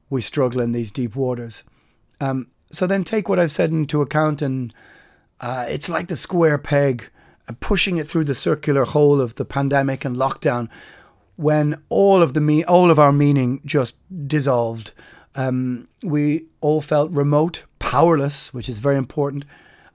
we 0.10 0.22
struggle 0.22 0.62
in 0.62 0.72
these 0.72 0.92
deep 0.92 1.16
waters. 1.16 1.64
Um, 2.20 2.48
so 2.72 2.88
then 2.88 3.04
take 3.04 3.30
what 3.30 3.40
I've 3.40 3.52
said 3.52 3.72
into 3.72 4.02
account, 4.02 4.42
and 4.42 4.74
uh, 5.40 5.66
it's 5.68 5.90
like 5.90 6.08
the 6.08 6.16
square 6.16 6.58
peg, 6.58 7.10
uh, 7.48 7.54
pushing 7.60 7.98
it 7.98 8.08
through 8.08 8.26
the 8.26 8.36
circular 8.36 8.86
hole 8.86 9.22
of 9.22 9.36
the 9.36 9.46
pandemic 9.46 10.06
and 10.06 10.16
lockdown, 10.16 10.70
when 11.36 11.82
all 11.90 12.22
of 12.22 12.34
the 12.34 12.42
me- 12.42 12.64
all 12.64 12.92
of 12.92 13.00
our 13.00 13.12
meaning 13.12 13.62
just 13.66 13.98
dissolved. 14.28 14.92
Um, 15.36 15.88
we 16.04 16.46
all 16.62 16.82
felt 16.82 17.12
remote, 17.12 17.64
powerless, 17.80 18.54
which 18.54 18.70
is 18.70 18.80
very 18.80 18.98
important, 18.98 19.46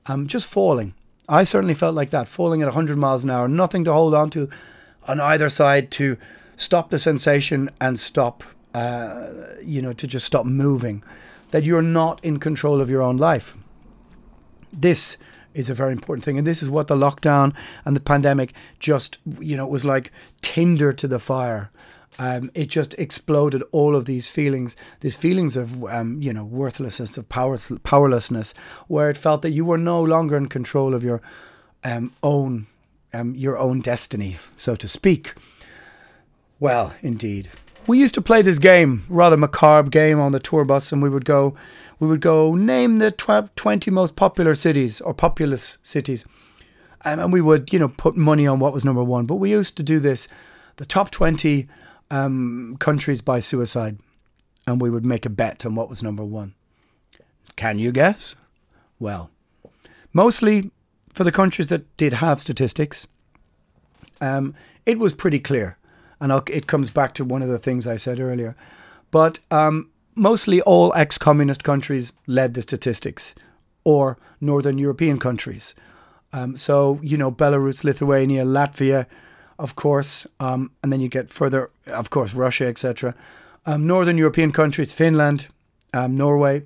um, 0.06 0.26
just 0.26 0.46
falling. 0.46 0.94
I 1.28 1.44
certainly 1.44 1.74
felt 1.74 1.94
like 1.94 2.10
that, 2.10 2.26
falling 2.26 2.62
at 2.62 2.66
100 2.66 2.96
miles 2.96 3.24
an 3.24 3.30
hour, 3.30 3.48
nothing 3.48 3.84
to 3.84 3.92
hold 3.92 4.14
on 4.14 4.30
to 4.30 4.48
on 5.06 5.20
either 5.20 5.48
side 5.48 5.90
to 5.90 6.16
stop 6.56 6.90
the 6.90 6.98
sensation 6.98 7.70
and 7.80 7.98
stop, 7.98 8.42
uh, 8.74 9.30
you 9.64 9.80
know, 9.80 9.92
to 9.92 10.06
just 10.06 10.26
stop 10.26 10.44
moving. 10.44 11.02
That 11.50 11.64
you're 11.64 11.82
not 11.82 12.22
in 12.24 12.38
control 12.38 12.80
of 12.80 12.90
your 12.90 13.02
own 13.02 13.16
life. 13.16 13.56
This 14.72 15.16
is 15.54 15.70
a 15.70 15.74
very 15.74 15.92
important 15.92 16.24
thing. 16.24 16.38
And 16.38 16.46
this 16.46 16.62
is 16.62 16.68
what 16.68 16.88
the 16.88 16.94
lockdown 16.94 17.54
and 17.84 17.96
the 17.96 18.00
pandemic 18.00 18.52
just, 18.78 19.18
you 19.40 19.56
know, 19.56 19.66
was 19.66 19.84
like 19.84 20.12
tinder 20.42 20.92
to 20.92 21.08
the 21.08 21.18
fire 21.18 21.70
um, 22.18 22.50
it 22.54 22.66
just 22.66 22.94
exploded 22.94 23.62
all 23.70 23.94
of 23.94 24.04
these 24.06 24.28
feelings, 24.28 24.74
these 25.00 25.16
feelings 25.16 25.56
of 25.56 25.84
um, 25.84 26.20
you 26.20 26.32
know 26.32 26.44
worthlessness, 26.44 27.16
of 27.16 27.28
power, 27.28 27.56
powerlessness, 27.84 28.54
where 28.88 29.08
it 29.08 29.16
felt 29.16 29.42
that 29.42 29.52
you 29.52 29.64
were 29.64 29.78
no 29.78 30.02
longer 30.02 30.36
in 30.36 30.48
control 30.48 30.94
of 30.94 31.04
your 31.04 31.22
um, 31.84 32.12
own 32.22 32.66
um, 33.14 33.34
your 33.36 33.56
own 33.56 33.80
destiny, 33.80 34.36
so 34.56 34.74
to 34.74 34.88
speak. 34.88 35.34
Well, 36.58 36.94
indeed, 37.02 37.50
we 37.86 37.98
used 37.98 38.14
to 38.14 38.20
play 38.20 38.42
this 38.42 38.58
game, 38.58 39.04
rather 39.08 39.36
macabre 39.36 39.88
game, 39.88 40.18
on 40.18 40.32
the 40.32 40.40
tour 40.40 40.64
bus, 40.64 40.90
and 40.90 41.00
we 41.00 41.08
would 41.08 41.24
go, 41.24 41.56
we 42.00 42.08
would 42.08 42.20
go 42.20 42.56
name 42.56 42.98
the 42.98 43.12
tw- 43.12 43.54
twenty 43.54 43.92
most 43.92 44.16
popular 44.16 44.56
cities 44.56 45.00
or 45.00 45.14
populous 45.14 45.78
cities, 45.84 46.24
um, 47.04 47.20
and 47.20 47.32
we 47.32 47.40
would 47.40 47.72
you 47.72 47.78
know 47.78 47.88
put 47.88 48.16
money 48.16 48.44
on 48.44 48.58
what 48.58 48.72
was 48.72 48.84
number 48.84 49.04
one. 49.04 49.24
But 49.24 49.36
we 49.36 49.50
used 49.50 49.76
to 49.76 49.84
do 49.84 50.00
this, 50.00 50.26
the 50.78 50.84
top 50.84 51.12
twenty 51.12 51.68
um, 52.10 52.76
countries 52.78 53.20
by 53.20 53.40
suicide, 53.40 53.98
and 54.66 54.80
we 54.80 54.90
would 54.90 55.04
make 55.04 55.26
a 55.26 55.30
bet 55.30 55.64
on 55.66 55.74
what 55.74 55.90
was 55.90 56.02
number 56.02 56.24
one. 56.24 56.54
Can 57.56 57.78
you 57.78 57.92
guess? 57.92 58.34
Well, 58.98 59.30
mostly 60.12 60.70
for 61.12 61.24
the 61.24 61.32
countries 61.32 61.68
that 61.68 61.96
did 61.96 62.14
have 62.14 62.40
statistics, 62.40 63.06
um, 64.20 64.54
it 64.86 64.98
was 64.98 65.12
pretty 65.12 65.40
clear. 65.40 65.76
And 66.20 66.32
I'll, 66.32 66.42
it 66.48 66.66
comes 66.66 66.90
back 66.90 67.14
to 67.14 67.24
one 67.24 67.42
of 67.42 67.48
the 67.48 67.58
things 67.58 67.86
I 67.86 67.96
said 67.96 68.18
earlier. 68.20 68.56
But 69.10 69.38
um, 69.50 69.90
mostly 70.14 70.60
all 70.62 70.92
ex 70.94 71.18
communist 71.18 71.62
countries 71.62 72.12
led 72.26 72.54
the 72.54 72.62
statistics, 72.62 73.34
or 73.84 74.18
Northern 74.40 74.78
European 74.78 75.18
countries. 75.18 75.74
Um, 76.32 76.56
so, 76.56 77.00
you 77.02 77.16
know, 77.16 77.32
Belarus, 77.32 77.84
Lithuania, 77.84 78.44
Latvia, 78.44 79.06
of 79.58 79.74
course, 79.74 80.26
um, 80.40 80.70
and 80.82 80.92
then 80.92 81.00
you 81.00 81.08
get 81.08 81.30
further, 81.30 81.70
of 81.86 82.10
course, 82.10 82.34
Russia, 82.34 82.66
etc. 82.66 83.14
Um, 83.66 83.86
Northern 83.86 84.16
European 84.16 84.52
countries, 84.52 84.92
Finland, 84.92 85.48
um, 85.92 86.16
Norway, 86.16 86.62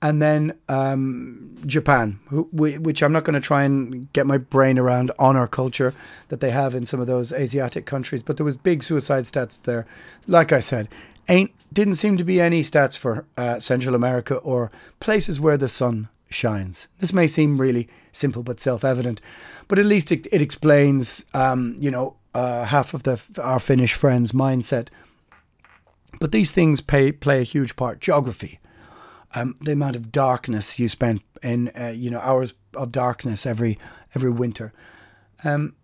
and 0.00 0.22
then 0.22 0.56
um, 0.68 1.56
Japan, 1.66 2.20
which 2.30 3.02
I'm 3.02 3.12
not 3.12 3.24
going 3.24 3.34
to 3.34 3.40
try 3.40 3.64
and 3.64 4.12
get 4.12 4.26
my 4.26 4.38
brain 4.38 4.78
around 4.78 5.10
on 5.18 5.36
our 5.36 5.48
culture 5.48 5.92
that 6.28 6.40
they 6.40 6.50
have 6.50 6.74
in 6.74 6.86
some 6.86 7.00
of 7.00 7.08
those 7.08 7.32
Asiatic 7.32 7.84
countries. 7.84 8.22
But 8.22 8.36
there 8.36 8.44
was 8.44 8.56
big 8.56 8.82
suicide 8.82 9.24
stats 9.24 9.60
there. 9.62 9.86
Like 10.26 10.52
I 10.52 10.60
said, 10.60 10.88
ain't 11.28 11.50
didn't 11.72 11.94
seem 11.94 12.16
to 12.16 12.24
be 12.24 12.40
any 12.40 12.62
stats 12.62 12.96
for 12.96 13.26
uh, 13.36 13.58
Central 13.58 13.94
America 13.94 14.36
or 14.36 14.70
places 15.00 15.40
where 15.40 15.58
the 15.58 15.68
sun 15.68 16.08
shines. 16.30 16.88
This 16.98 17.12
may 17.12 17.26
seem 17.26 17.60
really 17.60 17.88
simple 18.12 18.42
but 18.42 18.60
self-evident, 18.60 19.20
but 19.68 19.78
at 19.78 19.86
least 19.86 20.10
it, 20.10 20.26
it 20.32 20.42
explains, 20.42 21.24
um, 21.34 21.76
you 21.78 21.90
know, 21.90 22.16
uh, 22.34 22.64
half 22.64 22.94
of 22.94 23.02
the 23.02 23.20
our 23.38 23.60
Finnish 23.60 23.94
friends' 23.94 24.32
mindset. 24.32 24.88
But 26.20 26.32
these 26.32 26.50
things 26.50 26.80
pay, 26.80 27.12
play 27.12 27.40
a 27.40 27.44
huge 27.44 27.76
part. 27.76 28.00
Geography, 28.00 28.58
um, 29.34 29.54
the 29.60 29.72
amount 29.72 29.96
of 29.96 30.10
darkness 30.10 30.78
you 30.78 30.88
spent 30.88 31.22
in, 31.42 31.70
uh, 31.78 31.88
you 31.88 32.10
know, 32.10 32.20
hours 32.20 32.54
of 32.74 32.90
darkness 32.90 33.46
every 33.46 33.78
every 34.14 34.30
winter. 34.30 34.72
Um, 35.44 35.74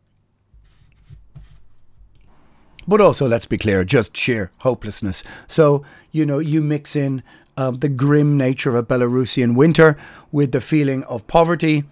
but 2.86 3.00
also, 3.00 3.28
let's 3.28 3.46
be 3.46 3.58
clear, 3.58 3.84
just 3.84 4.16
sheer 4.16 4.50
hopelessness. 4.58 5.24
So, 5.46 5.84
you 6.10 6.26
know, 6.26 6.38
you 6.38 6.60
mix 6.60 6.96
in 6.96 7.22
um, 7.56 7.78
the 7.78 7.88
grim 7.88 8.36
nature 8.36 8.70
of 8.70 8.76
a 8.76 8.82
Belarusian 8.82 9.54
winter 9.54 9.96
with 10.32 10.52
the 10.52 10.60
feeling 10.60 11.02
of 11.04 11.26
poverty, 11.26 11.84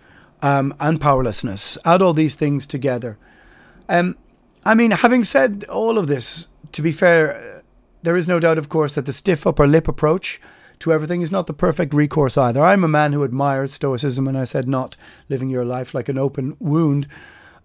um, 0.43 0.75
and 0.81 1.01
powerlessness. 1.01 1.79
Add 1.85 2.03
all 2.03 2.13
these 2.13 2.35
things 2.35 2.67
together. 2.67 3.17
Um, 3.89 4.17
I 4.65 4.75
mean, 4.75 4.91
having 4.91 5.25
said 5.25 5.65
all 5.69 5.99
of 5.99 6.09
this, 6.09 6.49
to 6.73 6.83
be 6.83 6.93
fair, 6.93 7.63
there 8.03 8.17
is 8.17 8.29
no 8.29 8.41
doubt, 8.41 8.59
of 8.59 8.69
course, 8.69 8.95
that 8.95 9.07
the 9.07 9.13
stiff 9.13 9.47
upper 9.47 9.67
lip 9.67 9.89
approach 9.89 10.41
to 10.81 10.93
everything 10.93 11.21
is 11.21 11.31
not 11.31 11.47
the 11.47 11.53
perfect 11.53 11.95
recourse 11.95 12.37
either. 12.37 12.63
I'm 12.63 12.83
a 12.83 12.89
man 12.89 13.13
who 13.13 13.23
admires 13.23 13.73
Stoicism, 13.73 14.27
and 14.27 14.37
I 14.37 14.45
said 14.45 14.69
not 14.69 14.97
living 15.29 15.49
your 15.49 15.65
life 15.65 15.95
like 15.95 16.09
an 16.09 16.19
open 16.19 16.57
wound, 16.59 17.07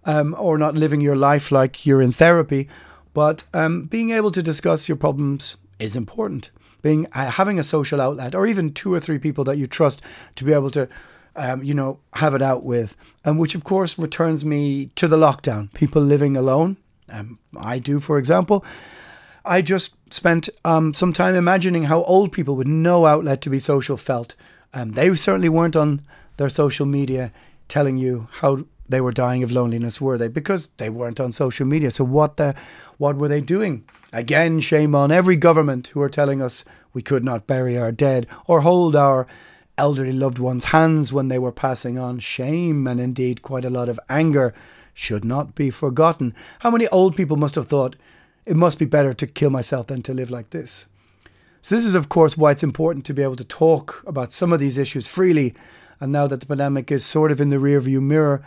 um, 0.04 0.36
or 0.38 0.56
not 0.56 0.76
living 0.76 1.00
your 1.00 1.16
life 1.16 1.50
like 1.50 1.84
you're 1.84 2.00
in 2.00 2.12
therapy, 2.12 2.68
but 3.12 3.42
um, 3.52 3.86
being 3.86 4.10
able 4.10 4.30
to 4.30 4.42
discuss 4.42 4.88
your 4.88 4.96
problems 4.96 5.56
is 5.80 5.96
important. 5.96 6.50
Being 6.80 7.08
uh, 7.12 7.32
having 7.32 7.58
a 7.58 7.64
social 7.64 8.00
outlet, 8.00 8.36
or 8.36 8.46
even 8.46 8.72
two 8.72 8.94
or 8.94 9.00
three 9.00 9.18
people 9.18 9.42
that 9.44 9.58
you 9.58 9.66
trust 9.66 10.00
to 10.36 10.44
be 10.44 10.52
able 10.52 10.70
to 10.70 10.88
um, 11.38 11.62
you 11.62 11.72
know, 11.72 12.00
have 12.14 12.34
it 12.34 12.42
out 12.42 12.64
with, 12.64 12.96
and 13.24 13.38
which 13.38 13.54
of 13.54 13.64
course 13.64 13.98
returns 13.98 14.44
me 14.44 14.90
to 14.96 15.08
the 15.08 15.16
lockdown. 15.16 15.72
People 15.72 16.02
living 16.02 16.36
alone, 16.36 16.76
um, 17.08 17.38
I 17.56 17.78
do, 17.78 18.00
for 18.00 18.18
example. 18.18 18.64
I 19.44 19.62
just 19.62 19.94
spent 20.12 20.50
um, 20.64 20.92
some 20.92 21.12
time 21.12 21.34
imagining 21.34 21.84
how 21.84 22.02
old 22.02 22.32
people 22.32 22.56
with 22.56 22.66
no 22.66 23.06
outlet 23.06 23.40
to 23.42 23.50
be 23.50 23.60
social 23.60 23.96
felt. 23.96 24.34
Um, 24.74 24.92
they 24.92 25.14
certainly 25.14 25.48
weren't 25.48 25.76
on 25.76 26.02
their 26.36 26.50
social 26.50 26.84
media 26.84 27.32
telling 27.68 27.96
you 27.96 28.28
how 28.40 28.64
they 28.88 29.00
were 29.00 29.12
dying 29.12 29.42
of 29.42 29.52
loneliness, 29.52 30.00
were 30.00 30.18
they? 30.18 30.28
Because 30.28 30.68
they 30.78 30.90
weren't 30.90 31.20
on 31.20 31.32
social 31.32 31.66
media. 31.66 31.90
So 31.90 32.04
what 32.04 32.36
the, 32.36 32.54
what 32.98 33.16
were 33.16 33.28
they 33.28 33.40
doing? 33.40 33.84
Again, 34.12 34.60
shame 34.60 34.94
on 34.94 35.12
every 35.12 35.36
government 35.36 35.88
who 35.88 36.00
are 36.00 36.08
telling 36.08 36.42
us 36.42 36.64
we 36.92 37.02
could 37.02 37.24
not 37.24 37.46
bury 37.46 37.78
our 37.78 37.92
dead 37.92 38.26
or 38.46 38.62
hold 38.62 38.96
our 38.96 39.26
elderly 39.78 40.12
loved 40.12 40.38
ones' 40.38 40.66
hands 40.66 41.12
when 41.12 41.28
they 41.28 41.38
were 41.38 41.52
passing 41.52 41.98
on. 41.98 42.18
Shame 42.18 42.86
and 42.86 43.00
indeed 43.00 43.42
quite 43.42 43.64
a 43.64 43.70
lot 43.70 43.88
of 43.88 44.00
anger 44.08 44.52
should 44.92 45.24
not 45.24 45.54
be 45.54 45.70
forgotten. 45.70 46.34
How 46.60 46.70
many 46.70 46.88
old 46.88 47.16
people 47.16 47.36
must 47.36 47.54
have 47.54 47.68
thought 47.68 47.96
it 48.44 48.56
must 48.56 48.78
be 48.78 48.84
better 48.84 49.14
to 49.14 49.26
kill 49.26 49.50
myself 49.50 49.86
than 49.86 50.02
to 50.02 50.12
live 50.12 50.30
like 50.30 50.50
this? 50.50 50.86
So, 51.60 51.74
this 51.74 51.84
is, 51.84 51.94
of 51.94 52.08
course, 52.08 52.36
why 52.36 52.52
it's 52.52 52.62
important 52.62 53.04
to 53.06 53.14
be 53.14 53.22
able 53.22 53.36
to 53.36 53.44
talk 53.44 54.02
about 54.06 54.32
some 54.32 54.52
of 54.52 54.60
these 54.60 54.78
issues 54.78 55.06
freely. 55.06 55.54
And 56.00 56.12
now 56.12 56.26
that 56.26 56.40
the 56.40 56.46
pandemic 56.46 56.90
is 56.92 57.04
sort 57.04 57.32
of 57.32 57.40
in 57.40 57.48
the 57.48 57.56
rearview 57.56 58.00
mirror, 58.00 58.44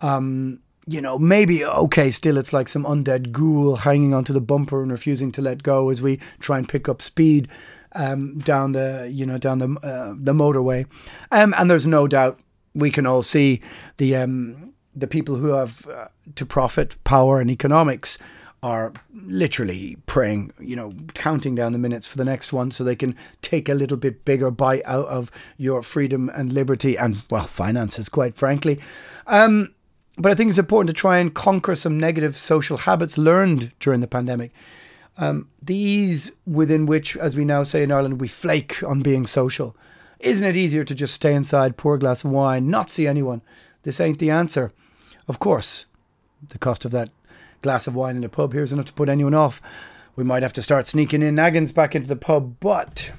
um, 0.00 0.60
you 0.86 1.00
know, 1.00 1.18
maybe, 1.18 1.64
okay, 1.64 2.10
still 2.10 2.36
it's 2.36 2.52
like 2.52 2.68
some 2.68 2.84
undead 2.84 3.32
ghoul 3.32 3.76
hanging 3.76 4.12
onto 4.12 4.32
the 4.32 4.40
bumper 4.40 4.82
and 4.82 4.90
refusing 4.90 5.32
to 5.32 5.42
let 5.42 5.62
go 5.62 5.88
as 5.88 6.02
we 6.02 6.20
try 6.40 6.58
and 6.58 6.68
pick 6.68 6.88
up 6.88 7.00
speed 7.00 7.48
um, 7.94 8.38
down 8.38 8.72
the 8.72 9.10
you 9.12 9.26
know 9.26 9.38
down 9.38 9.58
the 9.58 9.68
uh, 9.82 10.14
the 10.16 10.32
motorway, 10.32 10.86
um, 11.30 11.54
and 11.56 11.70
there's 11.70 11.86
no 11.86 12.06
doubt 12.06 12.40
we 12.74 12.90
can 12.90 13.06
all 13.06 13.22
see 13.22 13.60
the 13.96 14.16
um, 14.16 14.74
the 14.94 15.06
people 15.06 15.36
who 15.36 15.48
have 15.48 15.86
uh, 15.88 16.06
to 16.34 16.46
profit 16.46 17.02
power 17.04 17.40
and 17.40 17.50
economics 17.50 18.18
are 18.64 18.94
literally 19.12 19.98
praying, 20.06 20.50
you 20.58 20.74
know, 20.74 20.94
counting 21.12 21.54
down 21.54 21.74
the 21.74 21.78
minutes 21.78 22.06
for 22.06 22.16
the 22.16 22.24
next 22.24 22.50
one 22.50 22.70
so 22.70 22.82
they 22.82 22.96
can 22.96 23.14
take 23.42 23.68
a 23.68 23.74
little 23.74 23.98
bit 23.98 24.24
bigger 24.24 24.50
bite 24.50 24.80
out 24.86 25.04
of 25.08 25.30
your 25.58 25.82
freedom 25.82 26.30
and 26.30 26.50
liberty 26.50 26.96
and, 26.96 27.22
well, 27.28 27.46
finances, 27.46 28.08
quite 28.08 28.34
frankly. 28.34 28.80
Um, 29.26 29.74
but 30.16 30.32
I 30.32 30.34
think 30.34 30.48
it's 30.48 30.56
important 30.56 30.96
to 30.96 30.98
try 30.98 31.18
and 31.18 31.34
conquer 31.34 31.74
some 31.74 32.00
negative 32.00 32.38
social 32.38 32.78
habits 32.78 33.18
learned 33.18 33.72
during 33.80 34.00
the 34.00 34.06
pandemic. 34.06 34.50
Um, 35.16 35.48
the 35.62 35.76
ease 35.76 36.32
within 36.46 36.86
which, 36.86 37.16
as 37.16 37.36
we 37.36 37.44
now 37.44 37.62
say 37.62 37.82
in 37.82 37.92
Ireland, 37.92 38.20
we 38.20 38.28
flake 38.28 38.82
on 38.82 39.00
being 39.00 39.26
social. 39.26 39.76
Isn't 40.20 40.48
it 40.48 40.56
easier 40.56 40.84
to 40.84 40.94
just 40.94 41.14
stay 41.14 41.34
inside, 41.34 41.76
pour 41.76 41.94
a 41.94 41.98
glass 41.98 42.24
of 42.24 42.30
wine, 42.30 42.68
not 42.68 42.90
see 42.90 43.06
anyone? 43.06 43.42
This 43.82 44.00
ain't 44.00 44.18
the 44.18 44.30
answer. 44.30 44.72
Of 45.28 45.38
course, 45.38 45.86
the 46.48 46.58
cost 46.58 46.84
of 46.84 46.90
that 46.92 47.10
glass 47.62 47.86
of 47.86 47.94
wine 47.94 48.16
in 48.16 48.24
a 48.24 48.28
pub 48.28 48.52
here 48.52 48.62
is 48.62 48.72
enough 48.72 48.86
to 48.86 48.92
put 48.92 49.08
anyone 49.08 49.34
off. 49.34 49.60
We 50.16 50.24
might 50.24 50.42
have 50.42 50.52
to 50.54 50.62
start 50.62 50.86
sneaking 50.86 51.22
in 51.22 51.34
naggins 51.34 51.72
back 51.72 51.94
into 51.94 52.08
the 52.08 52.16
pub, 52.16 52.56
but. 52.60 53.10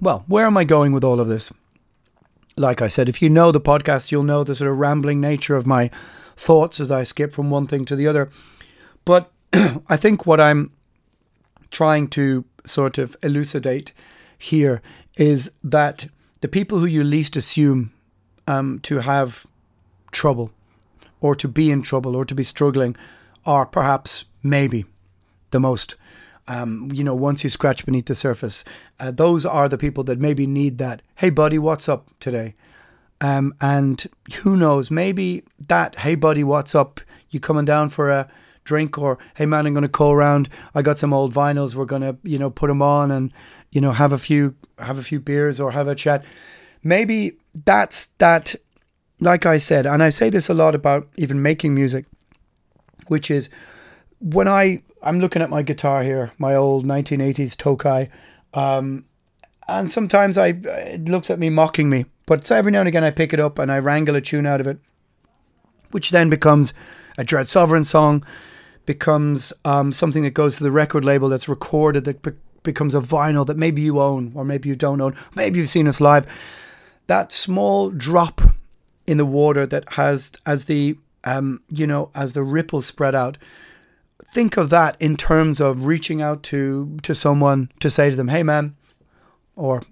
Well, 0.00 0.24
where 0.26 0.46
am 0.46 0.56
I 0.56 0.64
going 0.64 0.92
with 0.92 1.04
all 1.04 1.20
of 1.20 1.28
this? 1.28 1.52
Like 2.56 2.82
I 2.82 2.88
said, 2.88 3.08
if 3.08 3.22
you 3.22 3.30
know 3.30 3.52
the 3.52 3.60
podcast, 3.60 4.10
you'll 4.10 4.22
know 4.22 4.44
the 4.44 4.54
sort 4.54 4.70
of 4.70 4.78
rambling 4.78 5.20
nature 5.20 5.56
of 5.56 5.66
my 5.66 5.90
thoughts 6.36 6.80
as 6.80 6.90
I 6.90 7.04
skip 7.04 7.32
from 7.32 7.50
one 7.50 7.66
thing 7.66 7.84
to 7.86 7.96
the 7.96 8.06
other. 8.06 8.30
But 9.04 9.30
I 9.88 9.96
think 9.96 10.26
what 10.26 10.40
I'm 10.40 10.72
trying 11.70 12.08
to 12.08 12.44
sort 12.64 12.98
of 12.98 13.16
elucidate 13.22 13.92
here 14.38 14.82
is 15.16 15.50
that 15.62 16.08
the 16.40 16.48
people 16.48 16.78
who 16.78 16.86
you 16.86 17.04
least 17.04 17.36
assume 17.36 17.92
um, 18.46 18.78
to 18.80 18.98
have 18.98 19.46
trouble 20.10 20.50
or 21.20 21.34
to 21.34 21.48
be 21.48 21.70
in 21.70 21.82
trouble 21.82 22.16
or 22.16 22.24
to 22.24 22.34
be 22.34 22.44
struggling 22.44 22.96
are 23.44 23.66
perhaps 23.66 24.24
maybe 24.42 24.84
the 25.50 25.60
most 25.60 25.96
um, 26.48 26.90
you 26.92 27.04
know 27.04 27.14
once 27.14 27.44
you 27.44 27.50
scratch 27.50 27.84
beneath 27.84 28.06
the 28.06 28.14
surface 28.14 28.64
uh, 28.98 29.10
those 29.10 29.46
are 29.46 29.68
the 29.68 29.78
people 29.78 30.02
that 30.04 30.18
maybe 30.18 30.46
need 30.46 30.78
that 30.78 31.02
hey 31.16 31.30
buddy 31.30 31.58
what's 31.58 31.88
up 31.88 32.10
today? 32.18 32.54
Um, 33.22 33.54
and 33.60 34.06
who 34.36 34.56
knows 34.56 34.90
maybe 34.90 35.44
that 35.68 35.96
hey 35.96 36.14
buddy 36.14 36.42
what's 36.42 36.74
up? 36.74 37.00
You 37.28 37.38
coming 37.38 37.66
down 37.66 37.90
for 37.90 38.10
a 38.10 38.28
drink 38.64 38.98
or 38.98 39.18
hey 39.34 39.46
man 39.46 39.66
i'm 39.66 39.72
going 39.72 39.82
to 39.82 39.88
call 39.88 40.12
around. 40.12 40.48
I 40.74 40.82
got 40.82 40.98
some 40.98 41.12
old 41.12 41.32
vinyls. 41.32 41.74
We're 41.74 41.84
going 41.84 42.02
to 42.02 42.16
you 42.22 42.38
know 42.38 42.50
put 42.50 42.68
them 42.68 42.82
on 42.82 43.10
and 43.10 43.32
you 43.70 43.80
know 43.80 43.92
have 43.92 44.12
a 44.12 44.18
few 44.18 44.54
have 44.78 44.98
a 44.98 45.02
few 45.02 45.20
beers 45.20 45.60
or 45.60 45.72
have 45.72 45.88
a 45.88 45.94
chat. 45.94 46.24
Maybe 46.82 47.36
that's 47.54 48.06
that 48.18 48.54
like 49.20 49.44
i 49.46 49.58
said 49.58 49.86
and 49.86 50.02
i 50.02 50.08
say 50.08 50.30
this 50.30 50.48
a 50.48 50.54
lot 50.54 50.74
about 50.74 51.08
even 51.16 51.42
making 51.42 51.74
music 51.74 52.06
which 53.08 53.30
is 53.30 53.50
when 54.20 54.48
i 54.48 54.82
i'm 55.02 55.20
looking 55.20 55.42
at 55.42 55.50
my 55.50 55.62
guitar 55.62 56.02
here 56.02 56.32
my 56.38 56.54
old 56.54 56.84
1980s 56.84 57.56
tokai 57.56 58.08
um, 58.54 59.04
and 59.68 59.90
sometimes 59.90 60.38
i 60.38 60.48
it 60.48 61.04
looks 61.04 61.30
at 61.30 61.38
me 61.38 61.50
mocking 61.50 61.90
me 61.90 62.06
but 62.26 62.46
so 62.46 62.56
every 62.56 62.72
now 62.72 62.80
and 62.80 62.88
again 62.88 63.04
i 63.04 63.10
pick 63.10 63.32
it 63.32 63.40
up 63.40 63.58
and 63.58 63.70
i 63.70 63.78
wrangle 63.78 64.16
a 64.16 64.20
tune 64.20 64.46
out 64.46 64.60
of 64.60 64.66
it 64.66 64.78
which 65.90 66.10
then 66.10 66.30
becomes 66.30 66.72
a 67.18 67.24
dread 67.24 67.48
sovereign 67.48 67.84
song 67.84 68.24
becomes 68.90 69.52
um, 69.64 69.92
something 69.92 70.24
that 70.24 70.34
goes 70.34 70.56
to 70.56 70.64
the 70.64 70.70
record 70.72 71.04
label 71.04 71.28
that's 71.28 71.48
recorded 71.48 72.02
that 72.06 72.20
be- 72.22 72.32
becomes 72.64 72.92
a 72.92 73.00
vinyl 73.00 73.46
that 73.46 73.56
maybe 73.56 73.80
you 73.80 74.00
own 74.00 74.32
or 74.34 74.44
maybe 74.44 74.68
you 74.68 74.74
don't 74.74 75.00
own. 75.00 75.14
Maybe 75.36 75.60
you've 75.60 75.68
seen 75.68 75.86
us 75.86 76.00
live. 76.00 76.26
That 77.06 77.30
small 77.30 77.90
drop 77.90 78.40
in 79.06 79.16
the 79.16 79.24
water 79.24 79.64
that 79.64 79.92
has 79.92 80.32
as 80.44 80.64
the 80.64 80.98
um, 81.22 81.62
you 81.68 81.86
know 81.86 82.10
as 82.16 82.32
the 82.32 82.42
ripples 82.42 82.84
spread 82.84 83.14
out 83.14 83.38
think 84.32 84.56
of 84.56 84.70
that 84.70 84.96
in 84.98 85.16
terms 85.16 85.60
of 85.60 85.84
reaching 85.84 86.20
out 86.20 86.42
to 86.44 86.98
to 87.02 87.14
someone 87.14 87.70
to 87.78 87.90
say 87.90 88.10
to 88.10 88.16
them 88.16 88.28
hey 88.28 88.42
man 88.42 88.74
or 89.54 89.82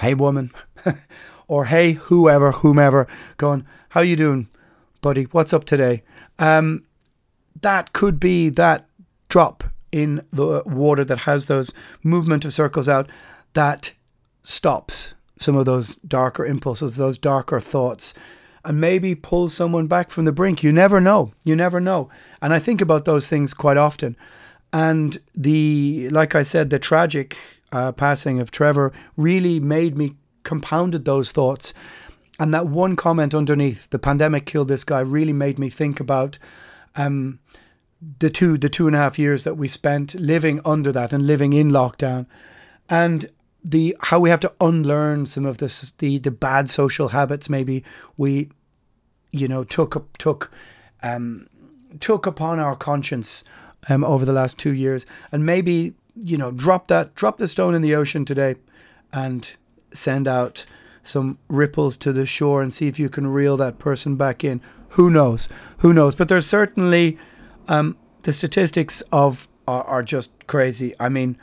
hey 0.00 0.12
woman 0.12 0.52
or 1.48 1.64
hey 1.64 1.92
whoever 1.92 2.52
whomever 2.52 3.08
going 3.38 3.64
how 3.90 4.02
you 4.02 4.16
doing 4.16 4.48
buddy? 5.00 5.24
What's 5.24 5.52
up 5.52 5.64
today? 5.64 6.02
Um, 6.38 6.82
that 7.62 7.92
could 7.92 8.18
be 8.20 8.48
that 8.50 8.86
drop 9.28 9.64
in 9.92 10.22
the 10.32 10.62
water 10.66 11.04
that 11.04 11.20
has 11.20 11.46
those 11.46 11.72
movement 12.02 12.44
of 12.44 12.52
circles 12.52 12.88
out 12.88 13.08
that 13.54 13.92
stops 14.42 15.14
some 15.38 15.56
of 15.56 15.64
those 15.64 15.96
darker 15.96 16.44
impulses, 16.44 16.96
those 16.96 17.18
darker 17.18 17.60
thoughts, 17.60 18.14
and 18.64 18.80
maybe 18.80 19.14
pulls 19.14 19.54
someone 19.54 19.86
back 19.86 20.10
from 20.10 20.24
the 20.24 20.32
brink. 20.32 20.62
You 20.62 20.72
never 20.72 21.00
know. 21.00 21.32
You 21.44 21.54
never 21.54 21.80
know. 21.80 22.10
And 22.42 22.52
I 22.52 22.58
think 22.58 22.80
about 22.80 23.04
those 23.04 23.28
things 23.28 23.54
quite 23.54 23.76
often. 23.76 24.16
And 24.72 25.18
the, 25.34 26.08
like 26.10 26.34
I 26.34 26.42
said, 26.42 26.70
the 26.70 26.78
tragic 26.78 27.36
uh, 27.72 27.92
passing 27.92 28.40
of 28.40 28.50
Trevor 28.50 28.92
really 29.16 29.60
made 29.60 29.96
me 29.96 30.16
compounded 30.42 31.04
those 31.04 31.32
thoughts. 31.32 31.74
And 32.38 32.52
that 32.52 32.66
one 32.66 32.96
comment 32.96 33.34
underneath, 33.34 33.88
the 33.90 33.98
pandemic 33.98 34.46
killed 34.46 34.68
this 34.68 34.84
guy, 34.84 35.00
really 35.00 35.32
made 35.32 35.58
me 35.58 35.70
think 35.70 36.00
about 36.00 36.38
um, 36.96 37.38
the 38.18 38.30
two 38.30 38.58
the 38.58 38.68
two 38.68 38.86
and 38.86 38.96
a 38.96 38.98
half 38.98 39.18
years 39.18 39.44
that 39.44 39.56
we 39.56 39.68
spent 39.68 40.14
living 40.14 40.60
under 40.64 40.92
that 40.92 41.12
and 41.12 41.26
living 41.26 41.52
in 41.52 41.70
lockdown, 41.70 42.26
and 42.88 43.30
the 43.66 43.96
how 44.00 44.20
we 44.20 44.30
have 44.30 44.40
to 44.40 44.52
unlearn 44.60 45.26
some 45.26 45.44
of 45.44 45.58
this 45.58 45.90
the 45.98 46.18
the 46.18 46.30
bad 46.30 46.70
social 46.70 47.08
habits 47.08 47.50
maybe 47.50 47.82
we 48.16 48.48
you 49.32 49.48
know 49.48 49.64
took 49.64 50.16
took 50.18 50.52
um 51.02 51.48
took 51.98 52.26
upon 52.26 52.60
our 52.60 52.76
conscience 52.76 53.42
um 53.88 54.04
over 54.04 54.24
the 54.24 54.32
last 54.32 54.56
two 54.56 54.72
years 54.72 55.04
and 55.32 55.44
maybe 55.44 55.94
you 56.14 56.38
know 56.38 56.52
drop 56.52 56.86
that 56.86 57.14
drop 57.16 57.38
the 57.38 57.48
stone 57.48 57.74
in 57.74 57.82
the 57.82 57.94
ocean 57.94 58.24
today 58.24 58.54
and 59.12 59.56
send 59.92 60.28
out 60.28 60.64
some 61.02 61.38
ripples 61.48 61.96
to 61.96 62.12
the 62.12 62.26
shore 62.26 62.62
and 62.62 62.72
see 62.72 62.86
if 62.86 63.00
you 63.00 63.08
can 63.08 63.26
reel 63.26 63.56
that 63.56 63.78
person 63.80 64.14
back 64.14 64.44
in 64.44 64.60
who 64.90 65.10
knows 65.10 65.48
who 65.78 65.92
knows 65.92 66.14
but 66.14 66.28
there's 66.28 66.46
certainly 66.46 67.18
um, 67.68 67.96
the 68.22 68.32
statistics 68.32 69.02
of 69.12 69.48
are, 69.66 69.84
are 69.84 70.02
just 70.02 70.32
crazy. 70.46 70.94
I 71.00 71.08
mean, 71.08 71.38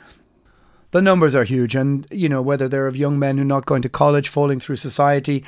the 0.90 1.02
numbers 1.02 1.34
are 1.34 1.44
huge, 1.44 1.74
and 1.74 2.06
you 2.10 2.28
know 2.28 2.42
whether 2.42 2.68
they're 2.68 2.86
of 2.86 2.96
young 2.96 3.18
men 3.18 3.36
who 3.36 3.42
are 3.42 3.46
not 3.46 3.66
going 3.66 3.82
to 3.82 3.88
college, 3.88 4.28
falling 4.28 4.60
through 4.60 4.76
society. 4.76 5.44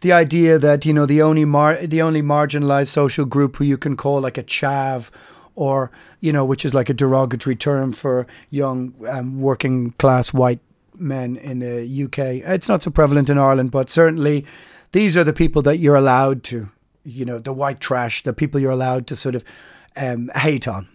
The 0.00 0.12
idea 0.12 0.58
that 0.58 0.84
you 0.84 0.92
know 0.92 1.06
the 1.06 1.22
only 1.22 1.44
mar- 1.44 1.86
the 1.86 2.02
only 2.02 2.22
marginalized 2.22 2.88
social 2.88 3.24
group 3.24 3.56
who 3.56 3.64
you 3.64 3.78
can 3.78 3.96
call 3.96 4.20
like 4.20 4.38
a 4.38 4.42
chav 4.42 5.10
or 5.54 5.90
you 6.20 6.32
know, 6.32 6.44
which 6.44 6.64
is 6.64 6.74
like 6.74 6.88
a 6.88 6.94
derogatory 6.94 7.56
term 7.56 7.92
for 7.92 8.26
young 8.50 8.94
um, 9.08 9.40
working 9.40 9.92
class 9.92 10.32
white 10.32 10.60
men 10.94 11.36
in 11.36 11.58
the 11.60 12.04
UK. 12.04 12.18
It's 12.50 12.68
not 12.68 12.82
so 12.82 12.90
prevalent 12.90 13.28
in 13.28 13.38
Ireland, 13.38 13.70
but 13.70 13.88
certainly 13.88 14.44
these 14.92 15.16
are 15.16 15.24
the 15.24 15.32
people 15.32 15.62
that 15.62 15.78
you're 15.78 15.96
allowed 15.96 16.42
to, 16.44 16.68
you 17.04 17.24
know, 17.24 17.38
the 17.38 17.52
white 17.52 17.80
trash, 17.80 18.22
the 18.22 18.32
people 18.32 18.60
you're 18.60 18.70
allowed 18.70 19.06
to 19.08 19.16
sort 19.16 19.34
of 19.34 19.44
um, 19.96 20.30
hate 20.34 20.68
on 20.68 20.88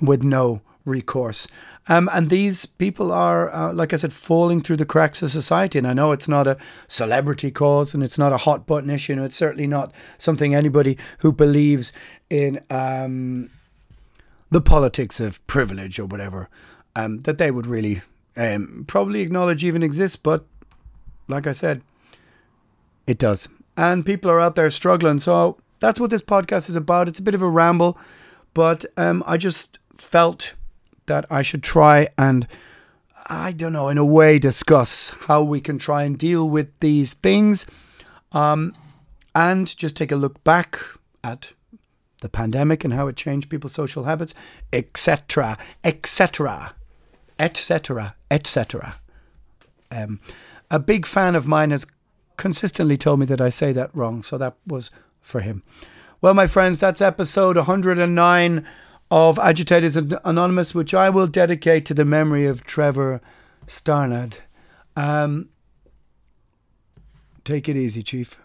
with 0.00 0.22
no 0.22 0.62
recourse. 0.84 1.46
Um, 1.88 2.08
and 2.12 2.30
these 2.30 2.66
people 2.66 3.10
are, 3.10 3.52
uh, 3.52 3.72
like 3.72 3.92
I 3.92 3.96
said, 3.96 4.12
falling 4.12 4.60
through 4.60 4.76
the 4.76 4.86
cracks 4.86 5.22
of 5.22 5.30
society. 5.30 5.78
And 5.78 5.86
I 5.86 5.92
know 5.92 6.12
it's 6.12 6.28
not 6.28 6.46
a 6.46 6.56
celebrity 6.86 7.50
cause 7.50 7.94
and 7.94 8.02
it's 8.02 8.18
not 8.18 8.32
a 8.32 8.38
hot 8.38 8.66
button 8.66 8.90
issue. 8.90 9.14
And 9.14 9.22
it's 9.22 9.36
certainly 9.36 9.66
not 9.66 9.92
something 10.18 10.54
anybody 10.54 10.96
who 11.18 11.32
believes 11.32 11.92
in 12.28 12.60
um, 12.70 13.50
the 14.50 14.60
politics 14.60 15.20
of 15.20 15.44
privilege 15.46 15.98
or 15.98 16.06
whatever 16.06 16.48
um, 16.94 17.22
that 17.22 17.38
they 17.38 17.50
would 17.50 17.66
really 17.66 18.02
um, 18.36 18.84
probably 18.86 19.20
acknowledge 19.20 19.64
even 19.64 19.82
exists. 19.82 20.16
But 20.16 20.44
like 21.28 21.46
I 21.46 21.52
said, 21.52 21.82
it 23.06 23.18
does. 23.18 23.48
And 23.76 24.04
people 24.04 24.30
are 24.30 24.40
out 24.40 24.56
there 24.56 24.70
struggling. 24.70 25.18
So 25.18 25.58
that's 25.80 25.98
what 25.98 26.10
this 26.10 26.22
podcast 26.22 26.68
is 26.68 26.76
about. 26.76 27.08
It's 27.08 27.18
a 27.18 27.22
bit 27.22 27.34
of 27.34 27.42
a 27.42 27.48
ramble, 27.48 27.98
but 28.54 28.84
um, 28.96 29.24
I 29.26 29.36
just 29.36 29.78
felt 29.96 30.54
that 31.06 31.26
I 31.30 31.42
should 31.42 31.62
try 31.62 32.08
and, 32.18 32.46
I 33.26 33.52
don't 33.52 33.72
know, 33.72 33.88
in 33.88 33.98
a 33.98 34.04
way, 34.04 34.38
discuss 34.38 35.10
how 35.22 35.42
we 35.42 35.60
can 35.60 35.78
try 35.78 36.04
and 36.04 36.18
deal 36.18 36.48
with 36.48 36.68
these 36.80 37.14
things 37.14 37.66
um, 38.32 38.74
and 39.34 39.74
just 39.76 39.96
take 39.96 40.12
a 40.12 40.16
look 40.16 40.42
back 40.44 40.78
at 41.24 41.52
the 42.20 42.28
pandemic 42.28 42.84
and 42.84 42.92
how 42.94 43.08
it 43.08 43.16
changed 43.16 43.48
people's 43.48 43.72
social 43.72 44.04
habits, 44.04 44.34
etc., 44.72 45.56
etc., 45.82 46.74
etc., 47.38 48.14
etc. 48.30 48.96
A 50.70 50.78
big 50.78 51.06
fan 51.06 51.34
of 51.34 51.46
mine 51.46 51.70
has 51.70 51.86
consistently 52.40 52.96
told 52.96 53.20
me 53.20 53.26
that 53.26 53.40
I 53.40 53.50
say 53.50 53.70
that 53.72 53.94
wrong, 53.94 54.22
so 54.22 54.38
that 54.38 54.56
was 54.66 54.90
for 55.20 55.40
him. 55.40 55.62
Well, 56.22 56.34
my 56.34 56.46
friends, 56.46 56.80
that's 56.80 57.02
episode 57.02 57.56
109 57.56 58.66
of 59.10 59.38
Agitators 59.38 59.94
Anonymous, 59.96 60.74
which 60.74 60.94
I 60.94 61.10
will 61.10 61.26
dedicate 61.26 61.84
to 61.86 61.94
the 61.94 62.06
memory 62.06 62.46
of 62.46 62.64
Trevor 62.64 63.20
Strnad. 63.66 64.38
Um, 64.96 65.50
take 67.44 67.68
it 67.68 67.76
easy, 67.76 68.02
Chief. 68.02 68.40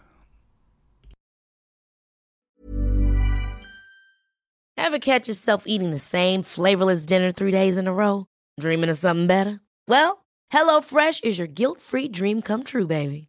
Ever 4.76 4.98
catch 4.98 5.26
yourself 5.26 5.64
eating 5.66 5.90
the 5.90 5.98
same 5.98 6.42
flavorless 6.42 7.06
dinner 7.06 7.32
three 7.32 7.50
days 7.50 7.78
in 7.78 7.88
a 7.88 7.94
row? 7.94 8.26
Dreaming 8.60 8.90
of 8.90 8.98
something 8.98 9.26
better? 9.26 9.60
Well, 9.88 10.26
HelloFresh 10.52 11.24
is 11.24 11.38
your 11.38 11.48
guilt 11.48 11.80
free 11.80 12.08
dream 12.08 12.42
come 12.42 12.62
true, 12.62 12.86
baby. 12.86 13.28